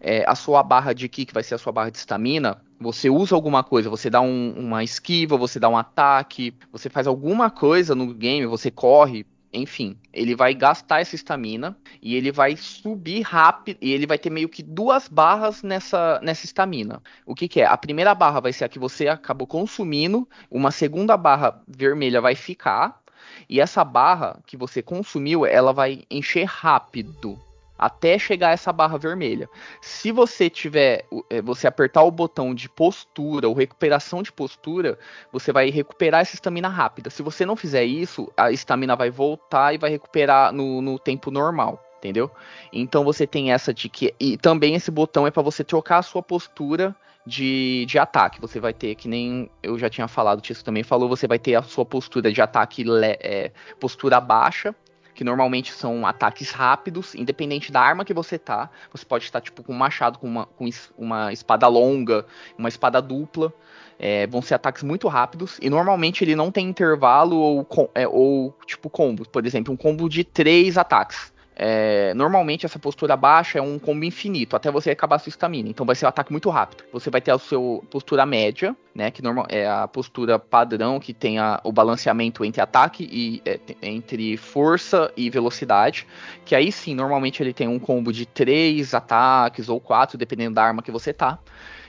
É, 0.00 0.24
a 0.28 0.34
sua 0.34 0.62
barra 0.62 0.92
de 0.92 1.08
ki, 1.08 1.24
que 1.26 1.34
vai 1.34 1.42
ser 1.42 1.54
a 1.54 1.58
sua 1.58 1.72
barra 1.72 1.90
de 1.90 1.98
estamina, 1.98 2.62
você 2.78 3.08
usa 3.08 3.34
alguma 3.34 3.64
coisa, 3.64 3.88
você 3.88 4.10
dá 4.10 4.20
um, 4.20 4.52
uma 4.56 4.84
esquiva, 4.84 5.36
você 5.36 5.58
dá 5.58 5.68
um 5.68 5.76
ataque, 5.76 6.54
você 6.70 6.90
faz 6.90 7.06
alguma 7.06 7.50
coisa 7.50 7.94
no 7.94 8.12
game, 8.12 8.44
você 8.44 8.70
corre, 8.70 9.24
enfim, 9.50 9.96
ele 10.12 10.34
vai 10.34 10.52
gastar 10.52 11.00
essa 11.00 11.14
estamina 11.14 11.76
e 12.02 12.16
ele 12.16 12.30
vai 12.32 12.56
subir 12.56 13.22
rápido 13.22 13.78
e 13.80 13.92
ele 13.92 14.06
vai 14.06 14.18
ter 14.18 14.28
meio 14.28 14.48
que 14.48 14.62
duas 14.62 15.08
barras 15.08 15.62
nessa 15.62 16.20
nessa 16.22 16.44
estamina. 16.44 17.00
O 17.24 17.34
que, 17.34 17.48
que 17.48 17.60
é? 17.60 17.66
A 17.66 17.76
primeira 17.76 18.14
barra 18.14 18.40
vai 18.40 18.52
ser 18.52 18.64
a 18.64 18.68
que 18.68 18.78
você 18.78 19.08
acabou 19.08 19.46
consumindo, 19.46 20.28
uma 20.50 20.70
segunda 20.70 21.16
barra 21.16 21.62
vermelha 21.66 22.20
vai 22.20 22.34
ficar 22.34 23.00
e 23.48 23.60
essa 23.60 23.84
barra 23.84 24.40
que 24.46 24.56
você 24.56 24.82
consumiu, 24.82 25.46
ela 25.46 25.72
vai 25.72 26.02
encher 26.10 26.44
rápido 26.44 27.38
até 27.78 28.18
chegar 28.18 28.48
a 28.48 28.52
essa 28.52 28.72
barra 28.72 28.96
vermelha. 28.96 29.48
Se 29.80 30.12
você 30.12 30.48
tiver, 30.48 31.04
você 31.42 31.66
apertar 31.66 32.02
o 32.02 32.10
botão 32.10 32.54
de 32.54 32.68
postura 32.68 33.48
ou 33.48 33.54
recuperação 33.54 34.22
de 34.22 34.32
postura, 34.32 34.98
você 35.32 35.52
vai 35.52 35.70
recuperar 35.70 36.20
essa 36.20 36.34
estamina 36.34 36.68
rápida. 36.68 37.10
Se 37.10 37.22
você 37.22 37.44
não 37.44 37.56
fizer 37.56 37.84
isso, 37.84 38.32
a 38.36 38.50
estamina 38.52 38.96
vai 38.96 39.10
voltar 39.10 39.74
e 39.74 39.78
vai 39.78 39.90
recuperar 39.90 40.52
no, 40.52 40.80
no 40.80 40.98
tempo 40.98 41.30
normal. 41.30 41.82
Entendeu? 41.98 42.30
Então 42.70 43.02
você 43.02 43.26
tem 43.26 43.50
essa 43.50 43.72
de 43.72 43.88
que. 43.88 44.14
E 44.20 44.36
também 44.36 44.74
esse 44.74 44.90
botão 44.90 45.26
é 45.26 45.30
para 45.30 45.42
você 45.42 45.64
trocar 45.64 45.98
a 45.98 46.02
sua 46.02 46.22
postura 46.22 46.94
de, 47.26 47.84
de 47.86 47.98
ataque. 47.98 48.40
Você 48.40 48.60
vai 48.60 48.72
ter, 48.72 48.94
que 48.94 49.08
nem 49.08 49.50
eu 49.62 49.78
já 49.78 49.88
tinha 49.88 50.08
falado, 50.08 50.38
o 50.38 50.42
Tisco 50.42 50.64
também 50.64 50.82
falou, 50.82 51.08
você 51.08 51.26
vai 51.26 51.38
ter 51.38 51.54
a 51.54 51.62
sua 51.62 51.84
postura 51.84 52.32
de 52.32 52.40
ataque, 52.40 52.84
é, 53.02 53.50
postura 53.80 54.20
baixa, 54.20 54.74
que 55.14 55.22
normalmente 55.22 55.72
são 55.72 56.04
ataques 56.06 56.50
rápidos, 56.50 57.14
independente 57.14 57.70
da 57.70 57.80
arma 57.80 58.04
que 58.04 58.12
você 58.12 58.36
tá. 58.36 58.68
Você 58.92 59.04
pode 59.04 59.24
estar 59.24 59.40
tipo 59.40 59.62
com 59.62 59.72
um 59.72 59.76
machado, 59.76 60.18
com 60.18 60.26
uma, 60.26 60.46
com 60.46 60.68
uma 60.98 61.32
espada 61.32 61.68
longa, 61.68 62.26
uma 62.58 62.68
espada 62.68 63.00
dupla. 63.00 63.52
É, 63.96 64.26
vão 64.26 64.42
ser 64.42 64.54
ataques 64.54 64.82
muito 64.82 65.06
rápidos 65.06 65.56
e 65.62 65.70
normalmente 65.70 66.24
ele 66.24 66.34
não 66.34 66.50
tem 66.50 66.68
intervalo 66.68 67.36
ou, 67.36 67.90
é, 67.94 68.08
ou 68.08 68.52
tipo 68.66 68.90
combo. 68.90 69.26
Por 69.28 69.46
exemplo, 69.46 69.72
um 69.72 69.76
combo 69.76 70.08
de 70.08 70.24
três 70.24 70.76
ataques. 70.76 71.32
É, 71.56 72.12
normalmente 72.14 72.66
essa 72.66 72.80
postura 72.80 73.16
baixa 73.16 73.58
é 73.58 73.62
um 73.62 73.78
combo 73.78 74.04
infinito, 74.04 74.56
até 74.56 74.70
você 74.70 74.90
acabar 74.90 75.18
sua 75.18 75.30
estamina. 75.30 75.68
Então 75.68 75.86
vai 75.86 75.94
ser 75.94 76.04
um 76.04 76.08
ataque 76.08 76.32
muito 76.32 76.50
rápido. 76.50 76.84
Você 76.92 77.10
vai 77.10 77.20
ter 77.20 77.30
a 77.30 77.38
sua 77.38 77.80
postura 77.90 78.26
média, 78.26 78.76
né? 78.94 79.10
Que 79.10 79.22
normal, 79.22 79.46
é 79.48 79.66
a 79.66 79.86
postura 79.86 80.38
padrão 80.38 80.98
que 80.98 81.14
tem 81.14 81.38
a, 81.38 81.60
o 81.62 81.70
balanceamento 81.70 82.44
entre 82.44 82.60
ataque 82.60 83.08
e 83.10 83.40
é, 83.48 83.60
entre 83.82 84.36
força 84.36 85.12
e 85.16 85.30
velocidade. 85.30 86.06
Que 86.44 86.56
aí 86.56 86.72
sim, 86.72 86.94
normalmente 86.94 87.42
ele 87.42 87.52
tem 87.52 87.68
um 87.68 87.78
combo 87.78 88.12
de 88.12 88.26
três 88.26 88.92
ataques 88.92 89.68
ou 89.68 89.80
quatro, 89.80 90.18
dependendo 90.18 90.56
da 90.56 90.64
arma 90.64 90.82
que 90.82 90.90
você 90.90 91.12
tá. 91.12 91.38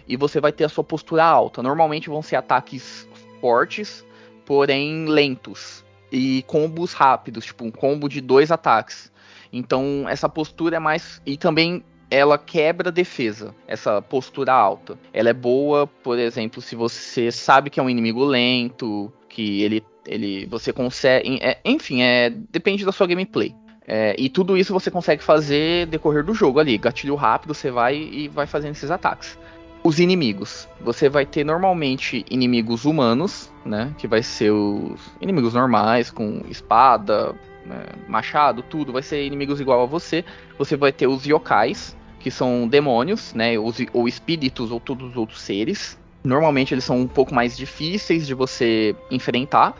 E 0.08 0.16
você 0.16 0.40
vai 0.40 0.52
ter 0.52 0.66
a 0.66 0.70
sua 0.70 0.84
postura 0.84 1.26
alta. 1.26 1.64
Normalmente 1.64 2.10
vão 2.10 2.22
ser 2.22 2.36
ataques 2.36 3.08
fortes, 3.42 4.06
porém 4.46 5.06
lentos. 5.08 5.84
E 6.12 6.44
combos 6.44 6.94
rápidos, 6.94 7.46
tipo 7.46 7.66
um 7.66 7.72
combo 7.72 8.08
de 8.08 8.22
dois 8.22 8.52
ataques. 8.52 9.12
Então, 9.56 10.06
essa 10.10 10.28
postura 10.28 10.76
é 10.76 10.80
mais. 10.80 11.22
E 11.26 11.38
também 11.38 11.82
ela 12.12 12.38
quebra 12.38 12.90
a 12.90 12.92
defesa, 12.92 13.56
essa 13.66 14.02
postura 14.02 14.52
alta. 14.52 15.00
Ela 15.14 15.30
é 15.30 15.34
boa, 15.34 15.88
por 15.88 16.20
exemplo, 16.20 16.62
se 16.62 16.76
você 16.76 17.32
sabe 17.32 17.70
que 17.70 17.80
é 17.80 17.84
um 17.84 17.90
inimigo 17.90 18.26
lento, 18.26 19.12
que 19.30 19.64
ele, 19.64 19.82
ele 20.06 20.46
você 20.48 20.74
consegue. 20.74 21.40
É, 21.42 21.58
enfim, 21.64 22.02
é, 22.02 22.30
depende 22.30 22.84
da 22.84 22.92
sua 22.92 23.08
gameplay. 23.08 23.56
É, 23.88 24.14
e 24.20 24.30
tudo 24.30 24.58
isso 24.58 24.74
você 24.74 24.92
consegue 24.92 25.24
fazer 25.24 25.88
decorrer 25.88 26.26
do 26.26 26.34
jogo 26.34 26.60
ali. 26.60 26.78
Gatilho 26.78 27.16
rápido, 27.16 27.54
você 27.54 27.72
vai 27.72 27.96
e 27.96 28.28
vai 28.28 28.46
fazendo 28.46 28.74
esses 28.74 28.92
ataques. 28.92 29.40
Os 29.86 30.00
inimigos. 30.00 30.68
Você 30.82 31.08
vai 31.08 31.28
ter 31.28 31.44
normalmente 31.44 32.26
inimigos 32.28 32.86
humanos, 32.86 33.54
né? 33.64 33.94
Que 34.00 34.08
vai 34.08 34.24
ser 34.24 34.50
os 34.50 35.00
inimigos 35.22 35.54
normais, 35.54 36.10
com 36.10 36.42
espada, 36.50 37.36
né, 37.64 37.86
machado, 38.08 38.64
tudo, 38.64 38.92
vai 38.92 39.04
ser 39.04 39.24
inimigos 39.24 39.62
igual 39.62 39.84
a 39.84 39.86
você. 39.86 40.26
Você 40.58 40.76
vai 40.76 40.92
ter 40.92 41.06
os 41.06 41.24
yokais, 41.28 41.96
que 42.20 42.32
são 42.32 42.68
demônios, 42.68 43.32
né, 43.36 43.60
os, 43.60 43.78
ou 43.94 44.08
espíritos 44.08 44.72
ou 44.72 44.80
todos 44.80 45.12
os 45.12 45.16
outros 45.16 45.40
seres. 45.40 45.96
Normalmente 46.24 46.74
eles 46.74 46.84
são 46.84 46.98
um 46.98 47.08
pouco 47.08 47.32
mais 47.32 47.56
difíceis 47.56 48.26
de 48.26 48.34
você 48.34 48.96
enfrentar. 49.12 49.78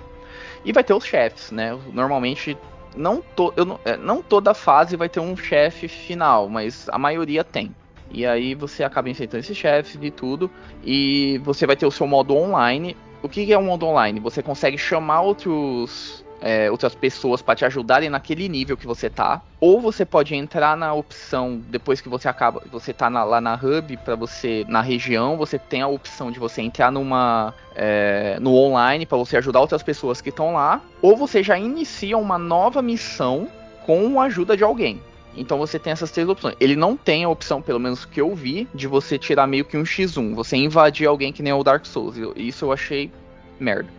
E 0.64 0.72
vai 0.72 0.84
ter 0.84 0.94
os 0.94 1.04
chefes, 1.04 1.50
né? 1.50 1.76
Normalmente 1.92 2.56
não, 2.96 3.24
to, 3.36 3.52
é, 3.84 3.98
não 3.98 4.22
toda 4.22 4.54
fase 4.54 4.96
vai 4.96 5.10
ter 5.10 5.20
um 5.20 5.36
chefe 5.36 5.88
final, 5.88 6.48
mas 6.48 6.88
a 6.90 7.00
maioria 7.00 7.44
tem. 7.44 7.74
E 8.12 8.26
aí 8.26 8.56
você 8.56 8.84
acaba 8.84 9.10
enfrentando 9.10 9.40
esses 9.40 9.58
chefes 9.58 9.98
e 10.02 10.12
tudo. 10.12 10.50
E 10.84 11.40
você 11.44 11.66
vai 11.66 11.76
ter 11.76 11.86
o 11.86 11.92
seu 11.92 12.08
modo 12.08 12.36
online. 12.36 12.96
O 13.22 13.30
que 13.30 13.52
é 13.52 13.58
um 13.58 13.66
modo 13.66 13.86
online? 13.86 14.20
Você 14.20 14.42
consegue 14.42 14.78
chamar 14.78 15.22
outros 15.22 16.26
é, 16.42 16.70
outras 16.70 16.94
pessoas 16.94 17.42
para 17.42 17.56
te 17.56 17.66
ajudarem 17.66 18.10
naquele 18.10 18.48
nível 18.48 18.78
que 18.78 18.86
você 18.86 19.10
tá. 19.10 19.42
Ou 19.60 19.82
você 19.82 20.06
pode 20.06 20.36
entrar 20.36 20.78
na 20.78 20.94
opção 20.94 21.62
depois 21.70 22.02
que 22.02 22.10
você 22.10 22.28
acaba, 22.28 22.62
você 22.72 22.94
tá 22.94 23.10
na, 23.10 23.24
lá 23.24 23.42
na 23.42 23.56
hub 23.56 23.98
para 23.98 24.16
você 24.16 24.64
na 24.68 24.82
região, 24.82 25.38
você 25.38 25.58
tem 25.58 25.82
a 25.82 25.88
opção 25.88 26.32
de 26.32 26.40
você 26.40 26.62
entrar 26.62 26.92
numa 26.92 27.54
é, 27.76 28.38
no 28.40 28.56
online 28.56 29.06
para 29.06 29.18
você 29.18 29.38
ajudar 29.38 29.60
outras 29.60 29.84
pessoas 29.84 30.22
que 30.22 30.30
estão 30.30 30.54
lá. 30.54 30.82
Ou 31.02 31.18
você 31.18 31.42
já 31.42 31.58
inicia 31.58 32.18
uma 32.18 32.38
nova 32.38 32.82
missão 32.82 33.48
com 33.86 34.20
a 34.20 34.26
ajuda 34.26 34.56
de 34.56 34.64
alguém. 34.64 35.02
Então 35.36 35.58
você 35.58 35.78
tem 35.78 35.92
essas 35.92 36.12
três 36.12 36.28
opções. 36.28 36.56
Ele 36.60 36.76
não 36.76 36.96
tem 36.96 37.24
a 37.24 37.30
opção, 37.30 37.62
pelo 37.62 37.80
menos 37.80 38.06
que 38.06 38.22
eu 38.22 38.34
vi, 38.34 38.68
de 38.74 38.88
você 38.88 39.18
tirar 39.18 39.48
meio 39.48 39.66
que 39.66 39.78
um 39.78 39.84
X1. 39.84 40.34
Você 40.36 40.56
invadir 40.56 41.08
alguém 41.08 41.32
que 41.32 41.44
nem 41.44 41.54
o 41.54 41.64
Dark 41.64 41.86
Souls. 41.86 42.16
Isso 42.36 42.66
eu 42.66 42.72
achei 42.72 43.12
merda. 43.60 43.90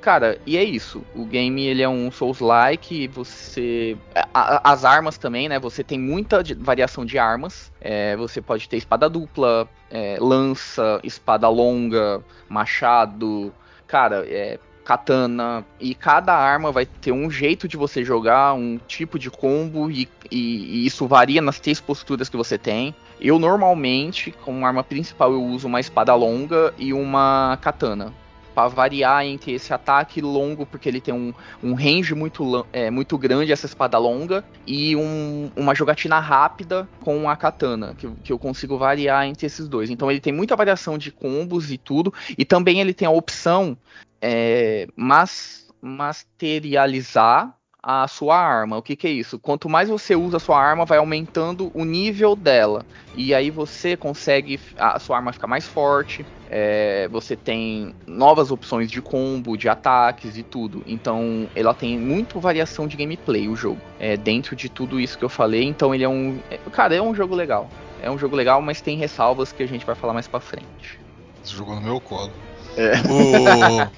Cara, 0.00 0.36
e 0.44 0.56
é 0.56 0.64
isso. 0.64 1.04
O 1.14 1.24
game 1.24 1.64
ele 1.64 1.80
é 1.80 1.88
um 1.88 2.10
Souls-like. 2.10 3.06
Você. 3.08 3.96
As 4.34 4.84
armas 4.84 5.16
também, 5.16 5.48
né? 5.48 5.60
Você 5.60 5.84
tem 5.84 5.98
muita 5.98 6.42
variação 6.58 7.04
de 7.04 7.18
armas. 7.18 7.70
É, 7.80 8.16
você 8.16 8.42
pode 8.42 8.68
ter 8.68 8.78
espada 8.78 9.08
dupla, 9.08 9.68
é, 9.88 10.16
lança, 10.20 10.98
espada 11.04 11.48
longa, 11.48 12.20
machado. 12.48 13.54
Cara, 13.86 14.24
é, 14.26 14.58
katana. 14.92 15.64
E 15.80 15.94
cada 15.94 16.34
arma 16.34 16.70
vai 16.70 16.86
ter 16.86 17.12
um 17.12 17.30
jeito 17.30 17.66
de 17.66 17.76
você 17.76 18.04
jogar, 18.04 18.54
um 18.54 18.78
tipo 18.86 19.18
de 19.18 19.30
combo. 19.30 19.90
E, 19.90 20.08
e, 20.30 20.82
e 20.82 20.86
isso 20.86 21.06
varia 21.06 21.40
nas 21.40 21.58
três 21.58 21.80
posturas 21.80 22.28
que 22.28 22.36
você 22.36 22.58
tem. 22.58 22.94
Eu 23.20 23.38
normalmente, 23.38 24.32
como 24.44 24.66
arma 24.66 24.84
principal, 24.84 25.32
eu 25.32 25.42
uso 25.42 25.66
uma 25.66 25.80
espada 25.80 26.14
longa 26.14 26.74
e 26.78 26.92
uma 26.92 27.58
katana 27.60 28.12
para 28.54 28.68
variar 28.68 29.24
entre 29.24 29.52
esse 29.52 29.72
ataque 29.72 30.20
longo, 30.20 30.66
porque 30.66 30.88
ele 30.88 31.00
tem 31.00 31.14
um, 31.14 31.32
um 31.62 31.74
range 31.74 32.14
muito, 32.14 32.66
é, 32.72 32.90
muito 32.90 33.16
grande, 33.16 33.50
essa 33.50 33.64
espada 33.66 33.96
longa, 33.96 34.44
e 34.66 34.94
um, 34.94 35.50
uma 35.56 35.74
jogatina 35.74 36.18
rápida 36.18 36.86
com 37.00 37.28
a 37.28 37.36
katana, 37.36 37.94
que, 37.96 38.10
que 38.22 38.32
eu 38.32 38.38
consigo 38.38 38.76
variar 38.76 39.26
entre 39.26 39.46
esses 39.46 39.66
dois. 39.68 39.88
Então 39.88 40.10
ele 40.10 40.20
tem 40.20 40.32
muita 40.32 40.54
variação 40.54 40.98
de 40.98 41.10
combos 41.10 41.70
e 41.72 41.78
tudo, 41.78 42.12
e 42.36 42.44
também 42.44 42.80
ele 42.80 42.92
tem 42.92 43.08
a 43.08 43.10
opção 43.10 43.76
é, 44.22 44.86
mas, 44.94 45.66
materializar 45.80 47.52
a 47.82 48.06
sua 48.06 48.38
arma. 48.38 48.76
O 48.76 48.82
que, 48.82 48.94
que, 48.94 49.08
é 49.08 49.10
isso? 49.10 49.40
Quanto 49.40 49.68
mais 49.68 49.88
você 49.88 50.14
usa 50.14 50.36
a 50.36 50.40
sua 50.40 50.56
arma, 50.56 50.84
vai 50.84 50.98
aumentando 50.98 51.72
o 51.74 51.84
nível 51.84 52.36
dela. 52.36 52.86
E 53.16 53.34
aí 53.34 53.50
você 53.50 53.96
consegue. 53.96 54.60
A 54.78 55.00
sua 55.00 55.16
arma 55.16 55.32
fica 55.32 55.48
mais 55.48 55.66
forte. 55.66 56.24
É, 56.48 57.08
você 57.08 57.34
tem 57.34 57.92
novas 58.06 58.52
opções 58.52 58.90
de 58.90 59.02
combo, 59.02 59.56
de 59.56 59.68
ataques 59.68 60.36
e 60.36 60.44
tudo. 60.44 60.84
Então 60.86 61.48
ela 61.56 61.74
tem 61.74 61.98
muito 61.98 62.38
variação 62.38 62.86
de 62.86 62.96
gameplay 62.96 63.48
o 63.48 63.56
jogo. 63.56 63.80
É, 63.98 64.16
dentro 64.16 64.54
de 64.54 64.68
tudo 64.68 65.00
isso 65.00 65.18
que 65.18 65.24
eu 65.24 65.28
falei. 65.28 65.64
Então 65.64 65.92
ele 65.92 66.04
é 66.04 66.08
um. 66.08 66.38
É, 66.48 66.58
cara, 66.70 66.94
é 66.94 67.02
um 67.02 67.14
jogo 67.14 67.34
legal. 67.34 67.68
É 68.00 68.08
um 68.08 68.18
jogo 68.18 68.36
legal, 68.36 68.62
mas 68.62 68.80
tem 68.80 68.96
ressalvas 68.96 69.50
que 69.50 69.62
a 69.62 69.66
gente 69.66 69.84
vai 69.84 69.96
falar 69.96 70.12
mais 70.12 70.28
pra 70.28 70.38
frente. 70.38 71.00
Você 71.42 71.56
jogou 71.56 71.74
no 71.74 71.80
meu 71.80 72.00
colo. 72.00 72.30
É. 72.76 72.92
O... 73.10 73.90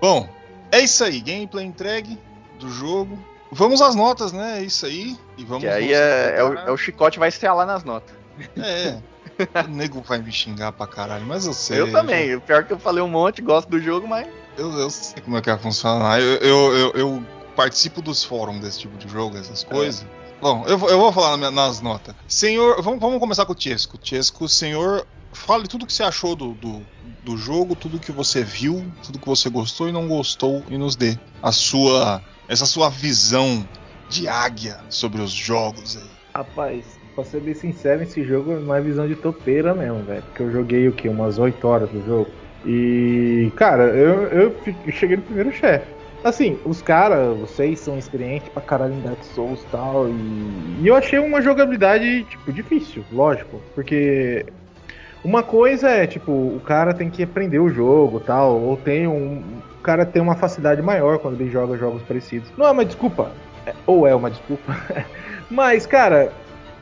Bom, 0.00 0.28
é 0.70 0.80
isso 0.80 1.04
aí. 1.04 1.20
Gameplay 1.20 1.64
entregue 1.64 2.18
do 2.58 2.70
jogo. 2.70 3.18
Vamos 3.50 3.80
às 3.80 3.94
notas, 3.94 4.32
né? 4.32 4.58
É 4.58 4.62
isso 4.62 4.86
aí. 4.86 5.16
E 5.36 5.44
vamos. 5.44 5.62
Que 5.62 5.68
aí 5.68 5.92
é, 5.92 6.34
é, 6.38 6.44
o, 6.44 6.54
é, 6.54 6.70
o, 6.70 6.76
chicote 6.76 7.18
vai 7.18 7.30
lá 7.42 7.64
nas 7.64 7.82
notas. 7.82 8.14
É. 8.56 8.98
o 9.64 9.68
nego 9.68 10.00
vai 10.02 10.18
me 10.18 10.30
xingar 10.30 10.72
pra 10.72 10.86
caralho, 10.86 11.24
mas 11.24 11.46
eu 11.46 11.52
sei. 11.52 11.80
Eu 11.80 11.90
também. 11.90 12.34
O 12.34 12.40
pior 12.40 12.60
é 12.60 12.62
que 12.64 12.72
eu 12.72 12.78
falei 12.78 13.02
um 13.02 13.08
monte, 13.08 13.40
gosto 13.40 13.68
do 13.68 13.80
jogo, 13.80 14.06
mas. 14.06 14.26
Eu, 14.56 14.72
eu 14.72 14.90
sei 14.90 15.22
como 15.22 15.36
é 15.36 15.40
que 15.40 15.48
vai 15.48 15.58
funcionar. 15.58 16.20
Eu, 16.20 16.36
eu, 16.38 16.76
eu, 16.76 16.92
eu 16.94 17.24
participo 17.56 18.02
dos 18.02 18.22
fóruns 18.22 18.60
desse 18.60 18.80
tipo 18.80 18.96
de 18.98 19.08
jogo, 19.08 19.36
essas 19.36 19.64
coisas. 19.64 20.02
É. 20.02 20.27
Bom, 20.40 20.64
eu, 20.66 20.78
eu 20.88 20.98
vou 20.98 21.12
falar 21.12 21.36
nas 21.36 21.80
notas. 21.80 22.14
Senhor, 22.26 22.80
vamos, 22.82 23.00
vamos 23.00 23.18
começar 23.18 23.44
com 23.44 23.52
o 23.52 23.56
Tiesco. 23.56 23.98
Tiesco, 23.98 24.48
senhor, 24.48 25.06
fale 25.32 25.66
tudo 25.66 25.86
que 25.86 25.92
você 25.92 26.02
achou 26.02 26.36
do, 26.36 26.54
do, 26.54 26.86
do 27.24 27.36
jogo, 27.36 27.74
tudo 27.74 27.98
que 27.98 28.12
você 28.12 28.44
viu, 28.44 28.84
tudo 29.02 29.18
que 29.18 29.26
você 29.26 29.50
gostou 29.50 29.88
e 29.88 29.92
não 29.92 30.06
gostou 30.06 30.62
e 30.70 30.78
nos 30.78 30.94
dê 30.94 31.18
a 31.42 31.52
sua 31.52 32.22
essa 32.48 32.64
sua 32.64 32.88
visão 32.88 33.68
de 34.08 34.26
águia 34.26 34.78
sobre 34.88 35.20
os 35.20 35.30
jogos 35.30 35.96
aí. 35.96 36.10
Rapaz, 36.34 36.84
pra 37.14 37.24
ser 37.24 37.40
bem 37.40 37.54
sincero, 37.54 38.02
esse 38.02 38.24
jogo 38.24 38.58
não 38.60 38.74
é 38.74 38.80
visão 38.80 39.06
de 39.06 39.16
topeira 39.16 39.74
mesmo, 39.74 40.02
velho. 40.04 40.22
Porque 40.22 40.42
eu 40.42 40.52
joguei 40.52 40.88
o 40.88 40.92
que? 40.92 41.08
Umas 41.08 41.38
8 41.38 41.66
horas 41.66 41.90
do 41.90 42.04
jogo. 42.06 42.30
E, 42.64 43.52
cara, 43.56 43.84
eu, 43.84 44.22
eu, 44.28 44.56
cheguei 44.90 45.16
no 45.16 45.22
primeiro 45.22 45.52
chefe. 45.52 45.97
Assim, 46.24 46.58
os 46.64 46.82
caras, 46.82 47.36
vocês 47.38 47.78
são 47.78 47.96
experientes 47.96 48.48
pra 48.48 48.60
caralho 48.60 48.94
em 48.94 49.00
Dark 49.00 49.22
Souls 49.22 49.62
e 49.62 49.66
tal. 49.66 50.08
E, 50.08 50.82
e 50.82 50.86
eu 50.86 50.96
achei 50.96 51.18
uma 51.18 51.40
jogabilidade, 51.40 52.24
tipo, 52.24 52.52
difícil, 52.52 53.04
lógico. 53.12 53.60
Porque 53.74 54.44
uma 55.24 55.42
coisa 55.42 55.88
é, 55.88 56.06
tipo, 56.06 56.32
o 56.32 56.60
cara 56.64 56.94
tem 56.94 57.10
que 57.10 57.22
aprender 57.22 57.58
o 57.58 57.68
jogo 57.68 58.20
tal, 58.20 58.60
ou 58.60 58.76
tem 58.76 59.06
um. 59.06 59.42
O 59.78 59.82
cara 59.82 60.04
tem 60.04 60.20
uma 60.20 60.34
facilidade 60.34 60.82
maior 60.82 61.18
quando 61.18 61.40
ele 61.40 61.50
joga 61.50 61.76
jogos 61.76 62.02
parecidos. 62.02 62.50
Não 62.56 62.66
é 62.66 62.70
uma 62.70 62.84
desculpa, 62.84 63.32
é, 63.64 63.72
ou 63.86 64.06
é 64.06 64.14
uma 64.14 64.30
desculpa. 64.30 64.76
Mas, 65.50 65.86
cara, 65.86 66.32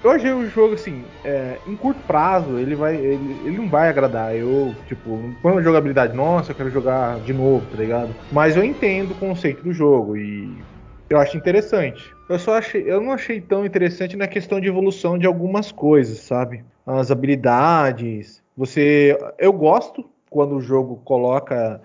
eu 0.07 0.13
achei 0.13 0.33
o 0.33 0.47
jogo 0.49 0.75
assim, 0.75 1.05
é, 1.25 1.61
em 1.67 1.77
curto 1.77 2.03
prazo, 2.05 2.59
ele 2.59 2.75
vai. 2.77 2.97
Ele, 2.97 3.33
ele 3.45 3.57
não 3.57 3.69
vai 3.69 3.89
agradar. 3.89 4.35
Eu, 4.35 4.75
tipo, 4.87 5.17
não 5.17 5.35
põe 5.35 5.53
uma 5.53 5.63
jogabilidade, 5.63 6.15
nossa, 6.15 6.53
eu 6.53 6.57
quero 6.57 6.71
jogar 6.71 7.21
de 7.21 7.33
novo, 7.33 7.67
tá 7.67 7.77
ligado? 7.77 8.15
Mas 8.31 8.57
eu 8.57 8.65
entendo 8.65 9.13
o 9.13 9.15
conceito 9.17 9.63
do 9.63 9.73
jogo 9.73 10.17
e 10.17 10.65
Eu 11.09 11.19
acho 11.19 11.37
interessante. 11.37 12.15
Eu 12.29 12.39
só 12.39 12.59
achei, 12.59 12.83
eu 12.91 13.01
não 13.01 13.13
achei 13.13 13.41
tão 13.41 13.65
interessante 13.65 14.17
na 14.17 14.27
questão 14.27 14.61
de 14.61 14.69
evolução 14.69 15.17
de 15.19 15.27
algumas 15.27 15.71
coisas, 15.71 16.19
sabe? 16.21 16.65
As 16.87 17.11
habilidades. 17.11 18.43
Você, 18.57 19.17
eu 19.39 19.53
gosto 19.53 20.09
quando 20.31 20.57
o 20.57 20.61
jogo 20.61 20.97
coloca, 21.05 21.81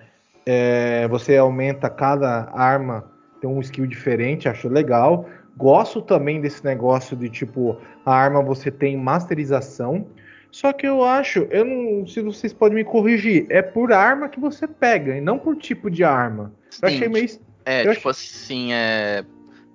é, 0.46 1.08
você 1.08 1.38
aumenta 1.38 1.90
cada 1.90 2.50
arma 2.52 3.12
tem 3.42 3.50
um 3.50 3.60
skill 3.60 3.88
diferente, 3.88 4.48
acho 4.48 4.70
legal. 4.70 5.26
Gosto 5.58 6.02
também 6.02 6.40
desse 6.40 6.64
negócio 6.64 7.18
de 7.18 7.30
tipo 7.30 7.78
a 8.06 8.14
arma 8.14 8.42
você 8.42 8.72
tem 8.72 8.98
masterização. 8.98 10.08
Só 10.52 10.74
que 10.74 10.86
eu 10.86 11.04
acho, 11.04 11.48
eu 11.50 11.64
não, 11.64 12.06
se 12.06 12.22
vocês 12.22 12.52
podem 12.52 12.76
me 12.76 12.84
corrigir, 12.84 13.46
é 13.50 13.62
por 13.62 13.94
arma 13.94 14.28
que 14.28 14.40
você 14.40 14.68
pega 14.68 15.16
e 15.16 15.22
não 15.22 15.40
por 15.40 15.56
tipo 15.56 15.90
de 15.90 16.04
arma. 16.04 16.54
Sim, 16.70 16.80
eu 16.82 16.88
achei 16.90 17.08
meio 17.08 17.30
é, 17.66 17.88
eu 17.88 17.94
tipo 17.94 18.10
achei... 18.10 18.28
assim, 18.28 18.74
é 18.74 19.24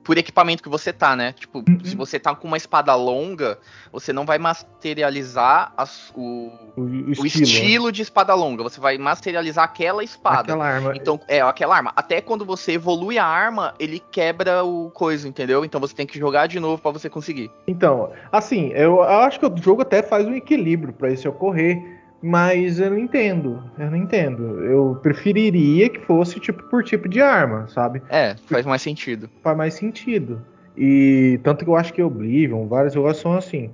por 0.06 0.16
equipamento 0.16 0.62
que 0.62 0.68
você 0.68 0.92
tá, 0.92 1.16
né? 1.16 1.32
Tipo, 1.32 1.64
uhum. 1.68 1.80
se 1.82 1.96
você 1.96 2.16
tá 2.16 2.32
com 2.32 2.46
uma 2.46 2.56
espada 2.56 2.94
longa, 2.94 3.58
você 3.90 4.12
não 4.12 4.24
vai 4.24 4.38
materializar 4.38 5.72
as, 5.76 6.12
o, 6.14 6.52
o, 6.76 6.82
o, 6.82 7.10
estilo, 7.10 7.22
o, 7.22 7.26
estilo, 7.26 7.92
de 7.92 8.02
espada 8.02 8.32
longa. 8.32 8.62
Você 8.62 8.78
vai 8.78 8.96
materializar 8.98 9.64
aquela 9.64 10.04
espada. 10.04 10.42
Aquela 10.42 10.64
arma. 10.64 10.96
Então, 10.96 11.18
é, 11.26 11.40
aquela 11.40 11.74
arma. 11.74 11.92
Até 11.96 12.20
quando 12.20 12.44
você 12.44 12.74
evolui 12.74 13.18
a 13.18 13.26
arma, 13.26 13.74
ele 13.80 14.00
quebra 14.12 14.62
o 14.62 14.90
coisa, 14.90 15.26
entendeu? 15.26 15.64
Então 15.64 15.80
você 15.80 15.92
tem 15.92 16.06
que 16.06 16.16
jogar 16.20 16.46
de 16.46 16.60
novo 16.60 16.80
para 16.80 16.92
você 16.92 17.10
conseguir. 17.10 17.50
Então, 17.66 18.12
assim, 18.30 18.68
eu, 18.74 18.98
eu 18.98 19.02
acho 19.02 19.40
que 19.40 19.46
o 19.46 19.56
jogo 19.60 19.82
até 19.82 20.04
faz 20.04 20.24
um 20.24 20.34
equilíbrio 20.34 20.92
para 20.92 21.10
isso 21.10 21.28
ocorrer. 21.28 21.95
Mas 22.22 22.80
eu 22.80 22.90
não 22.90 22.98
entendo, 22.98 23.62
eu 23.78 23.90
não 23.90 23.96
entendo. 23.96 24.60
Eu 24.64 24.98
preferiria 25.02 25.88
que 25.88 26.00
fosse 26.00 26.40
tipo 26.40 26.62
por 26.64 26.82
tipo 26.82 27.08
de 27.08 27.20
arma, 27.20 27.68
sabe? 27.68 28.02
É, 28.08 28.34
faz 28.46 28.64
mais 28.64 28.82
sentido. 28.82 29.28
Faz 29.42 29.56
mais 29.56 29.74
sentido. 29.74 30.42
E 30.76 31.38
tanto 31.42 31.64
que 31.64 31.70
eu 31.70 31.76
acho 31.76 31.92
que 31.92 32.02
Oblivion, 32.02 32.66
vários 32.66 32.94
jogos 32.94 33.18
são 33.18 33.32
assim. 33.32 33.70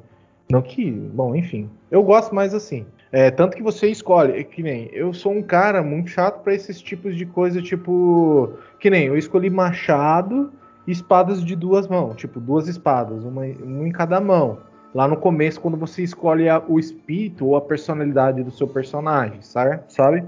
Não 0.51 0.61
que, 0.61 0.91
bom, 0.91 1.35
enfim. 1.35 1.71
Eu 1.91 2.03
gosto 2.03 2.35
mais 2.35 2.53
assim. 2.53 2.85
É, 3.11 3.31
tanto 3.31 3.57
que 3.57 3.63
você 3.63 3.89
escolhe, 3.89 4.41
é 4.41 4.43
que 4.43 4.63
nem 4.63 4.89
eu 4.93 5.13
sou 5.13 5.33
um 5.33 5.43
cara 5.43 5.83
muito 5.83 6.11
chato 6.11 6.43
para 6.43 6.55
esses 6.55 6.81
tipos 6.81 7.15
de 7.15 7.27
coisa, 7.27 7.61
tipo, 7.61 8.55
que 8.81 8.89
nem 8.89 9.05
eu 9.05 9.19
escolhi 9.19 9.51
machado 9.51 10.51
e 10.87 10.93
espadas 10.93 11.45
de 11.45 11.55
duas 11.55 11.87
mãos, 11.87 12.17
tipo 12.17 12.41
duas 12.41 12.69
espadas, 12.69 13.23
uma, 13.23 13.45
uma 13.45 13.87
em 13.87 13.93
cada 13.93 14.19
mão 14.19 14.59
lá 14.95 15.09
no 15.09 15.17
começo, 15.17 15.61
quando 15.61 15.77
você 15.77 16.03
escolhe 16.03 16.49
a, 16.49 16.63
o 16.67 16.79
espírito 16.79 17.47
ou 17.47 17.57
a 17.57 17.61
personalidade 17.61 18.43
do 18.43 18.51
seu 18.51 18.67
personagem, 18.69 19.41
sabe? 19.41 20.25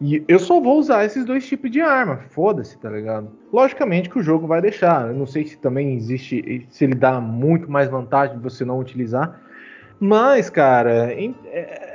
E 0.00 0.22
eu 0.28 0.38
só 0.38 0.60
vou 0.60 0.78
usar 0.78 1.04
esses 1.04 1.24
dois 1.24 1.46
tipos 1.46 1.70
de 1.70 1.80
arma, 1.80 2.20
foda-se, 2.30 2.78
tá 2.78 2.88
ligado? 2.88 3.30
Logicamente 3.52 4.08
que 4.08 4.18
o 4.18 4.22
jogo 4.22 4.46
vai 4.46 4.60
deixar, 4.60 5.08
eu 5.08 5.14
não 5.14 5.26
sei 5.26 5.46
se 5.46 5.58
também 5.58 5.96
existe, 5.96 6.66
se 6.70 6.84
ele 6.84 6.94
dá 6.94 7.20
muito 7.20 7.70
mais 7.70 7.88
vantagem 7.88 8.36
de 8.36 8.42
você 8.42 8.64
não 8.64 8.78
utilizar, 8.78 9.40
mas, 10.00 10.48
cara, 10.48 11.12
é, 11.12 11.32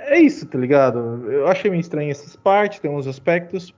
é 0.07 0.19
isso, 0.19 0.45
tá 0.45 0.57
ligado? 0.57 1.31
Eu 1.31 1.47
achei 1.47 1.71
meio 1.71 1.79
estranho 1.79 2.11
essas 2.11 2.35
partes, 2.35 2.79
tem 2.79 2.91
uns 2.91 3.07
aspectos. 3.07 3.73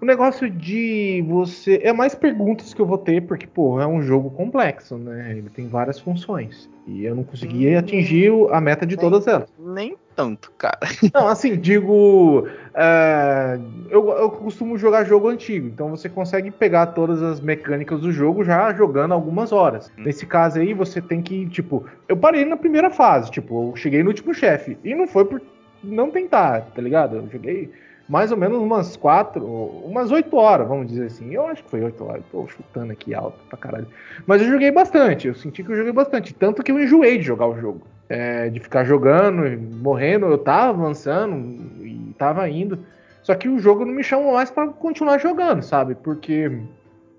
O 0.00 0.04
negócio 0.04 0.50
de 0.50 1.24
você. 1.26 1.80
É 1.82 1.92
mais 1.92 2.14
perguntas 2.14 2.74
que 2.74 2.80
eu 2.80 2.86
vou 2.86 2.98
ter, 2.98 3.22
porque, 3.22 3.46
pô, 3.46 3.80
é 3.80 3.86
um 3.86 4.02
jogo 4.02 4.30
complexo, 4.30 4.96
né? 4.96 5.32
Ele 5.32 5.48
tem 5.50 5.68
várias 5.68 5.98
funções. 5.98 6.68
E 6.86 7.04
eu 7.04 7.14
não 7.14 7.24
consegui 7.24 7.74
hum, 7.74 7.78
atingir 7.78 8.32
a 8.50 8.60
meta 8.60 8.86
de 8.86 8.96
nem, 8.96 9.04
todas 9.04 9.26
elas. 9.26 9.48
Nem 9.58 9.96
tanto, 10.14 10.52
cara. 10.56 10.78
Não, 11.12 11.26
assim, 11.26 11.56
digo. 11.56 12.46
É, 12.74 13.58
eu, 13.90 14.08
eu 14.10 14.30
costumo 14.30 14.78
jogar 14.78 15.04
jogo 15.04 15.28
antigo, 15.28 15.66
então 15.66 15.90
você 15.90 16.08
consegue 16.08 16.50
pegar 16.50 16.86
todas 16.86 17.22
as 17.22 17.40
mecânicas 17.40 18.00
do 18.00 18.12
jogo 18.12 18.44
já 18.44 18.72
jogando 18.72 19.12
algumas 19.12 19.50
horas. 19.50 19.90
Hum. 19.98 20.04
Nesse 20.04 20.26
caso 20.26 20.60
aí, 20.60 20.72
você 20.72 21.02
tem 21.02 21.20
que, 21.20 21.48
tipo. 21.48 21.84
Eu 22.08 22.16
parei 22.16 22.44
na 22.44 22.56
primeira 22.56 22.90
fase, 22.90 23.30
tipo, 23.32 23.70
eu 23.70 23.76
cheguei 23.76 24.02
no 24.02 24.10
último 24.10 24.32
chefe. 24.32 24.78
E 24.84 24.94
não 24.94 25.08
foi 25.08 25.24
por 25.24 25.42
não 25.82 26.10
tentar, 26.10 26.62
tá 26.74 26.80
ligado? 26.80 27.16
Eu 27.16 27.28
joguei 27.28 27.70
mais 28.08 28.30
ou 28.30 28.38
menos 28.38 28.58
umas 28.58 28.96
quatro, 28.96 29.44
umas 29.44 30.10
oito 30.12 30.36
horas, 30.36 30.68
vamos 30.68 30.86
dizer 30.86 31.06
assim. 31.06 31.34
Eu 31.34 31.46
acho 31.46 31.64
que 31.64 31.70
foi 31.70 31.82
oito 31.82 32.04
horas, 32.04 32.22
tô 32.30 32.46
chutando 32.46 32.92
aqui 32.92 33.14
alto 33.14 33.38
pra 33.48 33.58
caralho. 33.58 33.86
Mas 34.26 34.42
eu 34.42 34.48
joguei 34.48 34.70
bastante, 34.70 35.28
eu 35.28 35.34
senti 35.34 35.64
que 35.64 35.70
eu 35.70 35.76
joguei 35.76 35.92
bastante. 35.92 36.32
Tanto 36.32 36.62
que 36.62 36.70
eu 36.70 36.80
enjoei 36.80 37.18
de 37.18 37.24
jogar 37.24 37.46
o 37.46 37.58
jogo. 37.58 37.82
É, 38.08 38.48
de 38.48 38.60
ficar 38.60 38.84
jogando, 38.84 39.42
morrendo, 39.82 40.26
eu 40.26 40.38
tava 40.38 40.70
avançando 40.70 41.84
e 41.84 42.14
tava 42.16 42.48
indo. 42.48 42.78
Só 43.22 43.34
que 43.34 43.48
o 43.48 43.58
jogo 43.58 43.84
não 43.84 43.92
me 43.92 44.04
chamou 44.04 44.34
mais 44.34 44.48
para 44.48 44.68
continuar 44.68 45.18
jogando, 45.18 45.60
sabe? 45.62 45.96
Porque 45.96 46.60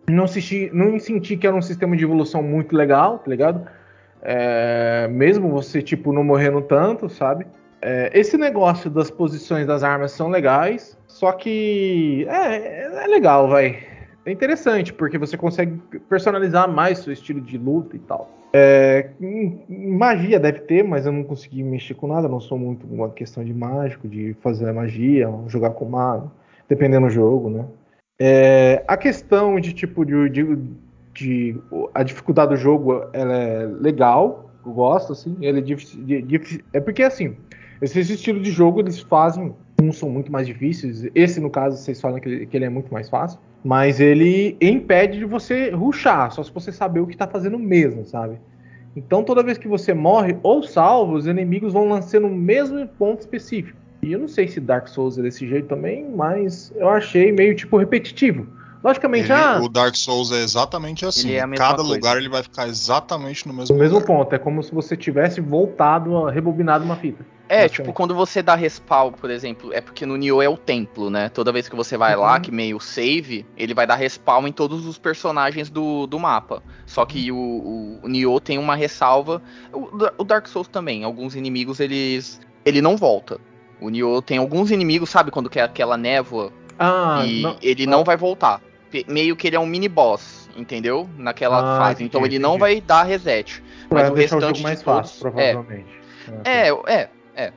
não 0.10 0.26
senti, 0.26 0.70
não 0.74 0.98
senti 0.98 1.36
que 1.36 1.46
era 1.46 1.56
um 1.56 1.62
sistema 1.62 1.98
de 1.98 2.06
evolução 2.06 2.42
muito 2.42 2.74
legal, 2.74 3.20
tá 3.20 3.30
ligado? 3.30 3.68
É, 4.22 5.10
mesmo 5.10 5.50
você, 5.50 5.82
tipo, 5.82 6.14
não 6.14 6.24
morrendo 6.24 6.62
tanto, 6.62 7.10
sabe? 7.10 7.46
É, 7.82 8.11
esse 8.13 8.38
negócio 8.38 8.89
das 8.89 9.11
posições 9.11 9.67
das 9.67 9.84
armas 9.84 10.11
são 10.11 10.30
legais, 10.30 10.97
só 11.07 11.32
que 11.32 12.25
é, 12.30 13.03
é 13.03 13.07
legal, 13.07 13.47
vai. 13.47 13.84
É 14.25 14.32
interessante, 14.32 14.91
porque 14.91 15.17
você 15.17 15.38
consegue 15.38 15.80
personalizar 16.09 16.69
mais 16.69 16.99
seu 16.99 17.13
estilo 17.13 17.39
de 17.39 17.57
luta 17.57 17.95
e 17.95 17.99
tal. 17.99 18.30
É, 18.53 19.11
magia 19.69 20.39
deve 20.39 20.59
ter, 20.61 20.84
mas 20.84 21.05
eu 21.05 21.11
não 21.11 21.23
consegui 21.23 21.63
mexer 21.63 21.93
com 21.93 22.07
nada, 22.07 22.28
não 22.28 22.39
sou 22.39 22.57
muito 22.57 22.86
uma 22.88 23.09
questão 23.09 23.43
de 23.43 23.53
mágico, 23.53 24.07
de 24.07 24.36
fazer 24.41 24.71
magia, 24.73 25.30
jogar 25.47 25.71
com 25.71 25.86
mago, 25.86 26.32
dependendo 26.67 27.07
do 27.07 27.13
jogo, 27.13 27.49
né? 27.49 27.65
É, 28.19 28.84
a 28.88 28.97
questão 28.97 29.59
de 29.59 29.73
tipo 29.73 30.03
de, 30.03 30.30
de, 30.30 30.57
de, 31.13 31.61
a 31.93 32.03
dificuldade 32.03 32.49
do 32.49 32.57
jogo 32.57 33.05
ela 33.13 33.34
é 33.34 33.65
legal, 33.65 34.49
eu 34.65 34.71
gosto 34.71 35.13
assim, 35.13 35.38
ele 35.39 35.63
é, 35.63 36.78
é 36.78 36.80
porque 36.82 37.03
assim, 37.03 37.36
esse, 37.82 37.99
estilo 37.99 38.39
de 38.39 38.51
jogo 38.51 38.80
eles 38.80 38.99
fazem. 38.99 39.53
Uns 39.82 39.97
são 39.99 40.09
muito 40.09 40.32
mais 40.32 40.47
difíceis. 40.47 41.07
Esse, 41.13 41.39
no 41.39 41.49
caso, 41.49 41.78
vocês 41.78 42.01
falam 42.01 42.19
que 42.19 42.28
ele, 42.28 42.45
que 42.47 42.57
ele 42.57 42.65
é 42.65 42.69
muito 42.69 42.91
mais 42.91 43.09
fácil. 43.09 43.39
Mas 43.63 43.99
ele 43.99 44.57
impede 44.61 45.19
de 45.19 45.25
você 45.25 45.69
ruxar, 45.71 46.32
só 46.32 46.43
se 46.43 46.51
você 46.51 46.71
saber 46.71 46.99
o 46.99 47.07
que 47.07 47.17
tá 47.17 47.28
fazendo 47.28 47.59
mesmo, 47.59 48.05
sabe? 48.05 48.39
Então 48.95 49.23
toda 49.23 49.43
vez 49.43 49.57
que 49.57 49.67
você 49.67 49.93
morre 49.93 50.38
ou 50.41 50.63
salva, 50.63 51.13
os 51.13 51.28
inimigos 51.28 51.73
vão 51.73 51.88
lançando 51.88 52.28
o 52.28 52.36
mesmo 52.36 52.88
ponto 52.88 53.21
específico. 53.21 53.78
E 54.01 54.11
eu 54.11 54.19
não 54.19 54.28
sei 54.28 54.47
se 54.47 54.59
Dark 54.59 54.88
Souls 54.88 55.17
é 55.17 55.21
desse 55.21 55.47
jeito 55.47 55.67
também, 55.67 56.09
mas 56.15 56.73
eu 56.75 56.89
achei 56.89 57.32
meio 57.32 57.55
tipo 57.55 57.78
repetitivo. 57.78 58.47
Logicamente, 58.84 59.32
ele, 59.32 59.34
ah, 59.34 59.59
o 59.61 59.69
Dark 59.69 59.95
Souls 59.95 60.32
é 60.32 60.41
exatamente 60.41 61.05
assim. 61.05 61.32
É 61.32 61.41
Cada 61.55 61.78
coisa. 61.78 61.93
lugar 61.93 62.17
ele 62.17 62.30
vai 62.30 62.43
ficar 62.43 62.67
exatamente 62.67 63.47
no 63.47 63.53
mesmo 63.53 63.75
No 63.75 63.82
mesmo 63.82 64.01
ponto. 64.01 64.34
É 64.34 64.38
como 64.38 64.61
se 64.61 64.73
você 64.73 64.95
tivesse 64.95 65.41
voltado, 65.41 66.25
rebobinado 66.25 66.84
uma 66.84 66.95
fita. 66.95 67.25
É, 67.49 67.69
tipo, 67.69 67.93
quando 67.93 68.13
você 68.13 68.43
dá 68.43 68.55
respawn, 68.55 69.11
por 69.11 69.30
exemplo, 69.30 69.71
é 69.73 69.80
porque 69.80 70.05
no 70.05 70.17
Nioh 70.17 70.41
é 70.43 70.49
o 70.49 70.57
templo, 70.57 71.09
né? 71.09 71.30
Toda 71.30 71.51
vez 71.51 71.69
que 71.69 71.75
você 71.75 71.95
vai 71.95 72.13
uhum. 72.13 72.21
lá, 72.21 72.39
que 72.39 72.51
meio 72.51 72.80
save, 72.80 73.45
ele 73.55 73.73
vai 73.73 73.88
dar 73.88 73.95
respawn 73.95 74.47
em 74.47 74.51
todos 74.51 74.86
os 74.86 74.97
personagens 74.97 75.69
do, 75.69 76.05
do 76.07 76.19
mapa. 76.19 76.61
Só 76.86 77.05
que 77.05 77.32
o, 77.32 77.38
o, 77.38 77.99
o 78.03 78.07
Nioh 78.07 78.41
tem 78.41 78.57
uma 78.57 78.75
ressalva. 78.75 79.41
O, 79.71 79.89
o, 80.17 80.23
Dark 80.25 80.47
Souls 80.47 80.67
também. 80.67 81.03
Alguns 81.05 81.36
inimigos, 81.36 81.80
eles. 81.80 82.41
Ele 82.65 82.82
não 82.82 82.97
volta. 82.97 83.39
O 83.80 83.89
Nioh 83.89 84.21
tem 84.21 84.38
alguns 84.38 84.69
inimigos, 84.69 85.09
sabe, 85.09 85.32
quando 85.32 85.49
quer 85.49 85.61
aquela 85.61 85.95
névoa. 85.95 86.51
Ah, 86.78 87.23
e 87.25 87.41
não, 87.41 87.57
ele 87.61 87.86
não. 87.86 87.99
não 87.99 88.03
vai 88.03 88.17
voltar. 88.17 88.61
Meio 89.08 89.36
que 89.36 89.48
ele 89.48 89.56
é 89.56 89.60
um 89.60 89.66
mini 89.66 89.90
boss, 89.90 90.50
entendeu? 90.56 91.10
Naquela 91.18 91.60
ah, 91.60 91.80
fase. 91.80 92.04
Entendi, 92.04 92.06
então 92.06 92.22
ele 92.22 92.36
entendi. 92.36 92.40
não 92.40 92.58
vai 92.58 92.82
dar 92.82 93.04
reset. 93.04 93.64
Mas 93.90 94.10
o 94.10 94.14
restante 94.14 94.44
o 94.44 94.48
jogo 94.48 94.62
mais 94.62 94.82
fácil, 94.82 95.20
todos, 95.22 95.36
provavelmente. 95.36 96.00
É, 96.44 96.70
é, 96.70 96.72
é, 96.86 97.10
é. 97.36 97.52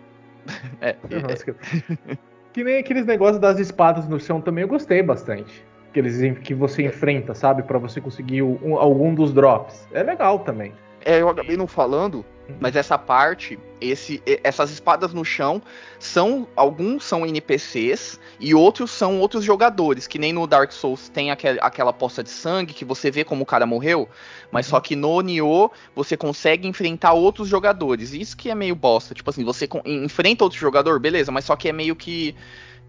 é, 0.81 0.89
é. 0.89 2.19
Que 2.53 2.65
nem 2.65 2.79
aqueles 2.79 3.07
negócios 3.07 3.39
das 3.39 3.59
espadas 3.59 4.09
no 4.09 4.19
chão 4.19 4.41
também 4.41 4.63
eu 4.63 4.69
gostei 4.69 5.03
bastante. 5.03 5.65
Aqueles 5.91 6.39
que 6.41 6.55
você 6.55 6.85
enfrenta, 6.85 7.35
sabe? 7.35 7.63
para 7.63 7.79
você 7.79 8.01
conseguir 8.01 8.43
um, 8.43 8.77
algum 8.77 9.15
dos 9.15 9.33
drops. 9.33 9.89
É 9.93 10.03
legal 10.03 10.41
também. 10.41 10.73
É, 11.05 11.21
eu 11.21 11.29
acabei 11.29 11.57
não 11.57 11.67
falando, 11.67 12.25
mas 12.59 12.75
essa 12.75 12.99
parte, 12.99 13.59
esse, 13.81 14.23
essas 14.43 14.71
espadas 14.71 15.13
no 15.13 15.25
chão 15.25 15.63
são 15.99 16.49
alguns 16.57 17.05
são 17.05 17.27
NPCs 17.27 18.19
e 18.39 18.55
outros 18.55 18.91
são 18.91 19.21
outros 19.21 19.45
jogadores, 19.45 20.07
que 20.07 20.19
nem 20.19 20.33
no 20.33 20.47
Dark 20.47 20.73
Souls 20.73 21.09
tem 21.09 21.31
aquel, 21.31 21.57
aquela 21.61 21.93
poça 21.93 22.23
de 22.23 22.31
sangue 22.31 22.73
que 22.73 22.85
você 22.85 23.11
vê 23.11 23.25
como 23.25 23.43
o 23.43 23.47
cara 23.47 23.67
morreu, 23.67 24.09
mas 24.51 24.67
uhum. 24.67 24.71
só 24.71 24.81
que 24.81 24.97
no 24.97 25.21
Nioh 25.21 25.71
você 25.95 26.17
consegue 26.17 26.67
enfrentar 26.67 27.13
outros 27.13 27.49
jogadores. 27.49 28.13
Isso 28.13 28.37
que 28.37 28.51
é 28.51 28.55
meio 28.55 28.75
bosta, 28.75 29.15
tipo 29.15 29.29
assim, 29.31 29.45
você 29.45 29.69
enfrenta 29.85 30.45
outro 30.45 30.59
jogador, 30.59 30.99
beleza, 30.99 31.31
mas 31.31 31.45
só 31.45 31.57
que 31.57 31.69
é 31.69 31.73
meio 31.73 31.95
que 31.95 32.35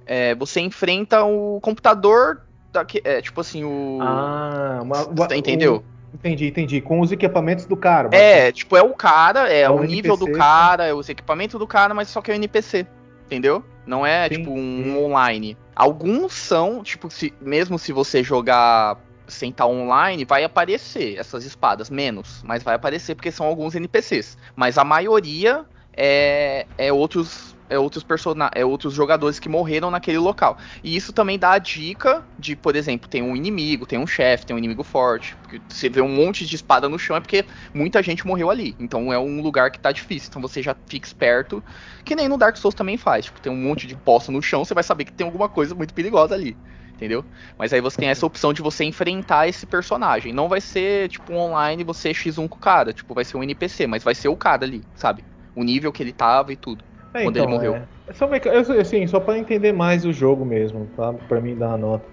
é, 0.05 0.33
você 0.35 0.61
enfrenta 0.61 1.23
o 1.23 1.59
computador 1.61 2.41
da, 2.71 2.85
é, 3.03 3.21
tipo 3.21 3.41
assim, 3.41 3.63
o 3.63 3.99
Ah, 4.01 4.79
uma, 4.81 5.05
uma, 5.07 5.35
entendeu? 5.35 5.83
Entendi, 6.13 6.47
entendi. 6.47 6.81
Com 6.81 6.99
os 6.99 7.11
equipamentos 7.11 7.65
do 7.65 7.77
cara. 7.77 8.09
É, 8.11 8.51
tipo, 8.51 8.75
é 8.75 8.81
o 8.81 8.93
cara, 8.93 9.51
é, 9.51 9.61
é 9.61 9.69
o 9.69 9.83
nível 9.83 10.15
NPC, 10.15 10.31
do 10.31 10.37
cara, 10.37 10.85
é 10.85 10.93
os 10.93 11.09
equipamentos 11.09 11.57
do 11.59 11.67
cara, 11.67 11.93
mas 11.93 12.09
só 12.09 12.21
que 12.21 12.31
é 12.31 12.33
o 12.33 12.35
NPC. 12.35 12.85
Entendeu? 13.25 13.63
Não 13.85 14.05
é, 14.05 14.27
sim, 14.27 14.35
tipo, 14.35 14.51
um 14.51 14.83
sim. 14.83 14.97
online. 14.97 15.57
Alguns 15.75 16.33
são, 16.33 16.83
tipo, 16.83 17.09
se, 17.09 17.33
mesmo 17.41 17.79
se 17.79 17.91
você 17.91 18.23
jogar 18.23 18.97
sem 19.27 19.49
estar 19.49 19.65
online, 19.65 20.25
vai 20.25 20.43
aparecer 20.43 21.17
essas 21.17 21.45
espadas, 21.45 21.89
menos, 21.89 22.43
mas 22.43 22.61
vai 22.61 22.75
aparecer 22.75 23.15
porque 23.15 23.31
são 23.31 23.45
alguns 23.45 23.73
NPCs. 23.73 24.37
Mas 24.55 24.77
a 24.77 24.83
maioria 24.83 25.65
é, 25.95 26.65
é 26.77 26.91
outros 26.91 27.50
é 27.71 27.79
outros 27.79 28.05
é 28.53 28.65
outros 28.65 28.93
jogadores 28.93 29.39
que 29.39 29.47
morreram 29.47 29.89
naquele 29.89 30.17
local. 30.17 30.57
E 30.83 30.95
isso 30.95 31.13
também 31.13 31.39
dá 31.39 31.53
a 31.53 31.57
dica 31.57 32.23
de, 32.37 32.55
por 32.55 32.75
exemplo, 32.75 33.09
tem 33.09 33.23
um 33.23 33.35
inimigo, 33.35 33.85
tem 33.85 33.97
um 33.97 34.05
chefe, 34.05 34.45
tem 34.45 34.53
um 34.53 34.59
inimigo 34.59 34.83
forte. 34.83 35.35
Porque 35.41 35.61
você 35.69 35.89
vê 35.89 36.01
um 36.01 36.09
monte 36.09 36.45
de 36.45 36.55
espada 36.55 36.89
no 36.89 36.99
chão 36.99 37.15
é 37.15 37.21
porque 37.21 37.45
muita 37.73 38.03
gente 38.03 38.27
morreu 38.27 38.49
ali. 38.49 38.75
Então 38.77 39.11
é 39.11 39.17
um 39.17 39.41
lugar 39.41 39.71
que 39.71 39.79
tá 39.79 39.91
difícil. 39.91 40.27
Então 40.29 40.41
você 40.41 40.61
já 40.61 40.75
fica 40.85 41.07
esperto. 41.07 41.63
Que 42.03 42.15
nem 42.15 42.27
no 42.27 42.37
Dark 42.37 42.57
Souls 42.57 42.75
também 42.75 42.97
faz. 42.97 43.25
Tipo, 43.25 43.39
tem 43.39 43.51
um 43.51 43.55
monte 43.55 43.87
de 43.87 43.95
poça 43.95 44.31
no 44.31 44.41
chão, 44.41 44.65
você 44.65 44.73
vai 44.73 44.83
saber 44.83 45.05
que 45.05 45.13
tem 45.13 45.25
alguma 45.25 45.47
coisa 45.47 45.73
muito 45.73 45.93
perigosa 45.93 46.35
ali 46.35 46.57
entendeu? 46.93 47.25
Mas 47.57 47.73
aí 47.73 47.81
você 47.81 47.97
tem 47.97 48.09
essa 48.09 48.25
opção 48.27 48.53
de 48.53 48.61
você 48.61 48.83
enfrentar 48.83 49.47
esse 49.47 49.65
personagem. 49.65 50.31
Não 50.31 50.47
vai 50.47 50.61
ser, 50.61 51.09
tipo, 51.09 51.33
online 51.33 51.83
você 51.83 52.11
X1 52.11 52.47
com 52.47 52.57
o 52.57 52.59
cara, 52.59 52.93
tipo, 52.93 53.15
vai 53.15 53.25
ser 53.25 53.37
um 53.37 53.43
NPC, 53.43 53.87
mas 53.87 54.03
vai 54.03 54.13
ser 54.13 54.27
o 54.27 54.37
cara 54.37 54.63
ali, 54.65 54.83
sabe? 54.93 55.25
O 55.55 55.63
nível 55.63 55.91
que 55.91 56.03
ele 56.03 56.13
tava 56.13 56.53
e 56.53 56.55
tudo. 56.55 56.85
É, 57.13 57.23
quando 57.23 57.37
então, 57.37 57.45
ele 57.45 57.53
morreu. 57.53 57.75
É, 57.75 57.87
é 58.07 58.13
só, 58.13 58.29
assim, 58.79 59.07
só 59.07 59.19
para 59.19 59.37
entender 59.37 59.71
mais 59.71 60.05
o 60.05 60.13
jogo 60.13 60.45
mesmo, 60.45 60.87
tá? 60.95 61.13
Pra 61.13 61.41
mim 61.41 61.55
dar 61.55 61.69
uma 61.69 61.77
nota. 61.77 62.05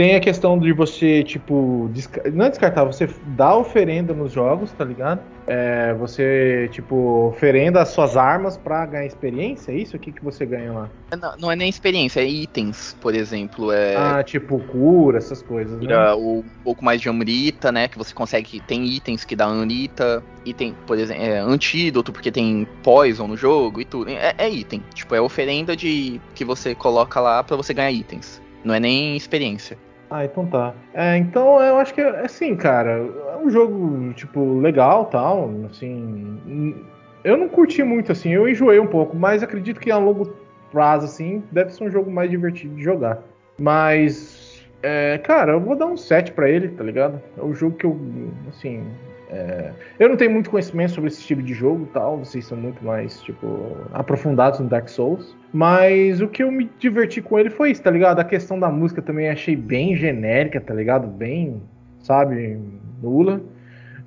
Tem 0.00 0.14
a 0.14 0.20
questão 0.20 0.58
de 0.58 0.72
você, 0.72 1.22
tipo, 1.22 1.90
desca- 1.92 2.22
não 2.30 2.46
é 2.46 2.48
descartar, 2.48 2.84
você 2.84 3.06
dá 3.36 3.54
oferenda 3.54 4.14
nos 4.14 4.32
jogos, 4.32 4.72
tá 4.72 4.82
ligado? 4.82 5.20
É, 5.46 5.92
você, 5.92 6.70
tipo, 6.72 7.28
oferenda 7.28 7.82
as 7.82 7.90
suas 7.90 8.16
armas 8.16 8.56
pra 8.56 8.86
ganhar 8.86 9.04
experiência, 9.04 9.72
é 9.72 9.74
isso? 9.74 9.98
O 9.98 10.00
que, 10.00 10.10
que 10.10 10.24
você 10.24 10.46
ganha 10.46 10.72
lá? 10.72 10.88
Não, 11.20 11.36
não 11.36 11.52
é 11.52 11.56
nem 11.56 11.68
experiência, 11.68 12.20
é 12.20 12.24
itens, 12.24 12.96
por 12.98 13.14
exemplo. 13.14 13.70
É 13.72 13.94
Ah, 13.94 14.22
tipo, 14.22 14.58
cura, 14.60 15.18
essas 15.18 15.42
coisas, 15.42 15.72
né? 15.78 15.80
cura 15.80 16.16
o 16.16 16.38
um 16.38 16.44
pouco 16.64 16.82
mais 16.82 16.98
de 16.98 17.10
amrita, 17.10 17.70
né? 17.70 17.86
Que 17.86 17.98
você 17.98 18.14
consegue. 18.14 18.58
Tem 18.60 18.86
itens 18.86 19.22
que 19.22 19.36
dá 19.36 19.44
amrita. 19.44 20.24
Item, 20.46 20.74
por 20.86 20.98
exemplo, 20.98 21.22
é, 21.22 21.40
antídoto, 21.40 22.10
porque 22.10 22.32
tem 22.32 22.66
poison 22.82 23.26
no 23.26 23.36
jogo 23.36 23.82
e 23.82 23.84
tudo. 23.84 24.08
É, 24.10 24.32
é 24.38 24.48
item. 24.48 24.82
Tipo, 24.94 25.14
é 25.14 25.20
oferenda 25.20 25.76
de 25.76 26.18
que 26.34 26.42
você 26.42 26.74
coloca 26.74 27.20
lá 27.20 27.44
pra 27.44 27.54
você 27.54 27.74
ganhar 27.74 27.92
itens. 27.92 28.40
Não 28.64 28.74
é 28.74 28.80
nem 28.80 29.14
experiência. 29.14 29.76
Ah, 30.10 30.24
então 30.24 30.44
tá. 30.44 30.74
É, 30.92 31.16
então 31.16 31.62
eu 31.62 31.76
acho 31.76 31.94
que 31.94 32.00
assim, 32.00 32.56
cara, 32.56 32.90
é 33.32 33.36
um 33.36 33.48
jogo, 33.48 34.12
tipo, 34.14 34.58
legal 34.58 35.04
tal, 35.06 35.48
assim. 35.70 36.76
Eu 37.22 37.36
não 37.36 37.48
curti 37.48 37.82
muito, 37.82 38.10
assim, 38.10 38.30
eu 38.30 38.48
enjoei 38.48 38.80
um 38.80 38.86
pouco, 38.86 39.16
mas 39.16 39.42
acredito 39.42 39.78
que 39.78 39.90
a 39.90 39.98
longo 39.98 40.34
prazo, 40.72 41.04
assim, 41.04 41.42
deve 41.52 41.70
ser 41.70 41.84
um 41.84 41.90
jogo 41.90 42.10
mais 42.10 42.28
divertido 42.30 42.74
de 42.74 42.82
jogar. 42.82 43.22
Mas, 43.58 44.66
é, 44.82 45.18
cara, 45.18 45.52
eu 45.52 45.60
vou 45.60 45.76
dar 45.76 45.86
um 45.86 45.96
7 45.96 46.32
pra 46.32 46.48
ele, 46.48 46.68
tá 46.70 46.82
ligado? 46.82 47.20
É 47.38 47.42
um 47.42 47.54
jogo 47.54 47.76
que 47.76 47.86
eu, 47.86 48.00
assim. 48.48 48.84
É, 49.32 49.72
eu 49.98 50.08
não 50.08 50.16
tenho 50.16 50.32
muito 50.32 50.50
conhecimento 50.50 50.92
sobre 50.92 51.08
esse 51.08 51.20
estilo 51.20 51.40
de 51.42 51.54
jogo 51.54 51.84
e 51.84 51.92
tal, 51.92 52.18
vocês 52.18 52.44
são 52.44 52.58
muito 52.58 52.84
mais, 52.84 53.22
tipo, 53.22 53.76
aprofundados 53.92 54.58
no 54.58 54.68
Dark 54.68 54.88
Souls. 54.88 55.36
Mas 55.52 56.20
o 56.20 56.26
que 56.26 56.42
eu 56.42 56.50
me 56.50 56.68
diverti 56.78 57.22
com 57.22 57.38
ele 57.38 57.48
foi 57.48 57.70
isso, 57.70 57.82
tá 57.82 57.90
ligado? 57.90 58.18
A 58.18 58.24
questão 58.24 58.58
da 58.58 58.68
música 58.68 59.00
também 59.00 59.30
achei 59.30 59.54
bem 59.54 59.96
genérica, 59.96 60.60
tá 60.60 60.74
ligado? 60.74 61.06
Bem, 61.06 61.62
sabe, 62.00 62.58
nula. 63.00 63.40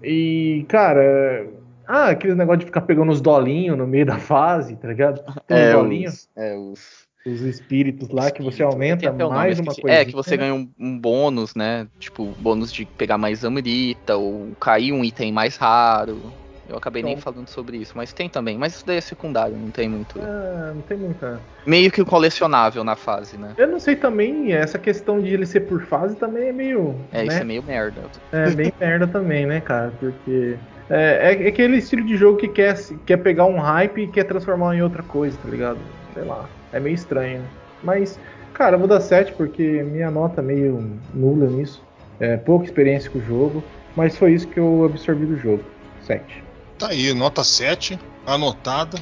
E, 0.04 0.66
cara, 0.68 1.48
ah, 1.88 2.10
aquele 2.10 2.36
negócio 2.36 2.60
de 2.60 2.66
ficar 2.66 2.82
pegando 2.82 3.12
os 3.12 3.22
dolinhos 3.22 3.78
no 3.78 3.88
meio 3.88 4.06
da 4.06 4.18
fase, 4.20 4.76
tá 4.76 4.90
ligado? 4.90 5.24
Tem 5.48 5.68
uns 5.68 5.74
dolinhos, 5.74 6.14
os, 6.14 6.30
é, 6.36 6.58
os 6.58 7.08
os 7.26 7.42
espíritos 7.42 8.10
lá 8.10 8.30
que 8.30 8.42
você 8.42 8.62
aumenta 8.64 9.12
nome, 9.12 9.36
mais 9.36 9.60
uma 9.60 9.74
coisa. 9.74 9.98
É, 9.98 10.04
que 10.06 10.12
você 10.12 10.36
ganha 10.36 10.54
um, 10.54 10.70
um 10.78 11.00
bônus, 11.00 11.56
né? 11.56 11.88
Tipo, 12.00 12.34
bônus 12.38 12.72
de 12.72 12.86
pegar 12.86 13.18
mais 13.18 13.46
amrita, 13.46 14.18
ou 14.18 14.52
cair 14.60 14.92
um 14.92 15.04
item 15.04 15.32
mais 15.32 15.56
raro. 15.56 16.20
Eu 16.68 16.78
acabei 16.78 17.04
nem 17.04 17.14
Então. 17.14 17.22
falando 17.24 17.48
sobre 17.48 17.78
isso, 17.78 17.94
mas 17.96 18.14
tem 18.14 18.30
também. 18.30 18.58
Mas 18.58 18.76
isso 18.76 18.86
daí 18.86 18.98
é 18.98 19.02
secundário, 19.02 19.56
não 19.56 19.70
tem 19.70 19.88
muito. 19.88 20.20
Ah, 20.22 20.72
não 20.74 20.82
tem 20.82 20.98
muita. 20.98 21.40
Meio 21.66 21.92
que 21.92 22.04
colecionável 22.04 22.84
na 22.84 22.96
fase, 22.96 23.38
né? 23.38 23.54
Eu 23.58 23.68
não 23.68 23.80
sei 23.80 23.96
também, 23.96 24.54
essa 24.54 24.80
questão 24.80 25.22
de 25.22 25.34
ele 25.34 25.46
ser 25.46 25.62
por 25.62 25.82
fase 25.84 26.16
também 26.16 26.50
é 26.50 26.54
meio. 26.54 26.96
É, 27.12 27.20
né? 27.20 27.26
isso 27.28 27.38
é 27.38 27.44
meio 27.44 27.64
merda. 27.64 28.02
É 28.32 28.50
bem 28.50 28.74
merda 28.80 29.08
também, 29.08 29.46
né, 29.46 29.62
cara? 29.62 29.94
Porque 30.00 30.58
é, 30.90 31.36
é 31.44 31.48
aquele 31.48 31.78
estilo 31.78 32.06
de 32.06 32.16
jogo 32.18 32.38
que 32.38 32.48
quer, 32.48 32.78
quer 33.06 33.18
pegar 33.18 33.46
um 33.46 33.60
hype 33.60 34.04
e 34.04 34.08
quer 34.08 34.24
transformar 34.24 34.76
em 34.76 34.82
outra 34.82 35.04
coisa, 35.04 35.38
tá 35.38 35.50
ligado? 35.50 35.80
Sei 36.14 36.24
lá. 36.24 36.50
É 36.74 36.80
meio 36.80 36.96
estranho. 36.96 37.42
né? 37.42 37.48
Mas, 37.84 38.20
cara, 38.54 38.76
eu 38.76 38.80
vou 38.80 38.88
dar 38.88 39.00
7 39.02 39.34
porque 39.34 39.84
minha 39.84 40.10
nota 40.12 40.42
é 40.42 40.44
meio 40.44 41.00
nula 41.14 41.48
nisso. 41.48 41.82
É, 42.20 42.38
pouca 42.38 42.66
experiência 42.66 43.10
com 43.10 43.20
o 43.20 43.22
jogo. 43.24 43.64
Mas 43.96 44.18
foi 44.18 44.34
isso 44.34 44.48
que 44.48 44.60
eu 44.60 44.84
absorvi 44.86 45.26
do 45.26 45.38
jogo. 45.38 45.64
7. 46.02 46.44
Tá 46.80 46.88
aí, 46.90 47.14
nota 47.14 47.44
7, 47.44 48.00
anotada. 48.26 48.98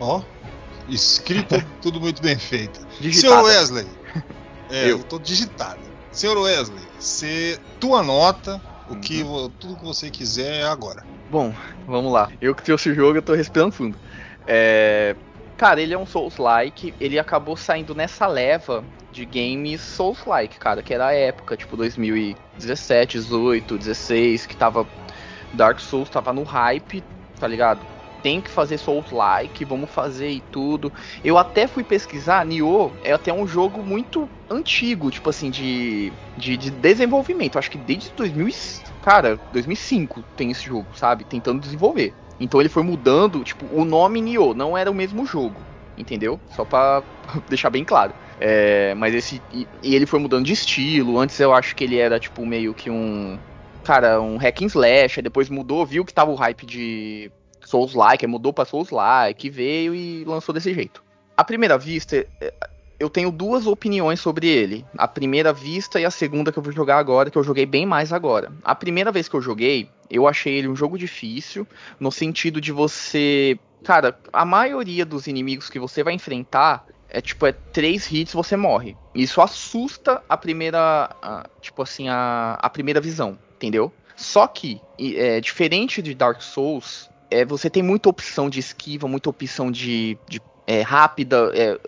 Ó, 0.00 0.22
escrita, 0.88 1.64
tudo 1.82 2.00
muito 2.00 2.22
bem 2.22 2.38
feito. 2.38 2.80
Digitada. 3.00 3.34
Senhor 3.34 3.44
Wesley. 3.44 3.86
É, 4.70 4.84
Eu. 4.84 4.98
eu 4.98 5.04
tô 5.04 5.18
digitado. 5.18 5.80
Senhor 6.10 6.38
Wesley, 6.38 6.82
você, 6.98 7.58
tua 7.78 8.02
nota, 8.02 8.60
o 8.88 8.96
que, 8.96 9.22
vo- 9.22 9.50
tudo 9.50 9.76
que 9.76 9.84
você 9.84 10.10
quiser 10.10 10.60
é 10.60 10.64
agora. 10.64 11.04
Bom, 11.30 11.52
vamos 11.86 12.10
lá. 12.12 12.30
Eu 12.40 12.54
que 12.54 12.62
trouxe 12.62 12.88
o 12.90 12.94
jogo, 12.94 13.18
eu 13.18 13.22
tô 13.22 13.34
respirando 13.34 13.72
fundo. 13.72 13.96
É, 14.46 15.14
Cara, 15.56 15.80
ele 15.80 15.94
é 15.94 15.98
um 15.98 16.04
Souls-like, 16.04 16.92
ele 17.00 17.18
acabou 17.18 17.56
saindo 17.56 17.94
nessa 17.94 18.26
leva 18.26 18.84
de 19.10 19.24
games 19.24 19.80
Souls-like, 19.80 20.58
cara, 20.58 20.82
que 20.82 20.92
era 20.92 21.06
a 21.06 21.12
época, 21.14 21.56
tipo 21.56 21.76
2017, 21.78 23.18
18, 23.18 23.78
16, 23.78 24.44
que 24.44 24.54
tava 24.54 24.86
Dark 25.54 25.80
Souls 25.80 26.10
tava 26.10 26.32
no 26.32 26.42
hype, 26.42 27.02
tá 27.40 27.48
ligado? 27.48 27.80
Tem 28.22 28.40
que 28.40 28.50
fazer 28.50 28.76
Souls-like, 28.76 29.64
vamos 29.64 29.90
fazer 29.90 30.28
e 30.30 30.40
tudo. 30.40 30.92
Eu 31.24 31.38
até 31.38 31.66
fui 31.66 31.82
pesquisar, 31.82 32.44
Nioh 32.44 32.92
é 33.02 33.12
até 33.12 33.32
um 33.32 33.46
jogo 33.46 33.82
muito 33.82 34.28
antigo, 34.50 35.10
tipo 35.10 35.30
assim, 35.30 35.48
de, 35.50 36.12
de, 36.36 36.56
de 36.58 36.70
desenvolvimento. 36.70 37.58
Acho 37.58 37.70
que 37.70 37.78
desde 37.78 38.10
2000, 38.10 38.48
e- 38.48 38.54
cara, 39.02 39.40
2005 39.52 40.22
tem 40.36 40.50
esse 40.50 40.64
jogo, 40.64 40.86
sabe? 40.94 41.24
Tentando 41.24 41.60
desenvolver. 41.60 42.14
Então 42.38 42.60
ele 42.60 42.68
foi 42.68 42.82
mudando, 42.82 43.42
tipo, 43.42 43.66
o 43.72 43.84
nome 43.84 44.20
Nioh 44.20 44.54
não 44.54 44.76
era 44.76 44.90
o 44.90 44.94
mesmo 44.94 45.24
jogo, 45.24 45.60
entendeu? 45.96 46.40
Só 46.54 46.64
pra 46.64 47.02
deixar 47.48 47.70
bem 47.70 47.84
claro. 47.84 48.12
É, 48.38 48.94
mas 48.94 49.14
esse. 49.14 49.40
E, 49.52 49.66
ele 49.82 50.06
foi 50.06 50.18
mudando 50.18 50.44
de 50.44 50.52
estilo. 50.52 51.18
Antes 51.18 51.38
eu 51.40 51.54
acho 51.54 51.74
que 51.74 51.84
ele 51.84 51.98
era, 51.98 52.18
tipo, 52.18 52.44
meio 52.44 52.74
que 52.74 52.90
um. 52.90 53.38
Cara, 53.82 54.20
um 54.20 54.36
hack 54.36 54.62
and 54.62 54.66
slash. 54.66 55.22
Depois 55.22 55.48
mudou, 55.48 55.86
viu 55.86 56.04
que 56.04 56.12
tava 56.12 56.30
o 56.30 56.34
hype 56.34 56.66
de 56.66 57.30
Souls-like, 57.64 58.24
aí 58.24 58.30
mudou 58.30 58.52
pra 58.52 58.64
Souls-like, 58.64 59.50
veio 59.50 59.94
e 59.94 60.24
lançou 60.24 60.54
desse 60.54 60.72
jeito. 60.72 61.02
À 61.36 61.44
primeira 61.44 61.76
vista, 61.76 62.26
é, 62.40 62.52
eu 62.98 63.10
tenho 63.10 63.30
duas 63.30 63.66
opiniões 63.66 64.20
sobre 64.20 64.46
ele. 64.48 64.84
A 64.96 65.06
primeira 65.06 65.52
vista 65.52 66.00
e 66.00 66.04
a 66.04 66.10
segunda 66.10 66.50
que 66.52 66.58
eu 66.58 66.62
vou 66.62 66.72
jogar 66.72 66.98
agora, 66.98 67.30
que 67.30 67.38
eu 67.38 67.44
joguei 67.44 67.66
bem 67.66 67.84
mais 67.86 68.12
agora. 68.12 68.52
A 68.62 68.74
primeira 68.74 69.12
vez 69.12 69.28
que 69.28 69.34
eu 69.36 69.42
joguei, 69.42 69.90
eu 70.08 70.26
achei 70.26 70.54
ele 70.54 70.68
um 70.68 70.76
jogo 70.76 70.98
difícil, 70.98 71.66
no 72.00 72.10
sentido 72.10 72.60
de 72.60 72.72
você. 72.72 73.58
Cara, 73.84 74.18
a 74.32 74.44
maioria 74.44 75.04
dos 75.04 75.26
inimigos 75.26 75.68
que 75.68 75.78
você 75.78 76.02
vai 76.02 76.14
enfrentar 76.14 76.86
é 77.08 77.20
tipo, 77.20 77.46
é 77.46 77.52
três 77.52 78.10
hits 78.10 78.32
você 78.32 78.56
morre. 78.56 78.96
Isso 79.14 79.40
assusta 79.40 80.22
a 80.28 80.36
primeira. 80.36 81.08
a- 81.22 81.44
tipo 81.60 81.82
assim, 81.82 82.08
a, 82.08 82.58
a 82.60 82.70
primeira 82.70 83.00
visão, 83.00 83.38
entendeu? 83.56 83.92
Só 84.16 84.46
que, 84.46 84.82
é, 84.98 85.40
diferente 85.40 86.00
de 86.00 86.14
Dark 86.14 86.40
Souls, 86.40 87.10
é, 87.30 87.44
você 87.44 87.68
tem 87.68 87.82
muita 87.82 88.08
opção 88.08 88.48
de 88.48 88.58
esquiva, 88.60 89.06
muita 89.06 89.28
opção 89.28 89.70
de, 89.70 90.18
de 90.26 90.40
é, 90.66 90.80
rápida. 90.80 91.52
é, 91.54 91.78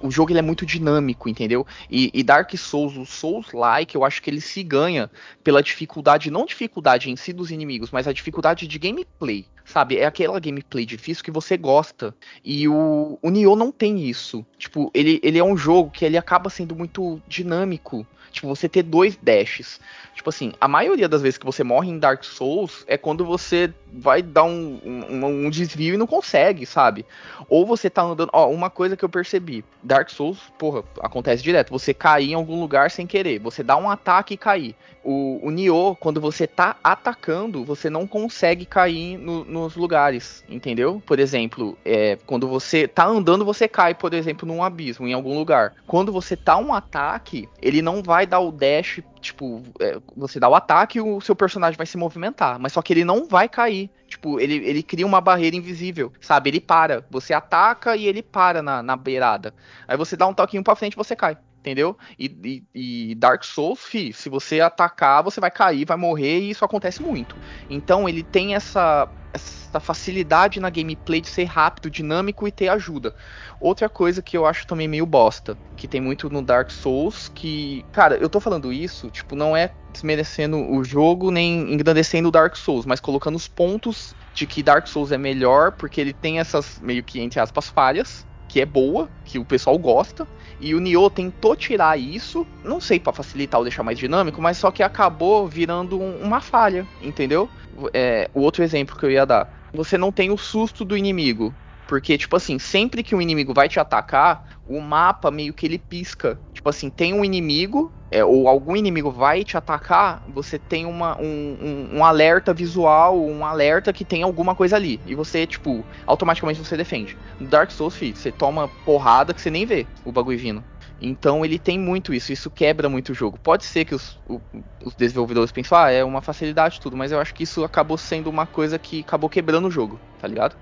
o 0.00 0.10
jogo 0.10 0.32
ele 0.32 0.38
é 0.38 0.42
muito 0.42 0.66
dinâmico, 0.66 1.28
entendeu? 1.28 1.66
E, 1.90 2.10
e 2.12 2.22
Dark 2.22 2.52
Souls, 2.56 2.96
o 2.96 3.06
Souls-like, 3.06 3.94
eu 3.94 4.04
acho 4.04 4.22
que 4.22 4.30
ele 4.30 4.40
se 4.40 4.62
ganha 4.62 5.10
pela 5.42 5.62
dificuldade, 5.62 6.30
não 6.30 6.44
dificuldade 6.44 7.10
em 7.10 7.16
si 7.16 7.32
dos 7.32 7.50
inimigos, 7.50 7.90
mas 7.90 8.06
a 8.06 8.12
dificuldade 8.12 8.66
de 8.66 8.78
gameplay, 8.78 9.46
sabe? 9.64 9.98
É 9.98 10.06
aquela 10.06 10.38
gameplay 10.38 10.84
difícil 10.84 11.24
que 11.24 11.30
você 11.30 11.56
gosta. 11.56 12.14
E 12.44 12.68
o, 12.68 13.18
o 13.20 13.30
Nioh 13.30 13.56
não 13.56 13.72
tem 13.72 14.08
isso. 14.08 14.44
Tipo, 14.58 14.90
ele, 14.94 15.20
ele 15.22 15.38
é 15.38 15.44
um 15.44 15.56
jogo 15.56 15.90
que 15.90 16.04
ele 16.04 16.16
acaba 16.16 16.50
sendo 16.50 16.74
muito 16.74 17.20
dinâmico. 17.26 18.06
Tipo, 18.36 18.48
você 18.48 18.68
ter 18.68 18.82
dois 18.82 19.16
dashes. 19.16 19.80
Tipo 20.14 20.30
assim, 20.30 20.52
a 20.60 20.68
maioria 20.68 21.08
das 21.08 21.22
vezes 21.22 21.38
que 21.38 21.46
você 21.46 21.64
morre 21.64 21.90
em 21.90 21.98
Dark 21.98 22.22
Souls 22.22 22.84
é 22.86 22.98
quando 22.98 23.24
você 23.24 23.72
vai 23.92 24.20
dar 24.22 24.44
um, 24.44 24.78
um, 24.84 25.46
um 25.46 25.50
desvio 25.50 25.94
e 25.94 25.96
não 25.96 26.06
consegue, 26.06 26.66
sabe? 26.66 27.06
Ou 27.48 27.64
você 27.64 27.88
tá 27.88 28.02
andando. 28.02 28.30
Ó, 28.32 28.50
uma 28.50 28.68
coisa 28.68 28.96
que 28.96 29.04
eu 29.04 29.08
percebi: 29.08 29.64
Dark 29.86 30.10
Souls, 30.10 30.38
porra, 30.58 30.82
acontece 31.00 31.42
direto. 31.42 31.70
Você 31.70 31.94
cair 31.94 32.30
em 32.32 32.34
algum 32.34 32.60
lugar 32.60 32.90
sem 32.90 33.06
querer. 33.06 33.38
Você 33.38 33.62
dá 33.62 33.76
um 33.76 33.88
ataque 33.88 34.34
e 34.34 34.36
cair. 34.36 34.74
O, 35.04 35.38
o 35.46 35.50
Nioh, 35.50 35.94
quando 35.94 36.20
você 36.20 36.46
tá 36.48 36.76
atacando, 36.82 37.64
você 37.64 37.88
não 37.88 38.06
consegue 38.06 38.66
cair 38.66 39.16
no- 39.16 39.44
nos 39.44 39.76
lugares, 39.76 40.44
entendeu? 40.48 41.00
Por 41.06 41.20
exemplo, 41.20 41.78
é, 41.84 42.18
quando 42.26 42.48
você 42.48 42.88
tá 42.88 43.06
andando, 43.06 43.44
você 43.44 43.68
cai, 43.68 43.94
por 43.94 44.12
exemplo, 44.12 44.46
num 44.46 44.64
abismo, 44.64 45.06
em 45.06 45.12
algum 45.12 45.38
lugar. 45.38 45.74
Quando 45.86 46.10
você 46.10 46.36
tá 46.36 46.56
um 46.58 46.74
ataque, 46.74 47.48
ele 47.62 47.80
não 47.80 48.02
vai 48.02 48.26
dar 48.26 48.40
o 48.40 48.50
dash 48.50 49.00
tipo, 49.26 49.62
é, 49.80 49.98
você 50.16 50.40
dá 50.40 50.48
o 50.48 50.54
ataque 50.54 50.98
e 50.98 51.00
o 51.00 51.20
seu 51.20 51.36
personagem 51.36 51.76
vai 51.76 51.86
se 51.86 51.96
movimentar, 51.96 52.58
mas 52.58 52.72
só 52.72 52.82
que 52.82 52.92
ele 52.92 53.04
não 53.04 53.26
vai 53.26 53.48
cair. 53.48 53.90
Tipo, 54.08 54.38
ele, 54.40 54.54
ele 54.56 54.82
cria 54.82 55.06
uma 55.06 55.20
barreira 55.20 55.56
invisível, 55.56 56.12
sabe? 56.20 56.50
Ele 56.50 56.60
para. 56.60 57.04
Você 57.10 57.34
ataca 57.34 57.96
e 57.96 58.06
ele 58.06 58.22
para 58.22 58.62
na, 58.62 58.82
na 58.82 58.96
beirada. 58.96 59.52
Aí 59.86 59.96
você 59.96 60.16
dá 60.16 60.26
um 60.26 60.34
toquinho 60.34 60.62
pra 60.62 60.76
frente 60.76 60.94
e 60.94 60.96
você 60.96 61.16
cai 61.16 61.36
entendeu? 61.66 61.98
E, 62.16 62.62
e, 62.74 63.10
e, 63.10 63.14
Dark 63.16 63.42
Souls, 63.42 63.80
fi, 63.80 64.12
se 64.12 64.28
você 64.28 64.60
atacar, 64.60 65.24
você 65.24 65.40
vai 65.40 65.50
cair, 65.50 65.84
vai 65.84 65.96
morrer, 65.96 66.38
e 66.38 66.50
isso 66.50 66.64
acontece 66.64 67.02
muito. 67.02 67.36
Então 67.68 68.08
ele 68.08 68.22
tem 68.22 68.54
essa, 68.54 69.12
essa 69.34 69.80
facilidade 69.80 70.60
na 70.60 70.70
gameplay 70.70 71.20
de 71.20 71.28
ser 71.28 71.44
rápido, 71.44 71.90
dinâmico 71.90 72.46
e 72.46 72.52
ter 72.52 72.68
ajuda. 72.68 73.12
Outra 73.58 73.88
coisa 73.88 74.22
que 74.22 74.36
eu 74.36 74.46
acho 74.46 74.64
também 74.64 74.86
meio 74.86 75.04
bosta, 75.04 75.58
que 75.76 75.88
tem 75.88 76.00
muito 76.00 76.30
no 76.30 76.40
Dark 76.40 76.70
Souls, 76.70 77.28
que, 77.28 77.84
cara, 77.90 78.16
eu 78.16 78.30
tô 78.30 78.38
falando 78.38 78.72
isso, 78.72 79.10
tipo, 79.10 79.34
não 79.34 79.56
é 79.56 79.74
desmerecendo 79.88 80.58
o 80.70 80.84
jogo 80.84 81.32
nem 81.32 81.72
engrandecendo 81.72 82.28
o 82.28 82.32
Dark 82.32 82.54
Souls, 82.54 82.86
mas 82.86 83.00
colocando 83.00 83.34
os 83.34 83.48
pontos 83.48 84.14
de 84.32 84.46
que 84.46 84.62
Dark 84.62 84.86
Souls 84.86 85.10
é 85.10 85.18
melhor, 85.18 85.72
porque 85.72 86.00
ele 86.00 86.12
tem 86.12 86.38
essas 86.38 86.78
meio 86.78 87.02
que 87.02 87.18
entre 87.18 87.40
aspas 87.40 87.68
falhas, 87.68 88.24
que 88.48 88.60
é 88.60 88.66
boa, 88.66 89.08
que 89.24 89.38
o 89.38 89.44
pessoal 89.44 89.78
gosta, 89.78 90.26
e 90.60 90.74
o 90.74 90.80
Nioh 90.80 91.10
tentou 91.10 91.54
tirar 91.56 91.98
isso, 91.98 92.46
não 92.64 92.80
sei 92.80 92.98
para 92.98 93.12
facilitar 93.12 93.58
ou 93.60 93.64
deixar 93.64 93.82
mais 93.82 93.98
dinâmico, 93.98 94.40
mas 94.40 94.56
só 94.56 94.70
que 94.70 94.82
acabou 94.82 95.46
virando 95.46 96.00
um, 96.00 96.22
uma 96.22 96.40
falha, 96.40 96.86
entendeu? 97.02 97.48
É, 97.92 98.30
o 98.32 98.40
outro 98.40 98.62
exemplo 98.62 98.96
que 98.96 99.04
eu 99.04 99.10
ia 99.10 99.26
dar, 99.26 99.52
você 99.72 99.98
não 99.98 100.10
tem 100.10 100.30
o 100.30 100.38
susto 100.38 100.84
do 100.84 100.96
inimigo, 100.96 101.54
porque, 101.86 102.18
tipo 102.18 102.36
assim, 102.36 102.58
sempre 102.58 103.02
que 103.02 103.14
um 103.14 103.20
inimigo 103.20 103.54
vai 103.54 103.68
te 103.68 103.78
atacar, 103.78 104.44
o 104.66 104.80
mapa 104.80 105.30
meio 105.30 105.54
que 105.54 105.64
ele 105.64 105.78
pisca. 105.78 106.38
Tipo 106.52 106.68
assim, 106.68 106.90
tem 106.90 107.14
um 107.14 107.24
inimigo, 107.24 107.92
é, 108.10 108.24
ou 108.24 108.48
algum 108.48 108.76
inimigo 108.76 109.10
vai 109.10 109.44
te 109.44 109.56
atacar, 109.56 110.22
você 110.28 110.58
tem 110.58 110.84
uma, 110.84 111.16
um, 111.20 111.56
um, 111.92 111.98
um, 111.98 112.04
alerta 112.04 112.52
visual, 112.52 113.20
um 113.20 113.44
alerta 113.44 113.92
que 113.92 114.04
tem 114.04 114.22
alguma 114.22 114.54
coisa 114.54 114.74
ali. 114.76 115.00
E 115.06 115.14
você, 115.14 115.46
tipo, 115.46 115.84
automaticamente 116.04 116.58
você 116.58 116.76
defende. 116.76 117.16
No 117.38 117.46
Dark 117.46 117.70
Souls, 117.70 117.94
filho, 117.94 118.16
você 118.16 118.32
toma 118.32 118.68
porrada 118.84 119.32
que 119.32 119.40
você 119.40 119.50
nem 119.50 119.64
vê 119.64 119.86
o 120.04 120.10
bagulho 120.10 120.38
vindo. 120.38 120.64
Então 121.00 121.44
ele 121.44 121.58
tem 121.58 121.78
muito 121.78 122.14
isso, 122.14 122.32
isso 122.32 122.50
quebra 122.50 122.88
muito 122.88 123.10
o 123.10 123.14
jogo. 123.14 123.38
Pode 123.38 123.64
ser 123.64 123.84
que 123.84 123.94
os, 123.94 124.18
o, 124.26 124.40
os 124.82 124.94
desenvolvedores 124.94 125.52
pensem, 125.52 125.76
ah, 125.76 125.90
é 125.90 126.02
uma 126.02 126.22
facilidade 126.22 126.80
tudo, 126.80 126.96
mas 126.96 127.12
eu 127.12 127.20
acho 127.20 127.34
que 127.34 127.42
isso 127.42 127.62
acabou 127.64 127.98
sendo 127.98 128.30
uma 128.30 128.46
coisa 128.46 128.78
que 128.78 129.00
acabou 129.00 129.28
quebrando 129.28 129.68
o 129.68 129.70
jogo, 129.70 130.00
tá 130.18 130.26
ligado? 130.26 130.56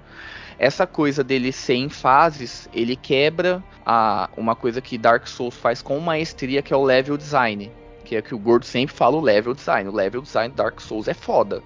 Essa 0.59 0.87
coisa 0.87 1.25
dele 1.25 1.53
ser 1.53 1.75
em 1.75 1.89
fases, 1.89 2.69
ele 2.73 2.97
quebra 2.97 3.63
a, 3.85 4.29
uma 4.37 4.55
coisa 4.55 4.81
que 4.81 4.97
Dark 4.97 5.27
Souls 5.27 5.57
faz 5.57 5.83
com 5.83 5.99
maestria, 5.99 6.63
que 6.63 6.73
é 6.73 6.77
o 6.77 6.85
level 6.85 7.17
design. 7.17 7.71
Que 8.05 8.17
é 8.17 8.23
que 8.23 8.35
o 8.35 8.39
Gordo 8.39 8.67
sempre 8.67 8.95
fala 8.95 9.17
o 9.17 9.21
level 9.21 9.55
design. 9.55 9.89
O 9.89 9.93
level 9.93 10.23
design 10.23 10.53
do 10.53 10.57
Dark 10.57 10.81
Souls 10.81 11.09
é 11.09 11.15
foda. 11.15 11.63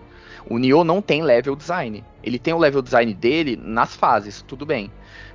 O 0.48 0.56
Nioh 0.56 0.84
não 0.84 1.02
tem 1.02 1.22
level 1.22 1.54
design. 1.54 2.04
Ele 2.22 2.38
tem 2.38 2.54
o 2.54 2.58
level 2.58 2.80
design 2.80 3.12
dele 3.12 3.58
nas 3.60 3.94
fases, 3.94 4.42
tudo 4.42 4.64
bem. 4.64 4.90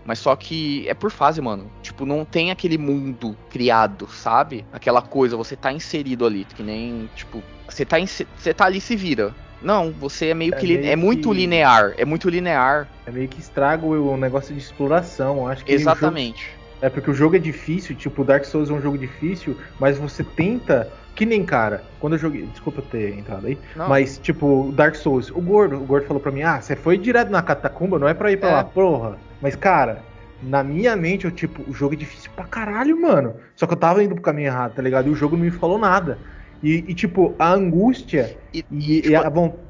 Mas 0.05 0.19
só 0.19 0.35
que 0.35 0.87
é 0.87 0.93
por 0.93 1.11
fase, 1.11 1.41
mano. 1.41 1.69
Tipo, 1.81 2.05
não 2.05 2.25
tem 2.25 2.51
aquele 2.51 2.77
mundo 2.77 3.37
criado, 3.49 4.07
sabe? 4.07 4.65
Aquela 4.71 5.01
coisa, 5.01 5.37
você 5.37 5.55
tá 5.55 5.71
inserido 5.71 6.25
ali, 6.25 6.45
que 6.45 6.63
nem, 6.63 7.09
tipo, 7.15 7.43
você 7.67 7.85
tá, 7.85 7.97
você 8.37 8.53
tá 8.53 8.65
ali 8.65 8.81
se 8.81 8.95
vira. 8.95 9.33
Não, 9.63 9.91
você 9.91 10.27
é 10.27 10.33
meio 10.33 10.53
é 10.53 10.57
que 10.57 10.67
meio 10.67 10.85
é 10.85 10.95
muito 10.95 11.29
que... 11.29 11.35
linear, 11.35 11.93
é 11.97 12.05
muito 12.05 12.29
linear. 12.29 12.89
É 13.05 13.11
meio 13.11 13.27
que 13.27 13.39
estraga 13.39 13.85
o 13.85 14.17
negócio 14.17 14.53
de 14.53 14.59
exploração, 14.59 15.47
acho 15.47 15.63
que 15.63 15.71
Exatamente. 15.71 16.43
Jogo... 16.43 16.63
É 16.81 16.89
porque 16.89 17.09
o 17.09 17.13
jogo 17.13 17.37
é 17.37 17.39
difícil, 17.39 17.95
tipo, 17.95 18.25
Dark 18.25 18.43
Souls 18.43 18.69
é 18.69 18.73
um 18.73 18.81
jogo 18.81 18.97
difícil, 18.97 19.57
mas 19.79 19.97
você 19.97 20.21
tenta 20.21 20.91
que 21.15 21.25
nem 21.25 21.45
cara, 21.45 21.85
quando 21.97 22.13
eu 22.13 22.19
joguei, 22.19 22.45
desculpa 22.47 22.81
ter 22.81 23.17
entrado 23.17 23.47
aí, 23.47 23.57
Não. 23.73 23.87
mas 23.87 24.17
tipo, 24.17 24.69
Dark 24.75 24.95
Souls, 24.95 25.31
o 25.31 25.39
gordo, 25.39 25.77
o 25.77 25.85
gordo 25.85 26.07
falou 26.07 26.21
pra 26.21 26.31
mim: 26.31 26.41
"Ah, 26.41 26.59
você 26.59 26.75
foi 26.75 26.97
direto 26.97 27.29
na 27.29 27.41
catacumba, 27.41 27.97
não 27.97 28.07
é 28.07 28.13
para 28.13 28.31
ir 28.33 28.37
para 28.37 28.49
é. 28.49 28.53
lá, 28.53 28.63
porra". 28.65 29.17
Mas 29.41 29.55
cara, 29.55 30.03
na 30.41 30.61
minha 30.61 30.95
mente, 30.95 31.23
eu, 31.23 31.31
tipo, 31.31 31.63
o 31.69 31.73
jogo 31.73 31.93
é 31.93 31.97
difícil 31.97 32.29
pra 32.35 32.45
caralho, 32.45 32.99
mano. 32.99 33.35
Só 33.55 33.65
que 33.65 33.73
eu 33.73 33.77
tava 33.77 34.03
indo 34.03 34.15
pro 34.15 34.23
caminho 34.23 34.47
errado, 34.47 34.73
tá 34.73 34.81
ligado? 34.81 35.07
E 35.07 35.11
o 35.11 35.15
jogo 35.15 35.37
não 35.37 35.45
me 35.45 35.51
falou 35.51 35.77
nada. 35.77 36.19
E, 36.63 36.75
e 36.75 36.95
tipo, 36.95 37.35
a 37.37 37.51
angústia 37.51 38.39
e, 38.53 38.59
e, 38.71 39.01
tipo, 39.01 39.09
e 39.09 39.15
a 39.15 39.29
vontade. 39.29 39.63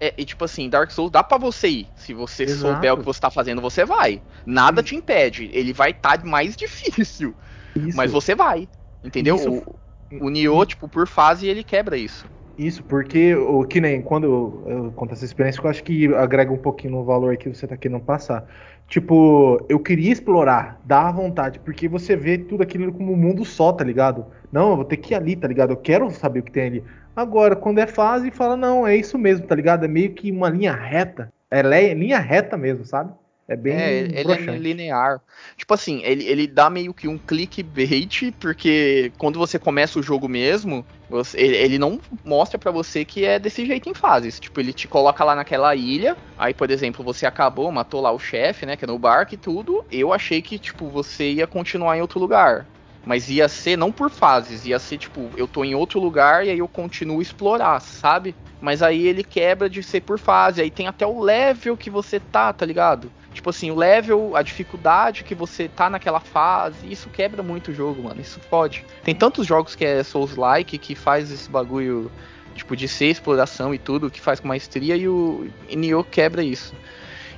É, 0.00 0.14
e 0.16 0.24
tipo 0.24 0.44
assim, 0.44 0.70
Dark 0.70 0.90
Souls 0.90 1.10
dá 1.10 1.22
para 1.22 1.36
você 1.36 1.68
ir. 1.68 1.88
Se 1.94 2.14
você 2.14 2.44
Exato. 2.44 2.74
souber 2.74 2.94
o 2.94 2.98
que 2.98 3.04
você 3.04 3.20
tá 3.20 3.30
fazendo, 3.30 3.60
você 3.60 3.84
vai. 3.84 4.22
Nada 4.46 4.82
te 4.82 4.96
impede. 4.96 5.50
Ele 5.52 5.74
vai 5.74 5.90
estar 5.90 6.18
tá 6.18 6.24
mais 6.24 6.56
difícil. 6.56 7.36
Isso. 7.76 7.96
Mas 7.96 8.10
você 8.10 8.34
vai. 8.34 8.66
Entendeu? 9.04 9.36
Isso. 9.36 9.50
O, 9.52 10.26
o 10.26 10.30
Nioh, 10.30 10.64
tipo, 10.64 10.88
por 10.88 11.06
fase, 11.06 11.46
ele 11.46 11.62
quebra 11.62 11.98
isso. 11.98 12.26
Isso, 12.58 12.82
porque 12.82 13.36
o 13.36 13.64
que 13.64 13.80
nem 13.80 14.02
quando 14.02 14.24
eu, 14.24 14.62
eu 14.66 14.92
conto 14.92 15.12
essa 15.12 15.24
experiência, 15.24 15.60
eu 15.62 15.70
acho 15.70 15.84
que 15.84 16.12
agrega 16.12 16.52
um 16.52 16.58
pouquinho 16.58 16.94
no 16.94 17.04
valor 17.04 17.36
que 17.36 17.48
você 17.48 17.68
tá 17.68 17.76
querendo 17.76 18.00
passar. 18.00 18.44
Tipo, 18.88 19.64
eu 19.68 19.78
queria 19.78 20.10
explorar, 20.10 20.80
dá 20.84 21.12
vontade, 21.12 21.60
porque 21.60 21.86
você 21.86 22.16
vê 22.16 22.36
tudo 22.36 22.62
aquilo 22.64 22.92
como 22.92 23.12
um 23.12 23.16
mundo 23.16 23.44
só, 23.44 23.72
tá 23.72 23.84
ligado? 23.84 24.26
Não, 24.50 24.70
eu 24.70 24.76
vou 24.76 24.84
ter 24.84 24.96
que 24.96 25.14
ir 25.14 25.16
ali, 25.16 25.36
tá 25.36 25.46
ligado? 25.46 25.70
Eu 25.70 25.76
quero 25.76 26.10
saber 26.10 26.40
o 26.40 26.42
que 26.42 26.50
tem 26.50 26.66
ali. 26.66 26.84
Agora, 27.14 27.54
quando 27.54 27.78
é 27.78 27.86
fase, 27.86 28.30
fala, 28.32 28.56
não, 28.56 28.84
é 28.84 28.96
isso 28.96 29.16
mesmo, 29.16 29.46
tá 29.46 29.54
ligado? 29.54 29.84
É 29.84 29.88
meio 29.88 30.12
que 30.12 30.32
uma 30.32 30.48
linha 30.48 30.72
reta. 30.72 31.32
É 31.50 31.62
linha 31.94 32.18
reta 32.18 32.56
mesmo, 32.56 32.84
sabe? 32.84 33.12
É 33.48 33.56
bem. 33.56 33.74
É, 33.74 34.20
ele 34.20 34.32
é 34.32 34.58
linear. 34.58 35.22
Tipo 35.56 35.72
assim, 35.72 36.02
ele, 36.04 36.24
ele 36.26 36.46
dá 36.46 36.68
meio 36.68 36.92
que 36.92 37.08
um 37.08 37.16
clickbait, 37.16 38.30
porque 38.38 39.10
quando 39.16 39.38
você 39.38 39.58
começa 39.58 39.98
o 39.98 40.02
jogo 40.02 40.28
mesmo, 40.28 40.84
você, 41.08 41.40
ele, 41.40 41.56
ele 41.56 41.78
não 41.78 41.98
mostra 42.22 42.58
para 42.58 42.70
você 42.70 43.06
que 43.06 43.24
é 43.24 43.38
desse 43.38 43.64
jeito 43.64 43.88
em 43.88 43.94
fases. 43.94 44.38
Tipo, 44.38 44.60
ele 44.60 44.74
te 44.74 44.86
coloca 44.86 45.24
lá 45.24 45.34
naquela 45.34 45.74
ilha, 45.74 46.14
aí, 46.36 46.52
por 46.52 46.70
exemplo, 46.70 47.02
você 47.02 47.24
acabou, 47.24 47.72
matou 47.72 48.02
lá 48.02 48.12
o 48.12 48.18
chefe, 48.18 48.66
né, 48.66 48.76
que 48.76 48.84
é 48.84 48.88
no 48.88 48.98
barco 48.98 49.34
e 49.34 49.38
tudo. 49.38 49.82
Eu 49.90 50.12
achei 50.12 50.42
que, 50.42 50.58
tipo, 50.58 50.90
você 50.90 51.32
ia 51.32 51.46
continuar 51.46 51.96
em 51.96 52.02
outro 52.02 52.20
lugar. 52.20 52.68
Mas 53.04 53.28
ia 53.28 53.48
ser 53.48 53.76
não 53.76 53.90
por 53.90 54.10
fases, 54.10 54.66
ia 54.66 54.78
ser 54.78 54.98
tipo, 54.98 55.30
eu 55.36 55.48
tô 55.48 55.64
em 55.64 55.74
outro 55.74 55.98
lugar 55.98 56.46
e 56.46 56.50
aí 56.50 56.58
eu 56.58 56.68
continuo 56.68 57.20
a 57.20 57.22
explorar, 57.22 57.80
sabe? 57.80 58.34
Mas 58.60 58.82
aí 58.82 59.06
ele 59.06 59.22
quebra 59.22 59.70
de 59.70 59.82
ser 59.82 60.00
por 60.00 60.18
fase, 60.18 60.60
aí 60.60 60.70
tem 60.70 60.86
até 60.86 61.06
o 61.06 61.20
level 61.20 61.76
que 61.76 61.88
você 61.88 62.18
tá, 62.18 62.52
tá 62.52 62.66
ligado? 62.66 63.10
Tipo 63.32 63.50
assim, 63.50 63.70
o 63.70 63.76
level, 63.76 64.34
a 64.34 64.42
dificuldade 64.42 65.22
que 65.22 65.34
você 65.34 65.68
tá 65.68 65.88
naquela 65.88 66.18
fase, 66.18 66.90
isso 66.90 67.08
quebra 67.08 67.42
muito 67.42 67.70
o 67.70 67.74
jogo, 67.74 68.02
mano. 68.02 68.20
Isso 68.20 68.40
pode. 68.50 68.84
Tem 69.04 69.14
tantos 69.14 69.46
jogos 69.46 69.76
que 69.76 69.84
é 69.84 70.02
Souls-like 70.02 70.76
que 70.76 70.94
faz 70.94 71.30
esse 71.30 71.48
bagulho, 71.48 72.10
tipo, 72.54 72.74
de 72.74 72.88
ser 72.88 73.06
exploração 73.06 73.72
e 73.72 73.78
tudo, 73.78 74.10
que 74.10 74.20
faz 74.20 74.40
com 74.40 74.48
maestria 74.48 74.96
e 74.96 75.06
o 75.06 75.48
Nioh 75.70 76.02
quebra 76.02 76.42
isso. 76.42 76.74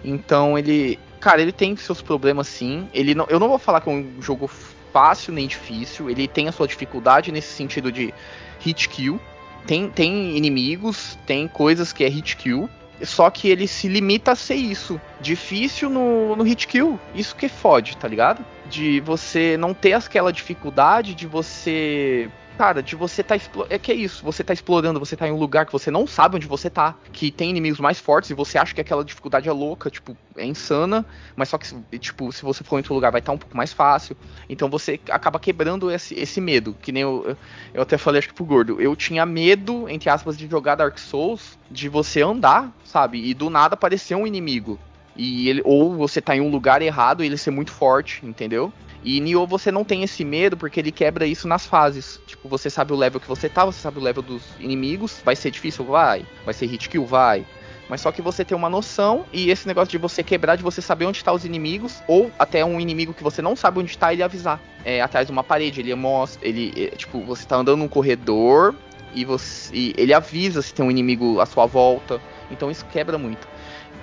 Então 0.02 0.58
ele. 0.58 0.98
Cara, 1.20 1.42
ele 1.42 1.52
tem 1.52 1.76
seus 1.76 2.00
problemas 2.00 2.48
sim. 2.48 2.88
Ele 2.94 3.14
não, 3.14 3.26
eu 3.28 3.38
não 3.38 3.48
vou 3.48 3.58
falar 3.58 3.82
que 3.82 3.90
é 3.90 3.92
um 3.92 4.22
jogo 4.22 4.48
fácil 4.92 5.32
nem 5.32 5.46
difícil. 5.46 6.10
Ele 6.10 6.26
tem 6.28 6.48
a 6.48 6.52
sua 6.52 6.66
dificuldade 6.66 7.32
nesse 7.32 7.52
sentido 7.52 7.90
de 7.90 8.12
hit 8.60 8.88
kill. 8.88 9.20
Tem, 9.66 9.88
tem 9.90 10.36
inimigos, 10.36 11.18
tem 11.26 11.46
coisas 11.46 11.92
que 11.92 12.04
é 12.04 12.08
hit 12.08 12.36
kill. 12.36 12.68
Só 13.02 13.30
que 13.30 13.48
ele 13.48 13.66
se 13.66 13.88
limita 13.88 14.32
a 14.32 14.36
ser 14.36 14.56
isso. 14.56 15.00
Difícil 15.20 15.88
no, 15.88 16.36
no 16.36 16.44
hit 16.44 16.66
kill. 16.66 16.98
Isso 17.14 17.34
que 17.34 17.48
fode, 17.48 17.96
tá 17.96 18.06
ligado? 18.06 18.44
De 18.68 19.00
você 19.00 19.56
não 19.56 19.72
ter 19.72 19.94
aquela 19.94 20.32
dificuldade 20.32 21.14
de 21.14 21.26
você 21.26 22.30
cara, 22.56 22.82
de 22.82 22.94
você 22.94 23.22
tá 23.22 23.36
É 23.68 23.78
que 23.78 23.90
é 23.90 23.94
isso, 23.94 24.24
você 24.24 24.44
tá 24.44 24.52
explorando, 24.52 25.00
você 25.00 25.16
tá 25.16 25.26
em 25.26 25.32
um 25.32 25.36
lugar 25.36 25.66
que 25.66 25.72
você 25.72 25.90
não 25.90 26.06
sabe 26.06 26.36
onde 26.36 26.46
você 26.46 26.68
tá, 26.68 26.94
que 27.12 27.30
tem 27.30 27.50
inimigos 27.50 27.80
mais 27.80 27.98
fortes 27.98 28.30
e 28.30 28.34
você 28.34 28.58
acha 28.58 28.74
que 28.74 28.80
aquela 28.80 29.04
dificuldade 29.04 29.48
é 29.48 29.52
louca, 29.52 29.90
tipo, 29.90 30.16
é 30.36 30.44
insana, 30.44 31.04
mas 31.34 31.48
só 31.48 31.58
que, 31.58 31.98
tipo, 31.98 32.32
se 32.32 32.42
você 32.42 32.62
for 32.62 32.76
em 32.76 32.78
outro 32.78 32.94
lugar 32.94 33.10
vai 33.10 33.20
estar 33.20 33.32
tá 33.32 33.36
um 33.36 33.38
pouco 33.38 33.56
mais 33.56 33.72
fácil. 33.72 34.16
Então 34.48 34.68
você 34.68 35.00
acaba 35.10 35.38
quebrando 35.38 35.90
esse, 35.90 36.14
esse 36.14 36.40
medo, 36.40 36.76
que 36.80 36.92
nem 36.92 37.02
eu, 37.02 37.36
eu 37.72 37.82
até 37.82 37.96
falei, 37.96 38.18
acho 38.18 38.28
que 38.28 38.34
pro 38.34 38.44
gordo, 38.44 38.80
eu 38.80 38.94
tinha 38.94 39.24
medo, 39.24 39.88
entre 39.88 40.10
aspas, 40.10 40.36
de 40.36 40.46
jogar 40.48 40.74
Dark 40.74 40.98
Souls, 40.98 41.58
de 41.70 41.88
você 41.88 42.22
andar, 42.22 42.72
sabe, 42.84 43.24
e 43.24 43.34
do 43.34 43.48
nada 43.48 43.74
aparecer 43.74 44.14
um 44.14 44.26
inimigo. 44.26 44.78
E 45.16 45.48
ele, 45.48 45.62
ou 45.64 45.96
você 45.96 46.20
tá 46.20 46.36
em 46.36 46.40
um 46.40 46.50
lugar 46.50 46.82
errado 46.82 47.22
e 47.22 47.26
ele 47.26 47.36
ser 47.36 47.50
muito 47.50 47.72
forte, 47.72 48.24
entendeu? 48.24 48.72
E 49.02 49.20
Nioh 49.20 49.46
você 49.46 49.72
não 49.72 49.82
tem 49.82 50.02
esse 50.02 50.24
medo 50.24 50.56
porque 50.56 50.78
ele 50.78 50.92
quebra 50.92 51.26
isso 51.26 51.48
nas 51.48 51.64
fases. 51.66 52.20
Tipo, 52.26 52.48
você 52.48 52.68
sabe 52.68 52.92
o 52.92 52.96
level 52.96 53.20
que 53.20 53.28
você 53.28 53.48
tá, 53.48 53.64
você 53.64 53.80
sabe 53.80 53.98
o 53.98 54.02
level 54.02 54.22
dos 54.22 54.42
inimigos, 54.58 55.20
vai 55.24 55.34
ser 55.34 55.50
difícil, 55.50 55.84
vai. 55.84 56.24
Vai 56.44 56.52
ser 56.52 56.66
hit 56.66 56.88
kill, 56.88 57.06
vai. 57.06 57.46
Mas 57.88 58.02
só 58.02 58.12
que 58.12 58.22
você 58.22 58.44
tem 58.44 58.56
uma 58.56 58.68
noção 58.68 59.24
e 59.32 59.50
esse 59.50 59.66
negócio 59.66 59.90
de 59.90 59.98
você 59.98 60.22
quebrar, 60.22 60.56
de 60.56 60.62
você 60.62 60.80
saber 60.80 61.06
onde 61.06 61.24
tá 61.24 61.32
os 61.32 61.44
inimigos, 61.44 62.00
ou 62.06 62.30
até 62.38 62.64
um 62.64 62.78
inimigo 62.78 63.12
que 63.12 63.22
você 63.22 63.42
não 63.42 63.56
sabe 63.56 63.80
onde 63.80 63.90
está, 63.90 64.12
ele 64.12 64.22
avisar. 64.22 64.60
É, 64.84 65.00
atrás 65.00 65.26
de 65.26 65.32
uma 65.32 65.42
parede, 65.42 65.80
ele 65.80 65.92
mostra, 65.94 66.46
ele, 66.46 66.72
é, 66.76 66.94
tipo, 66.94 67.20
você 67.22 67.44
tá 67.44 67.56
andando 67.56 67.78
num 67.78 67.88
corredor 67.88 68.76
e 69.12 69.24
você 69.24 69.74
e 69.74 69.94
ele 69.96 70.14
avisa 70.14 70.62
se 70.62 70.72
tem 70.72 70.84
um 70.84 70.90
inimigo 70.90 71.40
à 71.40 71.46
sua 71.46 71.66
volta. 71.66 72.20
Então 72.48 72.70
isso 72.70 72.84
quebra 72.86 73.18
muito 73.18 73.48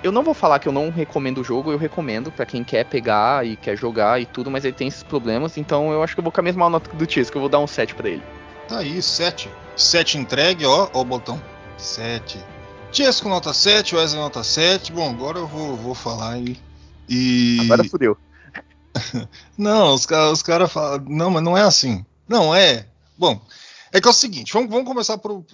eu 0.02 0.12
não 0.12 0.22
vou 0.22 0.34
falar 0.34 0.58
que 0.58 0.68
eu 0.68 0.72
não 0.72 0.90
recomendo 0.90 1.40
o 1.40 1.44
jogo, 1.44 1.72
eu 1.72 1.78
recomendo 1.78 2.30
para 2.30 2.46
quem 2.46 2.62
quer 2.62 2.84
pegar 2.84 3.46
e 3.46 3.56
quer 3.56 3.76
jogar 3.76 4.20
e 4.20 4.26
tudo, 4.26 4.50
mas 4.50 4.64
ele 4.64 4.74
tem 4.74 4.88
esses 4.88 5.02
problemas, 5.02 5.56
então 5.56 5.92
eu 5.92 6.02
acho 6.02 6.14
que 6.14 6.20
eu 6.20 6.22
vou 6.22 6.32
com 6.32 6.40
a 6.40 6.44
mesma 6.44 6.68
nota 6.70 6.90
do 6.94 7.06
que 7.06 7.20
eu 7.20 7.40
vou 7.40 7.48
dar 7.48 7.58
um 7.58 7.66
7 7.66 7.94
para 7.94 8.08
ele. 8.08 8.22
Tá 8.68 8.78
aí, 8.78 9.00
7. 9.00 9.50
7 9.76 10.18
entregue, 10.18 10.66
ó, 10.66 10.88
ó 10.92 11.00
o 11.00 11.04
botão. 11.04 11.40
7. 11.76 12.38
Tiesco 12.90 13.28
nota 13.28 13.52
7, 13.52 13.96
Wesley 13.96 14.20
nota 14.20 14.42
7. 14.42 14.92
Bom, 14.92 15.10
agora 15.10 15.38
eu 15.38 15.46
vou, 15.46 15.76
vou 15.76 15.94
falar 15.94 16.34
aí. 16.34 16.56
E. 17.08 17.58
Agora 17.62 17.84
fudeu. 17.84 18.16
não, 19.56 19.94
os 19.94 20.06
caras 20.06 20.32
os 20.32 20.42
cara 20.42 20.66
falam. 20.66 21.04
Não, 21.08 21.30
mas 21.30 21.42
não 21.42 21.56
é 21.56 21.62
assim. 21.62 22.04
Não, 22.26 22.54
é. 22.54 22.86
Bom, 23.16 23.40
é 23.92 24.00
que 24.00 24.06
é 24.06 24.10
o 24.10 24.14
seguinte, 24.14 24.52
vamos, 24.52 24.70
vamos 24.70 24.86
começar 24.86 25.18
pro, 25.18 25.44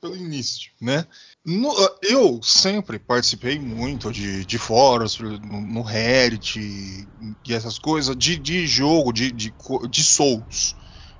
pelo 0.00 0.16
início, 0.16 0.72
né? 0.80 1.06
No, 1.44 1.72
eu 2.02 2.40
sempre 2.42 2.98
participei 2.98 3.58
muito 3.58 4.10
de, 4.10 4.44
de 4.44 4.58
fóruns 4.58 5.18
no, 5.18 5.38
no 5.38 5.82
Reddit 5.82 6.58
e 6.58 7.54
essas 7.54 7.78
coisas 7.78 8.16
de, 8.16 8.36
de 8.36 8.66
jogo, 8.66 9.12
de, 9.12 9.30
de, 9.30 9.52
de 9.88 10.04
Souls, 10.04 10.74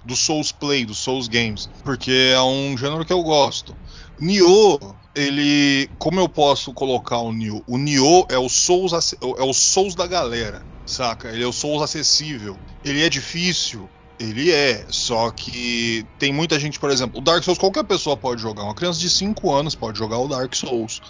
do 0.04 0.16
Souls 0.16 0.50
Play, 0.50 0.84
dos 0.84 0.98
Souls 0.98 1.28
Games, 1.28 1.68
porque 1.84 2.32
é 2.32 2.40
um 2.40 2.76
gênero 2.76 3.04
que 3.04 3.12
eu 3.12 3.22
gosto. 3.22 3.74
Nioh, 4.20 4.78
ele, 5.14 5.88
como 5.98 6.20
eu 6.20 6.28
posso 6.28 6.72
colocar 6.72 7.18
o 7.18 7.32
Nioh? 7.32 7.62
O 7.66 7.78
Nioh 7.78 8.26
é 8.28 8.38
o 8.38 8.48
Souls, 8.48 8.92
é 8.92 9.42
o 9.42 9.52
Souls 9.52 9.94
da 9.94 10.06
galera, 10.06 10.62
saca? 10.86 11.28
Ele 11.28 11.42
é 11.42 11.46
o 11.46 11.52
Souls 11.52 11.82
acessível. 11.82 12.56
Ele 12.84 13.02
é 13.02 13.08
difícil, 13.08 13.88
ele 14.20 14.52
é, 14.52 14.84
só 14.90 15.30
que 15.30 16.06
tem 16.18 16.30
muita 16.30 16.60
gente, 16.60 16.78
por 16.78 16.90
exemplo, 16.90 17.18
o 17.18 17.24
Dark 17.24 17.42
Souls 17.42 17.58
qualquer 17.58 17.84
pessoa 17.84 18.16
pode 18.16 18.42
jogar, 18.42 18.64
uma 18.64 18.74
criança 18.74 19.00
de 19.00 19.08
5 19.08 19.50
anos 19.50 19.74
pode 19.74 19.98
jogar 19.98 20.18
o 20.18 20.28
Dark 20.28 20.54
Souls. 20.54 21.00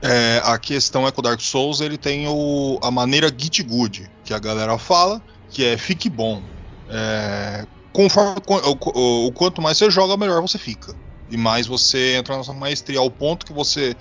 É, 0.00 0.40
a 0.42 0.58
questão 0.58 1.06
é 1.06 1.12
que 1.12 1.18
o 1.18 1.22
Dark 1.22 1.40
Souls 1.40 1.82
ele 1.82 1.98
tem 1.98 2.26
o, 2.26 2.78
a 2.82 2.90
maneira 2.90 3.28
Git 3.28 3.62
Good, 3.62 4.10
que 4.24 4.32
a 4.32 4.38
galera 4.38 4.78
fala, 4.78 5.22
que 5.50 5.64
é 5.64 5.76
fique 5.76 6.08
bom. 6.08 6.42
É, 6.88 7.66
conforme 7.92 8.40
o, 8.46 8.72
o, 8.72 9.26
o, 9.26 9.32
quanto 9.32 9.60
mais 9.60 9.76
você 9.76 9.90
joga, 9.90 10.16
melhor 10.16 10.40
você 10.40 10.56
fica. 10.56 10.94
E 11.30 11.36
mais 11.36 11.66
você 11.66 12.16
entra 12.16 12.38
nessa 12.38 12.54
maestria, 12.54 13.00
ao 13.00 13.10
ponto 13.10 13.44
que 13.44 13.52
você 13.52 13.94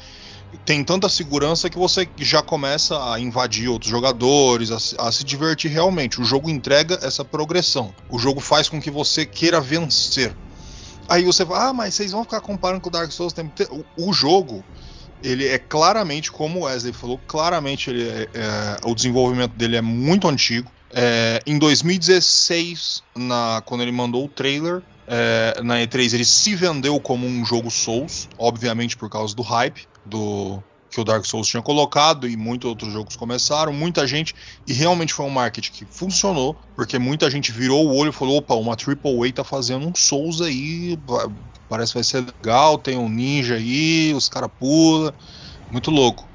tem 0.65 0.83
tanta 0.83 1.07
segurança 1.09 1.69
que 1.69 1.77
você 1.77 2.07
já 2.17 2.41
começa 2.41 3.13
a 3.13 3.19
invadir 3.19 3.69
outros 3.69 3.91
jogadores, 3.91 4.71
a, 4.71 5.07
a, 5.07 5.11
se 5.11 5.23
divertir 5.23 5.71
realmente. 5.71 6.19
O 6.19 6.25
jogo 6.25 6.49
entrega 6.49 6.99
essa 7.01 7.23
progressão. 7.23 7.93
O 8.09 8.17
jogo 8.17 8.39
faz 8.39 8.67
com 8.67 8.81
que 8.81 8.89
você 8.89 9.25
queira 9.25 9.61
vencer. 9.61 10.35
Aí 11.07 11.23
você 11.23 11.45
fala, 11.45 11.69
ah, 11.69 11.73
mas 11.73 11.93
vocês 11.93 12.11
vão 12.11 12.23
ficar 12.23 12.41
comparando 12.41 12.81
com 12.81 12.89
o 12.89 12.91
Dark 12.91 13.11
Souls. 13.11 13.33
O, 13.69 14.09
o 14.09 14.13
jogo, 14.13 14.63
ele 15.23 15.47
é 15.47 15.59
claramente, 15.59 16.31
como 16.31 16.61
o 16.61 16.63
Wesley 16.63 16.93
falou, 16.93 17.19
claramente 17.27 17.89
ele 17.89 18.07
é, 18.07 18.29
é, 18.33 18.77
o 18.83 18.95
desenvolvimento 18.95 19.53
dele 19.53 19.75
é 19.75 19.81
muito 19.81 20.27
antigo. 20.27 20.71
É, 20.91 21.41
em 21.45 21.59
2016, 21.59 23.03
na, 23.15 23.61
quando 23.65 23.81
ele 23.81 23.91
mandou 23.91 24.25
o 24.25 24.29
trailer, 24.29 24.81
é, 25.07 25.61
na 25.63 25.75
E3 25.75 26.13
ele 26.13 26.25
se 26.25 26.55
vendeu 26.55 26.99
como 26.99 27.27
um 27.27 27.45
jogo 27.45 27.69
Souls, 27.69 28.27
obviamente 28.37 28.97
por 28.97 29.09
causa 29.09 29.35
do 29.35 29.41
hype 29.41 29.87
do 30.05 30.61
que 30.89 31.01
o 31.01 31.03
Dark 31.03 31.25
Souls 31.25 31.47
tinha 31.47 31.61
colocado 31.61 32.27
e 32.27 32.37
muitos 32.37 32.69
outros 32.69 32.93
jogos 32.93 33.17
começaram, 33.17 33.73
muita 33.73 34.07
gente 34.07 34.33
e 34.65 34.71
realmente 34.71 35.13
foi 35.13 35.25
um 35.25 35.29
marketing 35.29 35.71
que 35.71 35.85
funcionou, 35.85 36.55
porque 36.73 36.97
muita 36.97 37.29
gente 37.29 37.51
virou 37.51 37.85
o 37.85 37.95
olho 37.95 38.09
e 38.09 38.13
falou, 38.13 38.37
opa, 38.37 38.55
uma 38.55 38.73
AAA 38.73 39.33
tá 39.33 39.43
fazendo 39.43 39.85
um 39.85 39.93
Souls 39.93 40.39
aí, 40.39 40.97
parece 41.67 41.91
que 41.91 41.97
vai 41.97 42.03
ser 42.03 42.21
legal, 42.21 42.77
tem 42.77 42.97
um 42.97 43.09
ninja 43.09 43.55
aí, 43.55 44.13
os 44.15 44.29
cara 44.29 44.47
pula, 44.47 45.13
muito 45.69 45.91
louco. 45.91 46.25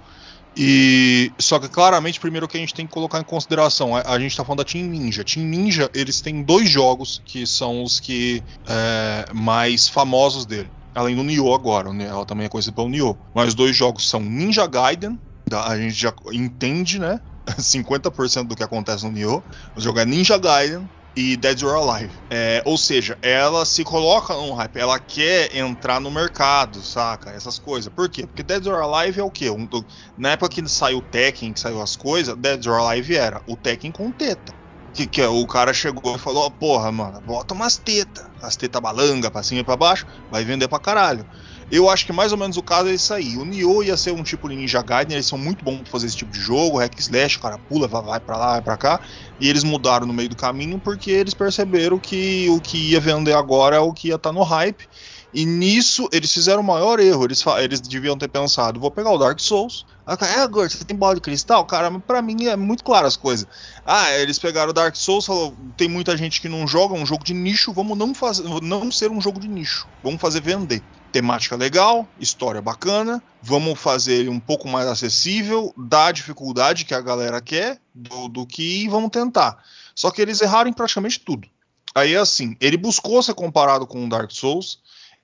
E 0.57 1.33
só 1.39 1.59
que 1.59 1.69
claramente, 1.69 2.19
primeiro 2.19 2.49
que 2.49 2.57
a 2.57 2.61
gente 2.61 2.75
tem 2.75 2.87
que 2.87 2.93
colocar 2.93 3.21
em 3.21 3.25
consideração, 3.25 3.95
a, 3.95 4.03
a 4.03 4.19
gente 4.19 4.33
está 4.33 4.45
falando 4.45 4.59
da 4.59 4.65
Team 4.65 4.87
Ninja. 4.87 5.25
Team 5.25 5.47
Ninja, 5.47 5.91
eles 5.95 6.21
têm 6.21 6.43
dois 6.43 6.69
jogos 6.69 7.23
que 7.25 7.47
são 7.47 7.83
os 7.83 8.01
que 8.01 8.43
é, 8.67 9.27
mais 9.33 9.89
famosos 9.89 10.45
dele. 10.45 10.71
Além 10.95 11.15
do 11.15 11.23
Nioh 11.23 11.55
agora, 11.55 11.93
né? 11.93 12.07
ela 12.07 12.27
também 12.27 12.47
é 12.47 12.49
conhecida 12.49 12.75
pelo 12.75 12.89
Nioh. 12.89 13.17
Mas 13.35 13.55
dois 13.55 13.77
jogos 13.77 14.09
são 14.09 14.21
Ninja 14.21 14.67
Gaiden, 14.67 15.19
a 15.53 15.77
gente 15.77 15.95
já 15.95 16.13
entende, 16.33 16.99
né? 16.99 17.21
50% 17.59 18.47
do 18.47 18.57
que 18.57 18.63
acontece 18.63 19.05
no 19.05 19.13
Nioh. 19.13 19.43
O 19.77 19.81
jogo 19.81 20.01
é 20.01 20.05
Ninja 20.05 20.37
Gaiden, 20.37 20.89
e 21.21 21.37
Dead 21.37 21.63
or 21.63 21.75
Alive. 21.75 22.15
É, 22.31 22.63
ou 22.65 22.79
seja, 22.79 23.19
ela 23.21 23.67
se 23.67 23.85
coloca 23.85 24.33
num 24.35 24.55
hype, 24.55 24.79
ela 24.79 24.99
quer 24.99 25.55
entrar 25.55 26.01
no 26.01 26.11
mercado, 26.11 26.83
saca? 26.83 27.31
Essas 27.31 27.59
coisas. 27.59 27.93
Por 27.93 28.09
quê? 28.09 28.27
Porque 28.27 28.43
Dead 28.43 28.67
or 28.67 28.83
Alive 28.83 29.21
é 29.21 29.23
o 29.23 29.31
quê? 29.31 29.51
Um, 29.51 29.69
na 30.17 30.31
época 30.31 30.49
que 30.49 30.67
saiu 30.69 30.99
o 30.99 31.03
Tekken, 31.03 31.53
que 31.53 31.61
saiu 31.61 31.81
as 31.83 31.95
coisas, 31.95 32.37
Dead 32.37 32.67
or 32.67 32.81
Alive 32.81 33.17
era 33.17 33.43
o 33.47 33.57
Tekken 33.57 33.93
com 33.93 34.11
teta. 34.11 34.60
Que, 34.93 35.07
que 35.07 35.21
é, 35.21 35.29
o 35.29 35.47
cara 35.47 35.73
chegou 35.73 36.17
e 36.17 36.19
falou: 36.19 36.47
oh, 36.47 36.51
Porra, 36.51 36.91
mano, 36.91 37.21
bota 37.21 37.55
umas 37.55 37.79
tetas. 37.79 38.25
As 38.43 38.57
tetas 38.57 38.83
balanga 38.83 39.31
pra 39.31 39.43
cima 39.43 39.61
e 39.61 39.65
pra 39.65 39.77
baixo, 39.77 40.05
vai 40.29 40.45
vender 40.45 40.67
pra 40.67 40.81
caralho. 40.81 41.27
Eu 41.71 41.89
acho 41.89 42.05
que 42.05 42.13
mais 42.13 42.33
ou 42.33 42.39
menos 42.39 42.57
o 42.57 42.63
caso 42.63 42.89
é 42.89 42.95
isso 42.95 43.15
aí. 43.15 43.37
O 43.37 43.45
Nioh 43.45 43.85
ia 43.85 43.97
ser 43.97 44.13
um 44.13 44.25
tipo 44.25 44.49
de 44.49 44.57
Ninja 44.57 44.83
Gaiden, 44.83 45.15
eles 45.15 45.27
são 45.27 45.39
muito 45.39 45.65
bons 45.65 45.83
pra 45.83 45.91
fazer 45.93 46.09
esse 46.09 46.17
tipo 46.17 46.33
de 46.33 46.41
jogo, 46.41 46.79
hack 46.79 46.99
slash, 46.99 47.37
o 47.37 47.41
cara 47.41 47.59
pula, 47.59 47.87
vai 47.87 48.19
pra 48.19 48.37
lá, 48.37 48.53
vai 48.55 48.63
pra 48.63 48.77
cá. 48.77 49.01
E 49.39 49.49
eles 49.49 49.63
mudaram 49.63 50.05
no 50.05 50.13
meio 50.13 50.29
do 50.29 50.35
caminho 50.35 50.81
porque 50.81 51.13
eles 51.13 51.33
perceberam 51.35 52.01
que 52.01 52.49
o 52.51 52.61
que 52.61 52.91
ia 52.91 53.01
vender 53.01 53.35
agora 53.35 53.77
é 53.77 53.79
o 53.79 53.93
que 53.93 54.09
ia 54.09 54.17
estar 54.17 54.31
tá 54.31 54.33
no 54.33 54.43
hype. 54.43 54.89
E 55.33 55.47
nisso 55.47 56.09
eles 56.13 56.33
fizeram 56.33 56.61
o 56.61 56.65
maior 56.65 56.99
erro. 56.99 57.25
Eles, 57.25 57.45
eles 57.63 57.81
deviam 57.81 58.19
ter 58.19 58.29
pensado: 58.29 58.81
vou 58.81 58.91
pegar 58.91 59.13
o 59.13 59.19
Dark 59.19 59.39
Souls. 59.39 59.85
É, 60.19 60.49
Gord, 60.49 60.75
você 60.75 60.85
tem 60.85 60.97
bola 60.97 61.15
de 61.15 61.21
cristal? 61.21 61.65
Cara, 61.65 62.01
pra 62.01 62.21
mim 62.21 62.47
é 62.47 62.57
muito 62.57 62.83
claro 62.83 63.07
as 63.07 63.17
coisas. 63.17 63.47
Ah, 63.87 64.11
eles 64.19 64.39
pegaram 64.39 64.71
o 64.71 64.73
Dark 64.73 64.97
Souls 64.97 65.25
falou: 65.25 65.55
tem 65.77 65.89
muita 65.89 66.17
gente 66.17 66.41
que 66.41 66.49
não 66.49 66.67
joga, 66.67 66.97
é 66.97 67.01
um 67.01 67.07
jogo 67.07 67.23
de 67.23 67.33
nicho, 67.33 67.73
vamos 67.73 67.97
não, 67.97 68.13
fazer, 68.13 68.43
não 68.61 68.91
ser 68.91 69.11
um 69.11 69.21
jogo 69.21 69.39
de 69.39 69.47
nicho. 69.47 69.87
Vamos 70.03 70.21
fazer 70.21 70.41
vender 70.41 70.83
temática 71.11 71.57
legal, 71.57 72.09
história 72.19 72.63
bacana, 72.63 73.23
vamos 73.43 73.79
fazer 73.79 74.15
ele 74.15 74.29
um 74.29 74.41
pouco 74.41 74.69
mais 74.69 74.87
acessível, 74.87 75.75
da 75.77 76.13
dificuldade 76.13 76.85
que 76.85 76.95
a 76.95 77.01
galera 77.01 77.41
quer, 77.41 77.81
do, 77.95 78.29
do 78.29 78.47
que 78.47 78.89
vamos 78.89 79.11
tentar. 79.11 79.63
Só 79.95 80.11
que 80.11 80.23
eles 80.23 80.41
erraram 80.41 80.71
em 80.71 80.73
praticamente 80.73 81.21
tudo. 81.21 81.49
Aí 81.95 82.17
assim, 82.17 82.57
ele 82.61 82.77
buscou 82.77 83.23
ser 83.23 83.35
comparado 83.35 83.87
com 83.87 84.05
o 84.05 84.09
Dark 84.09 84.31
Souls. 84.31 84.79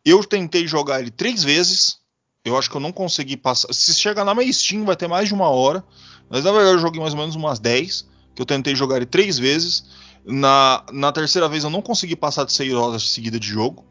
Eu 0.05 0.23
tentei 0.25 0.67
jogar 0.67 1.01
ele 1.01 1.11
três 1.11 1.43
vezes. 1.43 1.99
Eu 2.47 2.57
acho 2.57 2.71
que 2.71 2.77
eu 2.77 2.81
não 2.81 2.93
consegui 2.93 3.37
passar. 3.37 3.73
Se 3.75 3.93
chegar 3.95 4.25
na 4.25 4.35
minha 4.35 4.53
Steam, 4.53 4.85
vai 4.85 4.95
ter 4.95 5.09
mais 5.09 5.27
de 5.29 5.35
uma 5.35 5.49
hora. 5.49 5.85
Mas 6.31 6.45
na 6.45 6.53
verdade 6.53 6.77
eu 6.77 6.81
joguei 6.81 7.01
mais 7.01 7.13
ou 7.13 7.19
menos 7.19 7.35
umas 7.35 7.59
10. 7.59 8.07
Que 8.35 8.43
eu 8.43 8.47
tentei 8.47 8.77
jogar 8.77 8.97
ele 8.97 9.07
três 9.07 9.37
vezes. 9.37 9.85
Na, 10.25 10.85
na 10.93 11.11
terceira 11.11 11.49
vez 11.49 11.65
eu 11.65 11.71
não 11.71 11.83
consegui 11.83 12.15
passar 12.15 12.45
de 12.45 12.53
6 12.53 12.73
horas 12.75 13.11
seguida 13.11 13.39
de 13.39 13.49
jogo 13.49 13.85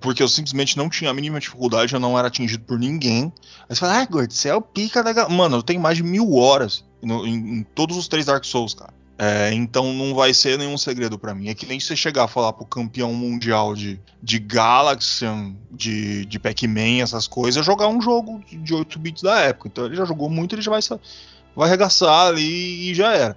porque 0.00 0.22
eu 0.22 0.28
simplesmente 0.28 0.76
não 0.76 0.88
tinha 0.88 1.10
a 1.10 1.14
mínima 1.14 1.40
dificuldade, 1.40 1.92
eu 1.92 2.00
não 2.00 2.18
era 2.18 2.28
atingido 2.28 2.64
por 2.64 2.78
ninguém. 2.78 3.32
Aí 3.68 3.74
você 3.74 3.80
fala, 3.80 4.00
ah, 4.00 4.06
Gord, 4.06 4.32
você 4.32 4.48
é 4.48 4.54
o 4.54 4.62
pica 4.62 5.02
da. 5.02 5.28
Mano, 5.28 5.56
eu 5.56 5.62
tenho 5.62 5.80
mais 5.80 5.96
de 5.96 6.02
mil 6.02 6.34
horas 6.34 6.84
no, 7.02 7.26
em, 7.26 7.34
em, 7.34 7.62
todos 7.74 7.96
os 7.96 8.06
três 8.06 8.26
Dark 8.26 8.44
Souls, 8.44 8.74
cara. 8.74 8.92
É, 9.22 9.52
então 9.52 9.92
não 9.92 10.14
vai 10.14 10.32
ser 10.32 10.56
nenhum 10.56 10.78
segredo 10.78 11.18
para 11.18 11.34
mim. 11.34 11.50
É 11.50 11.54
que 11.54 11.66
nem 11.66 11.78
você 11.78 11.94
chegar 11.94 12.24
a 12.24 12.28
falar 12.28 12.54
pro 12.54 12.64
campeão 12.64 13.12
mundial 13.12 13.74
de, 13.74 14.00
de 14.22 14.38
Galaxian, 14.38 15.54
de, 15.70 16.24
de 16.24 16.38
Pac-Man, 16.38 17.02
essas 17.02 17.26
coisas, 17.26 17.66
jogar 17.66 17.88
um 17.88 18.00
jogo 18.00 18.42
de 18.50 18.72
8 18.72 18.98
bits 18.98 19.22
da 19.22 19.38
época. 19.40 19.68
Então 19.68 19.84
ele 19.84 19.94
já 19.94 20.06
jogou 20.06 20.30
muito, 20.30 20.54
ele 20.54 20.62
já 20.62 20.70
vai, 20.70 20.80
vai 21.54 21.68
arregaçar 21.68 22.28
ali 22.28 22.90
e 22.90 22.94
já 22.94 23.12
era. 23.12 23.36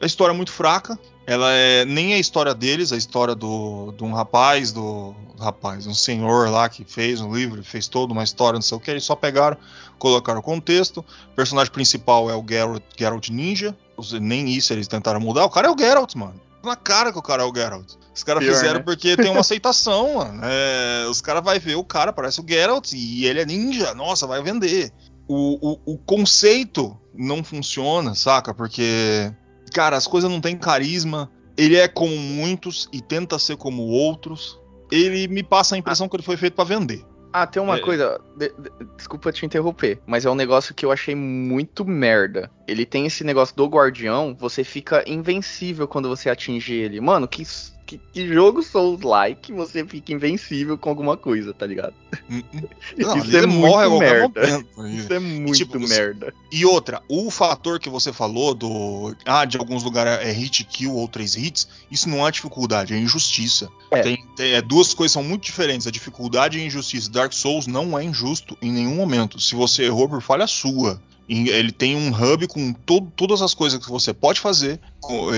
A 0.00 0.06
história 0.06 0.32
é 0.32 0.36
muito 0.36 0.52
fraca, 0.52 0.96
ela 1.26 1.50
é 1.50 1.84
nem 1.84 2.14
a 2.14 2.18
história 2.18 2.54
deles, 2.54 2.92
a 2.92 2.96
história 2.96 3.34
do, 3.34 3.92
de 3.96 4.04
um 4.04 4.12
rapaz, 4.12 4.70
do 4.70 5.12
rapaz, 5.40 5.88
um 5.88 5.94
senhor 5.94 6.48
lá 6.50 6.68
que 6.68 6.84
fez 6.84 7.20
um 7.20 7.34
livro, 7.34 7.64
fez 7.64 7.88
toda 7.88 8.12
uma 8.12 8.22
história, 8.22 8.58
não 8.58 8.62
sei 8.62 8.76
o 8.76 8.80
que, 8.80 8.92
eles 8.92 9.02
só 9.02 9.16
pegaram, 9.16 9.56
colocaram 9.98 10.38
o 10.38 10.42
contexto. 10.42 11.04
O 11.32 11.34
personagem 11.34 11.72
principal 11.72 12.30
é 12.30 12.36
o 12.36 12.44
Geralt, 12.48 12.82
Geralt 12.96 13.28
Ninja, 13.30 13.76
nem 14.20 14.48
isso 14.48 14.72
eles 14.72 14.88
tentaram 14.88 15.20
mudar. 15.20 15.44
O 15.44 15.50
cara 15.50 15.68
é 15.68 15.70
o 15.70 15.78
Geralt, 15.78 16.14
mano. 16.14 16.40
Na 16.64 16.76
cara 16.76 17.12
que 17.12 17.18
o 17.18 17.22
cara 17.22 17.42
é 17.42 17.46
o 17.46 17.54
Geralt. 17.54 17.94
Os 18.14 18.24
caras 18.24 18.44
fizeram 18.44 18.78
né? 18.78 18.84
porque 18.84 19.16
tem 19.16 19.30
uma 19.30 19.40
aceitação, 19.40 20.16
mano. 20.18 20.40
É, 20.42 21.06
os 21.08 21.20
caras 21.20 21.44
vão 21.44 21.58
ver 21.58 21.76
o 21.76 21.84
cara, 21.84 22.12
parece 22.12 22.40
o 22.40 22.44
Geralt, 22.48 22.92
e 22.92 23.26
ele 23.26 23.40
é 23.40 23.44
ninja, 23.44 23.94
nossa, 23.94 24.26
vai 24.26 24.42
vender. 24.42 24.92
O, 25.28 25.74
o, 25.74 25.94
o 25.94 25.98
conceito 25.98 26.96
não 27.14 27.44
funciona, 27.44 28.14
saca? 28.14 28.54
Porque 28.54 29.32
cara, 29.76 29.96
as 29.96 30.06
coisas 30.06 30.30
não 30.30 30.40
têm 30.40 30.56
carisma. 30.56 31.30
Ele 31.56 31.76
é 31.76 31.86
como 31.86 32.16
muitos 32.16 32.88
e 32.92 33.00
tenta 33.00 33.38
ser 33.38 33.56
como 33.56 33.82
outros. 33.82 34.58
Ele 34.90 35.28
me 35.28 35.42
passa 35.42 35.74
a 35.74 35.78
impressão 35.78 36.08
que 36.08 36.16
ele 36.16 36.22
foi 36.22 36.36
feito 36.36 36.54
para 36.54 36.64
vender. 36.64 37.04
Ah, 37.38 37.46
tem 37.46 37.62
uma 37.62 37.76
é. 37.76 37.80
coisa. 37.80 38.18
De, 38.34 38.48
de, 38.48 38.70
desculpa 38.96 39.30
te 39.30 39.44
interromper, 39.44 40.00
mas 40.06 40.24
é 40.24 40.30
um 40.30 40.34
negócio 40.34 40.74
que 40.74 40.86
eu 40.86 40.90
achei 40.90 41.14
muito 41.14 41.84
merda. 41.84 42.50
Ele 42.66 42.86
tem 42.86 43.04
esse 43.04 43.22
negócio 43.22 43.54
do 43.54 43.66
guardião, 43.66 44.34
você 44.34 44.64
fica 44.64 45.04
invencível 45.06 45.86
quando 45.86 46.08
você 46.08 46.30
atinge 46.30 46.72
ele. 46.72 46.98
Mano, 46.98 47.28
que 47.28 47.44
Que, 47.86 48.00
que 48.12 48.26
jogo 48.26 48.64
Souls-like 48.64 49.52
você 49.52 49.84
fica 49.86 50.12
invencível 50.12 50.76
com 50.76 50.88
alguma 50.88 51.16
coisa, 51.16 51.54
tá 51.54 51.64
ligado? 51.64 51.94
Hum, 52.28 52.42
hum. 52.52 52.62
Não, 52.98 53.18
Isso 53.18 53.36
é 53.36 53.38
ele 53.38 53.46
morre 53.46 53.84
a 53.84 53.88
muito 53.88 54.00
merda. 54.00 54.40
momento. 54.76 54.98
Isso 54.98 55.12
é 55.12 55.18
muito 55.20 55.56
tipo, 55.56 55.78
você- 55.78 55.94
merda. 55.94 56.34
E 56.50 56.66
outra, 56.66 57.00
o 57.08 57.30
fator 57.30 57.78
que 57.78 57.88
você 57.88 58.12
falou 58.12 58.54
do. 58.54 59.14
Ah, 59.24 59.44
de 59.44 59.56
alguns 59.56 59.84
lugares 59.84 60.26
é 60.26 60.32
hit 60.32 60.64
kill 60.64 60.94
ou 60.94 61.06
três 61.06 61.36
hits, 61.36 61.68
isso 61.90 62.08
não 62.08 62.26
é 62.26 62.30
dificuldade, 62.32 62.92
é 62.92 62.98
injustiça. 62.98 63.68
É. 63.92 64.02
Tem, 64.02 64.18
tem- 64.34 64.52
é, 64.54 64.60
duas 64.60 64.92
coisas 64.92 65.12
são 65.12 65.22
muito 65.22 65.44
diferentes. 65.44 65.86
A 65.86 65.90
dificuldade 65.92 66.58
e 66.58 66.62
a 66.62 66.64
injustiça. 66.64 67.08
Dark 67.10 67.32
Souls 67.32 67.66
não 67.68 67.96
é 67.96 68.02
injusto 68.02 68.58
em 68.60 68.72
nenhum 68.72 68.96
momento. 68.96 69.38
Se 69.38 69.54
você 69.54 69.84
errou 69.84 70.08
por 70.08 70.20
falha 70.20 70.46
sua. 70.48 71.00
Ele 71.28 71.72
tem 71.72 71.96
um 71.96 72.08
hub 72.10 72.46
com 72.46 72.72
to- 72.72 73.10
todas 73.16 73.42
as 73.42 73.52
coisas 73.52 73.84
que 73.84 73.90
você 73.90 74.14
pode 74.14 74.38
fazer. 74.40 74.80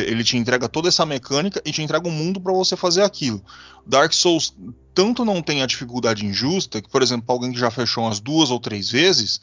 Ele 0.06 0.22
te 0.22 0.36
entrega 0.36 0.68
toda 0.68 0.88
essa 0.88 1.06
mecânica 1.06 1.62
e 1.64 1.72
te 1.72 1.82
entrega 1.82 2.06
um 2.06 2.12
mundo 2.12 2.40
para 2.40 2.52
você 2.52 2.76
fazer 2.76 3.02
aquilo. 3.02 3.42
Dark 3.86 4.12
Souls 4.12 4.54
tanto 4.94 5.24
não 5.24 5.40
tem 5.40 5.62
a 5.62 5.66
dificuldade 5.66 6.26
injusta 6.26 6.82
que, 6.82 6.90
por 6.90 7.02
exemplo, 7.02 7.24
alguém 7.28 7.52
que 7.52 7.58
já 7.58 7.70
fechou 7.70 8.04
umas 8.04 8.20
duas 8.20 8.50
ou 8.50 8.60
três 8.60 8.90
vezes, 8.90 9.40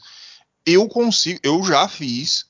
eu 0.64 0.86
consigo, 0.88 1.40
eu 1.42 1.64
já 1.64 1.88
fiz, 1.88 2.44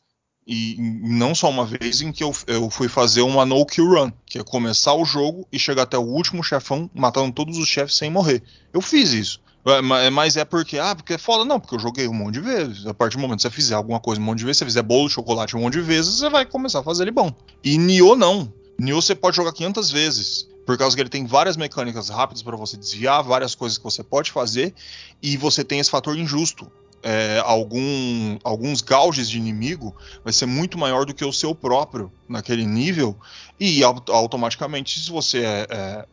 e 0.47 0.76
não 0.78 1.34
só 1.34 1.49
uma 1.49 1.64
vez, 1.64 2.03
em 2.03 2.12
que 2.12 2.22
eu, 2.22 2.34
eu 2.47 2.68
fui 2.68 2.88
fazer 2.88 3.22
uma 3.22 3.47
no 3.47 3.64
kill 3.64 3.88
run, 3.94 4.12
que 4.26 4.38
é 4.38 4.44
começar 4.44 4.94
o 4.94 5.05
jogo 5.05 5.47
e 5.51 5.59
chegar 5.59 5.82
até 5.82 5.97
o 5.97 6.03
último 6.03 6.42
chefão, 6.42 6.90
matando 6.94 7.32
todos 7.32 7.57
os 7.59 7.68
chefes 7.68 7.97
sem 7.97 8.11
morrer. 8.11 8.42
Eu 8.72 8.80
fiz 8.80 9.12
isso. 9.12 9.40
É, 9.66 9.82
ma- 9.82 10.10
Mas 10.10 10.36
é 10.36 10.44
porque, 10.44 10.78
ah, 10.78 10.94
porque 10.94 11.14
é 11.14 11.18
foda, 11.18 11.44
não, 11.44 11.58
porque 11.58 11.74
eu 11.74 11.80
joguei 11.80 12.06
um 12.06 12.14
monte 12.14 12.34
de 12.34 12.40
vezes. 12.40 12.86
A 12.86 12.94
partir 12.94 13.16
do 13.16 13.20
momento 13.20 13.38
que 13.38 13.42
você 13.42 13.50
fizer 13.50 13.74
alguma 13.74 13.98
coisa 13.98 14.20
um 14.20 14.24
monte 14.24 14.38
de 14.38 14.44
vezes, 14.44 14.58
se 14.58 14.60
você 14.60 14.66
fizer 14.66 14.82
bolo 14.82 15.08
de 15.08 15.14
chocolate 15.14 15.56
um 15.56 15.60
monte 15.60 15.74
de 15.74 15.80
vezes, 15.82 16.18
você 16.18 16.30
vai 16.30 16.46
começar 16.46 16.80
a 16.80 16.82
fazer 16.84 17.02
ele 17.04 17.10
bom. 17.10 17.34
E 17.64 17.76
Nioh 17.76 18.14
não. 18.16 18.52
Nioh 18.78 19.02
você 19.02 19.14
pode 19.14 19.36
jogar 19.36 19.52
500 19.52 19.90
vezes. 19.90 20.48
Por 20.64 20.76
causa 20.76 20.96
que 20.96 21.02
ele 21.02 21.08
tem 21.08 21.24
várias 21.24 21.56
mecânicas 21.56 22.08
rápidas 22.08 22.42
para 22.42 22.56
você 22.56 22.76
desviar, 22.76 23.22
várias 23.22 23.54
coisas 23.54 23.78
que 23.78 23.84
você 23.84 24.02
pode 24.02 24.32
fazer, 24.32 24.74
e 25.22 25.36
você 25.36 25.62
tem 25.62 25.78
esse 25.78 25.90
fator 25.90 26.16
injusto. 26.18 26.70
É, 27.09 27.40
algum, 27.44 28.36
alguns 28.42 28.80
gauges 28.80 29.30
de 29.30 29.38
inimigo 29.38 29.94
vai 30.24 30.32
ser 30.32 30.46
muito 30.46 30.76
maior 30.76 31.07
do 31.07 31.14
que 31.14 31.24
o 31.24 31.32
seu 31.32 31.54
próprio 31.54 32.11
naquele 32.28 32.66
nível, 32.66 33.16
e 33.61 33.84
au- 33.84 34.02
automaticamente, 34.09 34.98
se 34.98 35.09
você 35.09 35.38
é, 35.44 35.66
é, 35.70 36.07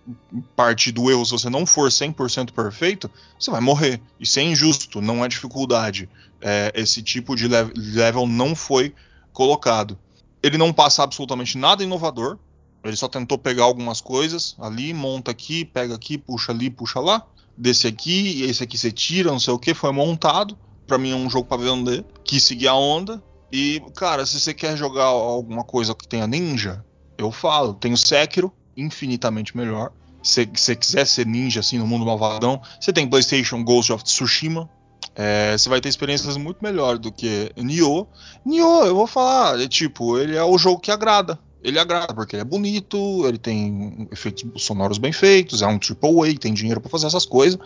partir 0.56 0.92
do 0.92 1.10
erro, 1.10 1.26
se 1.26 1.32
você 1.32 1.50
não 1.50 1.66
for 1.66 1.90
100% 1.90 2.52
perfeito, 2.54 3.10
você 3.40 3.50
vai 3.50 3.60
morrer. 3.60 4.00
Isso 4.20 4.38
é 4.40 4.44
injusto, 4.44 5.02
não 5.02 5.26
é 5.26 5.28
dificuldade. 5.28 6.08
É, 6.40 6.72
esse 6.76 7.02
tipo 7.02 7.36
de 7.36 7.48
lev- 7.48 7.72
level 7.76 8.28
não 8.28 8.54
foi 8.56 8.94
colocado. 9.32 9.98
Ele 10.44 10.60
não 10.60 10.72
passa 10.72 11.02
absolutamente 11.02 11.58
nada 11.58 11.84
inovador. 11.84 12.38
Ele 12.84 12.96
só 12.96 13.08
tentou 13.08 13.38
pegar 13.40 13.64
algumas 13.64 14.00
coisas 14.00 14.56
ali, 14.60 14.94
monta 14.94 15.32
aqui, 15.32 15.66
pega 15.66 15.96
aqui, 15.96 16.20
puxa 16.20 16.52
ali, 16.52 16.70
puxa 16.70 17.00
lá. 17.00 17.24
Desse 17.58 17.88
aqui, 17.88 18.44
esse 18.44 18.62
aqui 18.64 18.78
você 18.78 18.92
tira, 18.92 19.32
não 19.32 19.40
sei 19.40 19.54
o 19.54 19.60
que, 19.60 19.74
foi 19.74 19.92
montado. 19.92 20.56
Pra 20.88 20.98
mim 20.98 21.12
é 21.12 21.16
um 21.16 21.30
jogo 21.30 21.48
pra 21.48 21.58
vender, 21.58 22.06
que 22.24 22.40
seguir 22.40 22.68
a 22.68 22.76
onda. 22.76 23.22
E, 23.52 23.82
cara, 23.96 24.26
se 24.26 24.40
você 24.40 24.54
quer 24.54 24.76
jogar 24.76 25.06
alguma 25.06 25.64
coisa 25.64 25.94
que 25.94 26.08
tenha 26.08 26.26
ninja, 26.26 26.84
eu 27.18 27.32
falo, 27.32 27.74
tem 27.74 27.94
o 27.94 27.98
Sekiro, 27.98 28.52
infinitamente 28.76 29.56
melhor. 29.56 29.92
Se 30.24 30.50
você 30.54 30.76
quiser 30.76 31.06
ser 31.06 31.26
ninja 31.26 31.60
assim 31.60 31.78
no 31.78 31.86
mundo 31.86 32.06
malvadão, 32.06 32.62
você 32.80 32.92
tem 32.92 33.08
PlayStation 33.08 33.64
Ghost 33.64 33.92
of 33.92 34.04
Tsushima. 34.04 34.70
É, 35.16 35.56
você 35.56 35.70
vai 35.70 35.80
ter 35.80 35.90
experiências 35.90 36.38
muito 36.38 36.64
melhores 36.64 37.00
do 37.00 37.12
que 37.12 37.52
Nioh. 37.56 38.08
Nioh, 38.46 38.86
eu 38.86 38.96
vou 38.96 39.06
falar, 39.06 39.62
é 39.62 39.68
tipo, 39.68 40.18
ele 40.18 40.36
é 40.36 40.44
o 40.44 40.58
jogo 40.58 40.80
que 40.80 40.90
agrada. 40.90 41.38
Ele 41.64 41.80
agrada 41.80 42.14
porque 42.14 42.36
ele 42.36 42.42
é 42.42 42.46
bonito, 42.46 43.26
ele 43.26 43.38
tem 43.38 44.08
efeitos 44.12 44.44
sonoros 44.62 44.98
bem 44.98 45.14
feitos, 45.14 45.62
é 45.62 45.68
um 45.68 45.80
triple 45.80 46.30
A, 46.30 46.38
tem 46.38 46.54
dinheiro 46.54 46.82
pra 46.82 46.90
fazer 46.90 47.08
essas 47.08 47.26
coisas, 47.26 47.58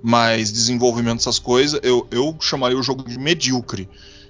mas 0.00 0.52
desenvolvimento 0.52 1.16
dessas 1.16 1.40
coisas, 1.40 1.80
eu, 1.82 2.06
eu 2.12 2.36
chamaria 2.40 2.78
o 2.78 2.82
jogo 2.82 3.02
de 3.02 3.18
medíocre. 3.18 3.88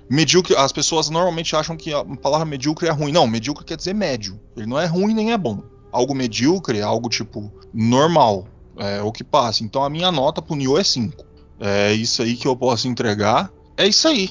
Medíocre, 0.08 0.56
as 0.56 0.72
pessoas 0.72 1.10
normalmente 1.10 1.54
acham 1.54 1.76
que 1.76 1.92
a 1.92 2.04
palavra 2.04 2.46
medíocre 2.46 2.88
é 2.88 2.90
ruim. 2.90 3.12
Não, 3.12 3.28
medíocre 3.28 3.64
quer 3.64 3.76
dizer 3.76 3.94
médio. 3.94 4.40
Ele 4.56 4.66
não 4.66 4.76
é 4.78 4.86
ruim 4.86 5.14
nem 5.14 5.32
é 5.32 5.38
bom. 5.38 5.62
Algo 5.92 6.14
medíocre 6.14 6.78
é 6.78 6.82
algo 6.82 7.08
tipo 7.08 7.52
normal, 7.72 8.48
é 8.76 9.02
o 9.02 9.12
que 9.12 9.22
passa. 9.22 9.62
Então 9.62 9.84
a 9.84 9.90
minha 9.90 10.10
nota 10.10 10.42
pro 10.42 10.56
Nioh 10.56 10.80
é 10.80 10.82
5. 10.82 11.24
É 11.60 11.92
isso 11.92 12.22
aí 12.22 12.36
que 12.36 12.48
eu 12.48 12.56
posso 12.56 12.88
entregar. 12.88 13.52
É 13.76 13.86
isso 13.86 14.08
aí. 14.08 14.30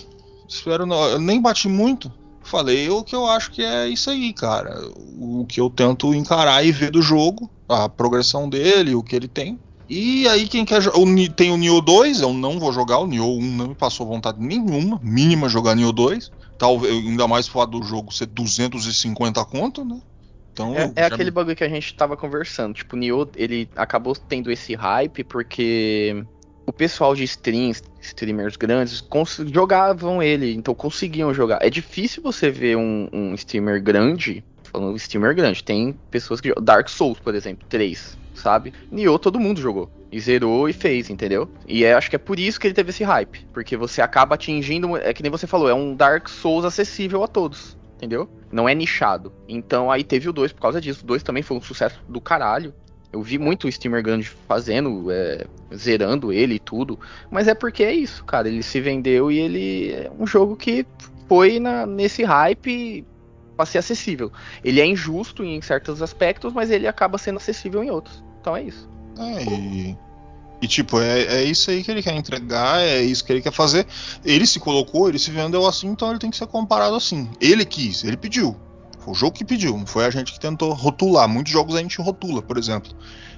Espero 0.49 0.85
não, 0.85 1.01
eu 1.05 1.19
nem 1.19 1.39
bati 1.39 1.69
muito. 1.69 2.11
Falei 2.49 2.89
o 2.89 3.03
que 3.03 3.15
eu 3.15 3.27
acho 3.27 3.51
que 3.51 3.61
é 3.61 3.87
isso 3.87 4.09
aí, 4.09 4.33
cara. 4.33 4.73
O 4.95 5.45
que 5.47 5.61
eu 5.61 5.69
tento 5.69 6.13
encarar 6.13 6.63
e 6.65 6.71
ver 6.71 6.89
do 6.89 7.01
jogo, 7.01 7.49
a 7.67 7.87
progressão 7.87 8.49
dele, 8.49 8.95
o 8.95 9.03
que 9.03 9.15
ele 9.15 9.27
tem. 9.27 9.59
E 9.87 10.27
aí 10.27 10.47
quem 10.47 10.65
quer 10.65 10.81
o 10.87 11.29
tem 11.35 11.51
o 11.51 11.57
Nioh 11.57 11.81
2, 11.81 12.21
eu 12.21 12.33
não 12.33 12.59
vou 12.59 12.71
jogar 12.71 12.99
o 12.99 13.07
Nioh 13.07 13.37
1, 13.37 13.41
não 13.55 13.67
me 13.69 13.75
passou 13.75 14.05
vontade 14.07 14.39
nenhuma, 14.39 14.99
mínima 15.03 15.47
jogar 15.49 15.75
Nioh 15.75 15.91
2. 15.91 16.31
Talvez 16.57 16.93
ainda 16.93 17.27
mais 17.27 17.47
fato 17.47 17.79
do 17.79 17.83
jogo 17.83 18.11
ser 18.13 18.25
250 18.27 19.43
conto, 19.45 19.85
né? 19.85 19.99
Então 20.51 20.75
É, 20.75 21.01
é 21.01 21.05
aquele 21.05 21.25
me- 21.25 21.31
bagulho 21.31 21.55
que 21.55 21.63
a 21.63 21.69
gente 21.69 21.95
tava 21.95 22.17
conversando. 22.17 22.73
Tipo, 22.73 22.95
o 22.95 22.99
Nioh, 22.99 23.29
ele 23.35 23.69
acabou 23.75 24.15
tendo 24.15 24.51
esse 24.51 24.75
hype 24.75 25.23
porque 25.23 26.23
o 26.69 26.73
pessoal 26.73 27.15
de 27.15 27.23
streams, 27.23 27.81
streamers 27.99 28.55
grandes, 28.55 29.03
jogavam 29.47 30.21
ele, 30.21 30.53
então 30.53 30.73
conseguiam 30.73 31.33
jogar. 31.33 31.59
É 31.61 31.69
difícil 31.69 32.21
você 32.21 32.49
ver 32.49 32.77
um, 32.77 33.09
um 33.11 33.33
streamer 33.33 33.81
grande, 33.81 34.43
falando 34.71 34.95
streamer 34.97 35.35
grande, 35.35 35.63
tem 35.63 35.97
pessoas 36.11 36.39
que 36.39 36.49
jogam. 36.49 36.63
Dark 36.63 36.87
Souls, 36.87 37.19
por 37.19 37.33
exemplo, 37.33 37.65
3, 37.67 38.17
sabe? 38.35 38.73
Nioh 38.91 39.17
todo 39.17 39.39
mundo 39.39 39.59
jogou. 39.59 39.89
E 40.11 40.19
zerou 40.19 40.67
e 40.67 40.73
fez, 40.73 41.09
entendeu? 41.09 41.47
E 41.67 41.83
é- 41.83 41.93
acho 41.93 42.09
que 42.09 42.15
é 42.15 42.19
por 42.19 42.39
isso 42.39 42.59
que 42.59 42.65
ele 42.65 42.73
teve 42.73 42.89
esse 42.89 43.03
hype. 43.03 43.45
Porque 43.53 43.77
você 43.77 44.01
acaba 44.01 44.33
atingindo. 44.35 44.97
É 44.97 45.13
que 45.13 45.21
nem 45.21 45.31
você 45.31 45.45
falou, 45.45 45.69
é 45.69 45.73
um 45.73 45.95
Dark 45.95 46.27
Souls 46.27 46.65
acessível 46.65 47.23
a 47.23 47.27
todos. 47.27 47.77
Entendeu? 47.95 48.27
Não 48.51 48.67
é 48.67 48.73
nichado. 48.73 49.31
Então 49.47 49.91
aí 49.91 50.03
teve 50.03 50.27
o 50.27 50.33
2 50.33 50.51
por 50.51 50.61
causa 50.61 50.81
disso. 50.81 51.03
O 51.03 51.05
2 51.05 51.21
também 51.21 51.43
foi 51.43 51.57
um 51.57 51.61
sucesso 51.61 52.01
do 52.07 52.19
caralho. 52.19 52.73
Eu 53.11 53.21
vi 53.23 53.37
muito 53.39 53.67
streamer 53.67 54.03
grande 54.03 54.29
fazendo, 54.47 55.09
é, 55.09 55.45
zerando 55.75 56.31
ele 56.31 56.55
e 56.55 56.59
tudo. 56.59 56.99
Mas 57.31 57.47
é 57.47 57.55
porque 57.55 57.83
é 57.83 57.93
isso, 57.93 58.23
cara. 58.23 58.47
Ele 58.47 58.61
se 58.61 58.79
vendeu 58.79 59.31
e 59.31 59.39
ele 59.39 59.91
é 59.91 60.11
um 60.17 60.27
jogo 60.27 60.55
que 60.55 60.85
foi 61.27 61.59
na- 61.59 61.85
nesse 61.87 62.23
hype 62.23 63.03
pra 63.57 63.65
ser 63.65 63.79
acessível. 63.79 64.31
Ele 64.63 64.79
é 64.79 64.85
injusto 64.85 65.43
em 65.43 65.59
certos 65.61 66.01
aspectos, 66.01 66.53
mas 66.53 66.69
ele 66.69 66.87
acaba 66.87 67.17
sendo 67.17 67.37
acessível 67.37 67.83
em 67.83 67.89
outros. 67.89 68.23
Então 68.39 68.55
é 68.55 68.63
isso. 68.63 68.87
É, 69.17 69.43
e, 69.43 69.97
e, 70.61 70.67
tipo, 70.67 70.99
é, 71.01 71.21
é 71.23 71.43
isso 71.43 71.71
aí 71.71 71.83
que 71.83 71.89
ele 71.89 72.03
quer 72.03 72.15
entregar, 72.15 72.79
é 72.79 73.01
isso 73.01 73.25
que 73.25 73.33
ele 73.33 73.41
quer 73.41 73.51
fazer. 73.51 73.87
Ele 74.23 74.45
se 74.45 74.59
colocou, 74.59 75.09
ele 75.09 75.19
se 75.19 75.31
vendeu 75.31 75.65
assim, 75.65 75.87
então 75.87 76.11
ele 76.11 76.19
tem 76.19 76.29
que 76.29 76.37
ser 76.37 76.47
comparado 76.47 76.95
assim. 76.95 77.27
Ele 77.41 77.65
quis, 77.65 78.03
ele 78.03 78.15
pediu. 78.17 78.55
Foi 78.99 79.13
o 79.13 79.15
jogo 79.15 79.33
que 79.33 79.45
pediu, 79.45 79.77
não 79.77 79.85
foi 79.85 80.05
a 80.05 80.09
gente 80.09 80.31
que 80.33 80.39
tentou 80.39 80.73
rotular. 80.73 81.27
Muitos 81.27 81.51
jogos 81.51 81.75
a 81.75 81.81
gente 81.81 82.01
rotula, 82.01 82.41
por 82.41 82.57
exemplo. 82.57 82.91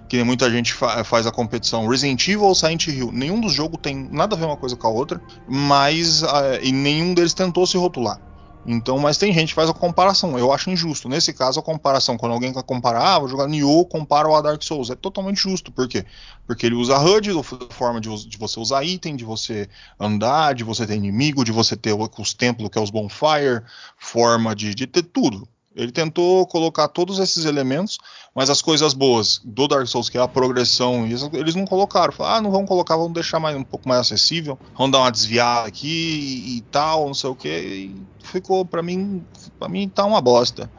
Que 0.09 0.23
muita 0.23 0.49
gente 0.51 0.73
fa- 0.73 1.03
faz 1.03 1.25
a 1.25 1.31
competição 1.31 1.87
Resident 1.87 2.27
Evil 2.27 2.43
ou 2.43 2.55
Silent 2.55 2.87
Hill. 2.87 3.11
Nenhum 3.13 3.39
dos 3.39 3.53
jogos 3.53 3.79
tem 3.81 4.09
nada 4.11 4.35
a 4.35 4.39
ver 4.39 4.45
uma 4.45 4.57
coisa 4.57 4.75
com 4.75 4.87
a 4.87 4.89
outra, 4.89 5.21
mas 5.47 6.23
ah, 6.23 6.59
e 6.61 6.71
nenhum 6.71 7.13
deles 7.13 7.33
tentou 7.33 7.65
se 7.65 7.77
rotular. 7.77 8.19
Então, 8.63 8.99
mas 8.99 9.17
tem 9.17 9.33
gente 9.33 9.49
que 9.49 9.55
faz 9.55 9.69
a 9.69 9.73
comparação. 9.73 10.37
Eu 10.37 10.53
acho 10.53 10.69
injusto. 10.69 11.09
Nesse 11.09 11.33
caso, 11.33 11.59
a 11.59 11.63
comparação, 11.63 12.17
quando 12.17 12.33
alguém 12.33 12.53
quer 12.53 12.63
comparar, 12.63 13.15
ah, 13.15 13.19
vou 13.19 13.27
jogar 13.27 13.47
Nioh, 13.47 13.85
compara 13.85 14.27
o 14.29 14.41
Dark 14.41 14.61
Souls. 14.61 14.89
É 14.91 14.95
totalmente 14.95 15.41
justo. 15.41 15.71
Por 15.71 15.87
quê? 15.87 16.05
Porque 16.45 16.67
ele 16.67 16.75
usa 16.75 16.99
HUD, 16.99 17.31
forma 17.71 17.99
de, 17.99 18.27
de 18.27 18.37
você 18.37 18.59
usar 18.59 18.83
item, 18.83 19.15
de 19.15 19.25
você 19.25 19.67
andar, 19.99 20.53
de 20.53 20.63
você 20.63 20.85
ter 20.85 20.95
inimigo, 20.95 21.43
de 21.43 21.51
você 21.51 21.75
ter 21.75 21.93
os 21.93 22.33
templos, 22.33 22.69
que 22.69 22.77
é 22.77 22.81
os 22.81 22.91
bonfire, 22.91 23.63
forma 23.97 24.55
de, 24.55 24.75
de 24.75 24.85
ter 24.85 25.03
tudo. 25.03 25.47
Ele 25.75 25.91
tentou 25.91 26.45
colocar 26.47 26.89
todos 26.89 27.17
esses 27.19 27.45
elementos, 27.45 27.97
mas 28.35 28.49
as 28.49 28.61
coisas 28.61 28.93
boas 28.93 29.39
do 29.43 29.67
Dark 29.67 29.87
Souls, 29.87 30.09
que 30.09 30.17
é 30.17 30.21
a 30.21 30.27
progressão, 30.27 31.05
eles 31.05 31.55
não 31.55 31.65
colocaram. 31.65 32.11
Falaram, 32.11 32.37
ah, 32.37 32.41
não 32.41 32.51
vamos 32.51 32.67
colocar, 32.67 32.97
vamos 32.97 33.13
deixar 33.13 33.39
mais, 33.39 33.55
um 33.55 33.63
pouco 33.63 33.87
mais 33.87 34.01
acessível, 34.01 34.59
vamos 34.77 34.91
dar 34.91 34.99
uma 34.99 35.11
desviada 35.11 35.67
aqui 35.67 36.57
e, 36.57 36.61
tal, 36.71 37.07
não 37.07 37.13
sei 37.13 37.29
o 37.29 37.35
que. 37.35 37.47
E 37.47 37.95
ficou, 38.21 38.65
pra 38.65 38.83
mim, 38.83 39.23
pra 39.57 39.69
mim 39.69 39.87
tá 39.87 40.05
uma 40.05 40.19
bosta. 40.19 40.69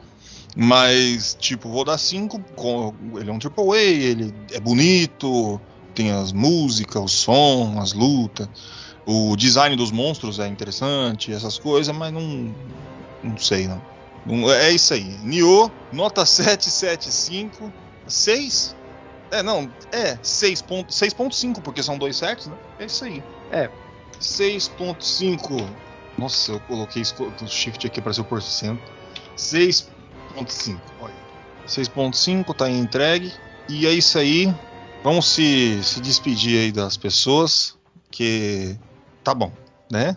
Mas, 0.55 1.35
tipo, 1.39 1.69
vou 1.69 1.83
dar 1.83 1.97
5. 1.97 2.39
Ele 3.19 3.29
é 3.29 3.33
um 3.33 3.39
AAA, 3.39 3.81
ele 3.81 4.33
é 4.51 4.59
bonito, 4.59 5.59
tem 5.95 6.11
as 6.11 6.31
músicas, 6.31 7.01
o 7.01 7.07
som, 7.07 7.79
as 7.79 7.93
lutas. 7.93 8.47
O 9.05 9.35
design 9.35 9.75
dos 9.75 9.91
monstros 9.91 10.37
é 10.37 10.47
interessante, 10.47 11.33
essas 11.33 11.57
coisas, 11.57 11.95
mas 11.95 12.13
não. 12.13 12.53
Não 13.23 13.37
sei, 13.37 13.67
não. 13.67 13.92
É 14.61 14.71
isso 14.71 14.93
aí. 14.93 15.17
Nioh, 15.23 15.71
nota 15.91 16.25
775. 16.25 17.71
6? 18.07 18.75
É, 19.31 19.41
não, 19.41 19.71
é 19.91 20.15
6.5, 20.17 20.87
6.5, 20.87 21.61
porque 21.61 21.81
são 21.81 21.97
dois 21.97 22.17
sets, 22.17 22.47
né? 22.47 22.55
É 22.79 22.85
isso 22.85 23.03
aí. 23.03 23.23
É. 23.51 23.69
6.5. 24.19 25.65
Nossa, 26.17 26.51
eu 26.51 26.59
coloquei 26.61 27.01
o 27.01 27.47
shift 27.47 27.87
aqui 27.87 27.99
para 27.99 28.13
ser 28.13 28.21
o 28.21 28.25
porcento. 28.25 28.81
6.5. 29.35 30.79
Olha. 31.01 31.13
6.5 31.67 32.53
tá 32.55 32.69
entregue. 32.69 33.33
E 33.67 33.87
é 33.87 33.91
isso 33.91 34.17
aí. 34.19 34.53
Vamos 35.03 35.27
se, 35.27 35.83
se 35.83 35.99
despedir 35.99 36.59
aí 36.59 36.71
das 36.71 36.95
pessoas. 36.95 37.75
Que 38.11 38.77
tá 39.23 39.33
bom, 39.33 39.51
né? 39.91 40.15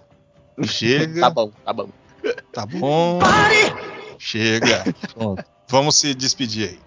Chega. 0.64 1.20
tá 1.20 1.30
bom, 1.30 1.50
tá 1.64 1.72
bom. 1.72 1.88
Tá 2.52 2.66
bom. 2.66 3.18
Pare! 3.18 3.75
Chega. 4.18 4.84
Pronto. 5.14 5.44
Vamos 5.68 5.96
se 5.96 6.14
despedir 6.14 6.70
aí. 6.70 6.78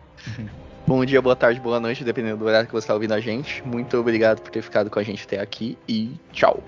Bom 0.88 1.06
dia, 1.06 1.22
boa 1.22 1.36
tarde, 1.36 1.60
boa 1.60 1.80
noite, 1.80 2.04
dependendo 2.04 2.38
do 2.38 2.46
horário 2.46 2.66
que 2.66 2.74
você 2.74 2.86
está 2.86 2.94
ouvindo 2.94 3.14
a 3.14 3.20
gente. 3.20 3.62
Muito 3.66 3.96
obrigado 3.98 4.42
por 4.42 4.50
ter 4.50 4.62
ficado 4.62 4.90
com 4.90 4.98
a 4.98 5.04
gente 5.04 5.24
até 5.24 5.40
aqui 5.40 5.78
e 5.88 6.14
tchau. 6.32 6.64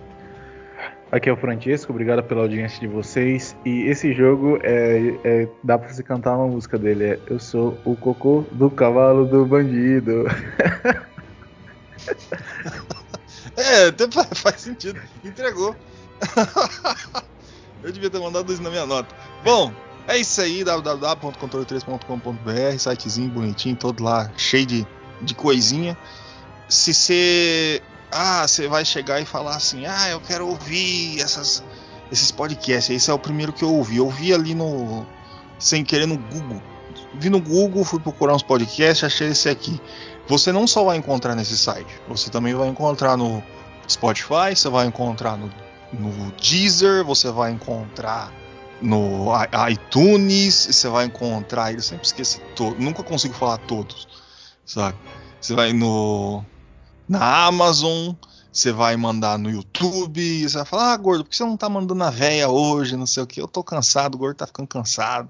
Aqui 1.12 1.28
é 1.30 1.34
o 1.34 1.38
Francisco, 1.38 1.91
obrigado 1.91 2.24
pela 2.24 2.41
audiência 2.41 2.80
de 2.80 2.88
vocês. 2.88 3.55
E 3.66 3.82
esse 3.89 4.14
jogo 4.14 4.59
é, 4.64 5.14
é 5.24 5.47
dá 5.64 5.78
pra 5.78 5.89
você 5.89 6.03
cantar 6.03 6.38
uma 6.38 6.47
música 6.47 6.78
dele. 6.78 7.03
É 7.03 7.20
Eu 7.28 7.39
sou 7.39 7.78
o 7.84 7.95
cocô 7.95 8.45
do 8.51 8.70
cavalo 8.70 9.26
do 9.26 9.45
bandido. 9.45 10.26
é, 13.57 13.88
até 13.88 14.07
faz 14.36 14.62
sentido. 14.62 15.01
Entregou. 15.24 15.76
Eu 17.84 17.91
devia 17.91 18.09
ter 18.09 18.20
mandado 18.20 18.53
isso 18.53 18.62
na 18.62 18.70
minha 18.70 18.86
nota. 18.86 19.14
Bom, 19.43 19.74
é 20.08 20.18
isso 20.18 20.41
aí, 20.41 20.64
www.controle3.com.br, 20.64 22.78
sitezinho 22.78 23.30
bonitinho, 23.30 23.76
todo 23.76 24.04
lá, 24.04 24.32
cheio 24.36 24.66
de, 24.66 24.88
de 25.22 25.36
coisinha. 25.36 25.95
Se 26.68 26.91
você. 26.93 27.82
Ah, 28.12 28.47
você 28.47 28.68
vai 28.68 28.84
chegar 28.84 29.22
e 29.22 29.26
falar 29.26 29.56
assim: 29.56 29.86
ah, 29.86 30.10
eu 30.10 30.20
quero 30.20 30.47
ouvir 30.47 31.22
essas, 31.22 31.64
esses 32.12 32.32
podcasts. 32.32 32.95
Esse 32.95 33.12
é 33.12 33.14
o 33.14 33.20
primeiro 33.20 33.54
que 33.54 33.64
eu 33.64 33.74
ouvi. 33.74 33.97
Eu 33.97 34.10
vi 34.10 34.34
ali 34.34 34.56
no. 34.56 35.06
Sem 35.60 35.84
querer 35.84 36.08
no 36.08 36.18
Google. 36.18 36.62
Vi 37.14 37.30
no 37.30 37.39
Google, 37.39 37.84
fui 37.84 37.99
procurar 37.99 38.34
uns 38.34 38.43
podcasts, 38.43 39.04
achei 39.04 39.30
esse 39.30 39.49
aqui. 39.49 39.80
Você 40.28 40.52
não 40.52 40.66
só 40.66 40.84
vai 40.84 40.97
encontrar 40.97 41.36
nesse 41.36 41.58
site, 41.58 41.89
você 42.08 42.30
também 42.30 42.54
vai 42.54 42.70
encontrar 42.70 43.18
no 43.18 43.43
Spotify, 43.88 44.56
você 44.56 44.70
vai 44.70 44.88
encontrar 44.88 45.38
no 45.38 45.52
no 45.93 46.32
Deezer, 46.32 47.04
você 47.04 47.30
vai 47.32 47.52
encontrar 47.52 48.32
no 48.82 49.27
iTunes, 49.69 50.67
você 50.71 50.89
vai 50.89 51.05
encontrar, 51.05 51.73
eu 51.73 51.82
sempre 51.82 52.05
esqueço 52.05 52.41
nunca 52.79 53.03
consigo 53.03 53.34
falar 53.34 53.57
todos, 53.59 54.07
sabe? 54.65 54.97
Você 55.39 55.53
vai 55.53 55.73
no 55.73 56.43
na 57.07 57.45
Amazon, 57.45 58.13
você 58.51 58.71
vai 58.71 58.95
mandar 58.95 59.38
no 59.38 59.49
YouTube, 59.49 60.47
você 60.47 60.57
vai 60.57 60.65
falar, 60.65 60.93
ah, 60.93 60.97
gordo, 60.97 61.23
por 61.23 61.29
que 61.29 61.36
você 61.36 61.43
não 61.43 61.57
tá 61.57 61.69
mandando 61.69 62.03
a 62.03 62.09
véia 62.09 62.49
hoje, 62.49 62.95
não 62.95 63.05
sei 63.05 63.23
o 63.23 63.27
que, 63.27 63.41
eu 63.41 63.47
tô 63.47 63.63
cansado, 63.63 64.15
o 64.15 64.17
gordo 64.17 64.38
tá 64.38 64.47
ficando 64.47 64.67
cansado. 64.67 65.29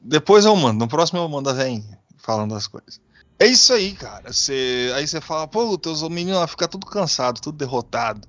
Depois 0.00 0.44
eu 0.44 0.54
mando, 0.56 0.80
no 0.80 0.88
próximo 0.88 1.20
eu 1.20 1.28
mando 1.28 1.50
a 1.50 1.52
veinha, 1.52 1.98
falando 2.18 2.54
as 2.54 2.66
coisas. 2.66 3.00
É 3.38 3.46
isso 3.46 3.72
aí, 3.72 3.92
cara. 3.94 4.32
Você, 4.32 4.92
aí 4.94 5.06
você 5.06 5.20
fala, 5.20 5.48
pô, 5.48 5.76
teus 5.76 6.02
meninos 6.08 6.50
ficar 6.50 6.68
tudo 6.68 6.86
cansado, 6.86 7.40
tudo 7.40 7.56
derrotado 7.58 8.28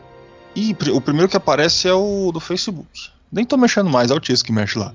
E 0.54 0.76
o 0.92 1.00
primeiro 1.00 1.28
que 1.28 1.36
aparece 1.36 1.88
é 1.88 1.92
o 1.92 2.30
do 2.32 2.38
Facebook. 2.40 3.10
Nem 3.30 3.44
tô 3.44 3.56
mexendo 3.56 3.90
mais, 3.90 4.10
é 4.10 4.14
o 4.14 4.20
Tis 4.20 4.42
que 4.42 4.52
mexe 4.52 4.78
lá. 4.78 4.94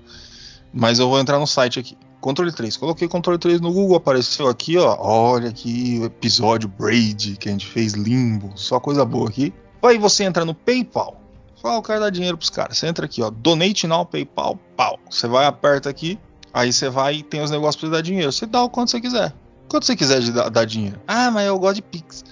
Mas 0.73 0.99
eu 0.99 1.09
vou 1.09 1.19
entrar 1.19 1.37
no 1.37 1.45
site 1.45 1.79
aqui. 1.79 1.97
Controle 2.23 2.53
3. 2.53 2.77
Coloquei 2.77 3.05
controle 3.05 3.37
3 3.37 3.59
no 3.59 3.73
Google, 3.73 3.97
apareceu 3.97 4.47
aqui, 4.47 4.77
ó. 4.77 4.95
Olha 4.97 5.49
aqui 5.49 5.99
o 6.01 6.05
episódio 6.05 6.69
Braid 6.69 7.35
que 7.35 7.49
a 7.49 7.51
gente 7.51 7.67
fez 7.67 7.91
limbo, 7.91 8.53
só 8.55 8.79
coisa 8.79 9.03
boa 9.03 9.27
aqui. 9.27 9.53
Aí 9.83 9.97
você 9.97 10.23
entra 10.23 10.45
no 10.45 10.55
PayPal. 10.55 11.21
Fala, 11.61 11.75
eu 11.75 11.81
quero 11.81 11.99
dar 11.99 12.09
dinheiro 12.09 12.37
pros 12.37 12.49
caras. 12.49 12.77
Você 12.77 12.87
entra 12.87 13.03
aqui, 13.03 13.21
ó. 13.21 13.29
Donate 13.29 13.87
now, 13.87 14.05
PayPal, 14.05 14.57
pau. 14.77 14.97
Você 15.09 15.27
vai, 15.27 15.45
aperta 15.45 15.89
aqui. 15.89 16.17
Aí 16.53 16.71
você 16.71 16.89
vai 16.89 17.15
e 17.15 17.23
tem 17.23 17.41
os 17.41 17.51
negócios 17.51 17.75
pra 17.75 17.89
você 17.89 17.95
dar 17.95 18.01
dinheiro. 18.01 18.31
Você 18.31 18.45
dá 18.45 18.63
o 18.63 18.69
quanto 18.69 18.91
você 18.91 19.01
quiser. 19.01 19.33
Quanto 19.67 19.85
você 19.85 19.93
quiser 19.93 20.21
de 20.21 20.31
dar, 20.31 20.47
dar 20.47 20.63
dinheiro. 20.63 21.01
Ah, 21.05 21.29
mas 21.29 21.45
eu 21.45 21.59
gosto 21.59 21.75
de 21.75 21.81
Pix. 21.81 22.23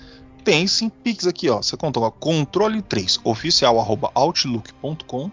Tem 0.46 0.68
sim 0.68 0.88
Pix 0.88 1.28
aqui, 1.28 1.50
ó. 1.50 1.62
Você 1.62 1.76
contou 1.76 2.10
controle 2.14 2.82
3 2.82 3.20
oficial 3.26 3.78
outlook.com. 4.16 5.30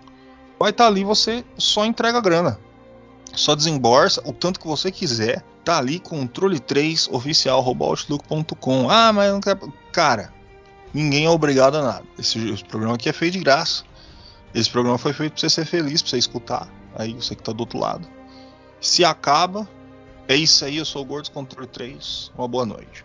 Vai 0.58 0.70
estar 0.70 0.82
tá 0.82 0.90
ali, 0.90 1.04
você 1.04 1.44
só 1.56 1.84
entrega 1.84 2.20
grana. 2.20 2.58
Só 3.34 3.54
desembolsa 3.54 4.22
o 4.24 4.32
tanto 4.32 4.60
que 4.60 4.66
você 4.66 4.90
quiser. 4.90 5.44
Tá 5.64 5.78
ali, 5.78 5.98
controle 5.98 6.58
3 6.58 7.08
oficial 7.12 7.62
outlook.com. 7.62 8.90
Ah, 8.90 9.12
mas 9.12 9.32
não 9.32 9.40
quero. 9.40 9.72
Cara, 9.92 10.32
ninguém 10.94 11.26
é 11.26 11.30
obrigado 11.30 11.76
a 11.76 11.82
nada. 11.82 12.04
Esse, 12.18 12.38
esse, 12.50 12.64
programa 12.64 12.94
aqui 12.94 13.08
é 13.08 13.12
feito 13.12 13.34
de 13.34 13.40
graça. 13.40 13.84
Esse 14.54 14.70
programa 14.70 14.96
foi 14.96 15.12
feito 15.12 15.32
pra 15.32 15.40
você 15.40 15.50
ser 15.50 15.66
feliz, 15.66 16.00
pra 16.00 16.10
você 16.10 16.18
escutar. 16.18 16.68
Aí 16.94 17.12
você 17.12 17.34
que 17.34 17.42
tá 17.42 17.52
do 17.52 17.60
outro 17.60 17.78
lado. 17.78 18.08
Se 18.80 19.04
acaba, 19.04 19.68
é 20.26 20.34
isso 20.34 20.64
aí. 20.64 20.78
Eu 20.78 20.84
sou 20.84 21.02
o 21.02 21.04
Gordos 21.04 21.28
Controle 21.28 21.68
3. 21.68 22.32
Uma 22.36 22.48
boa 22.48 22.64
noite. 22.64 23.04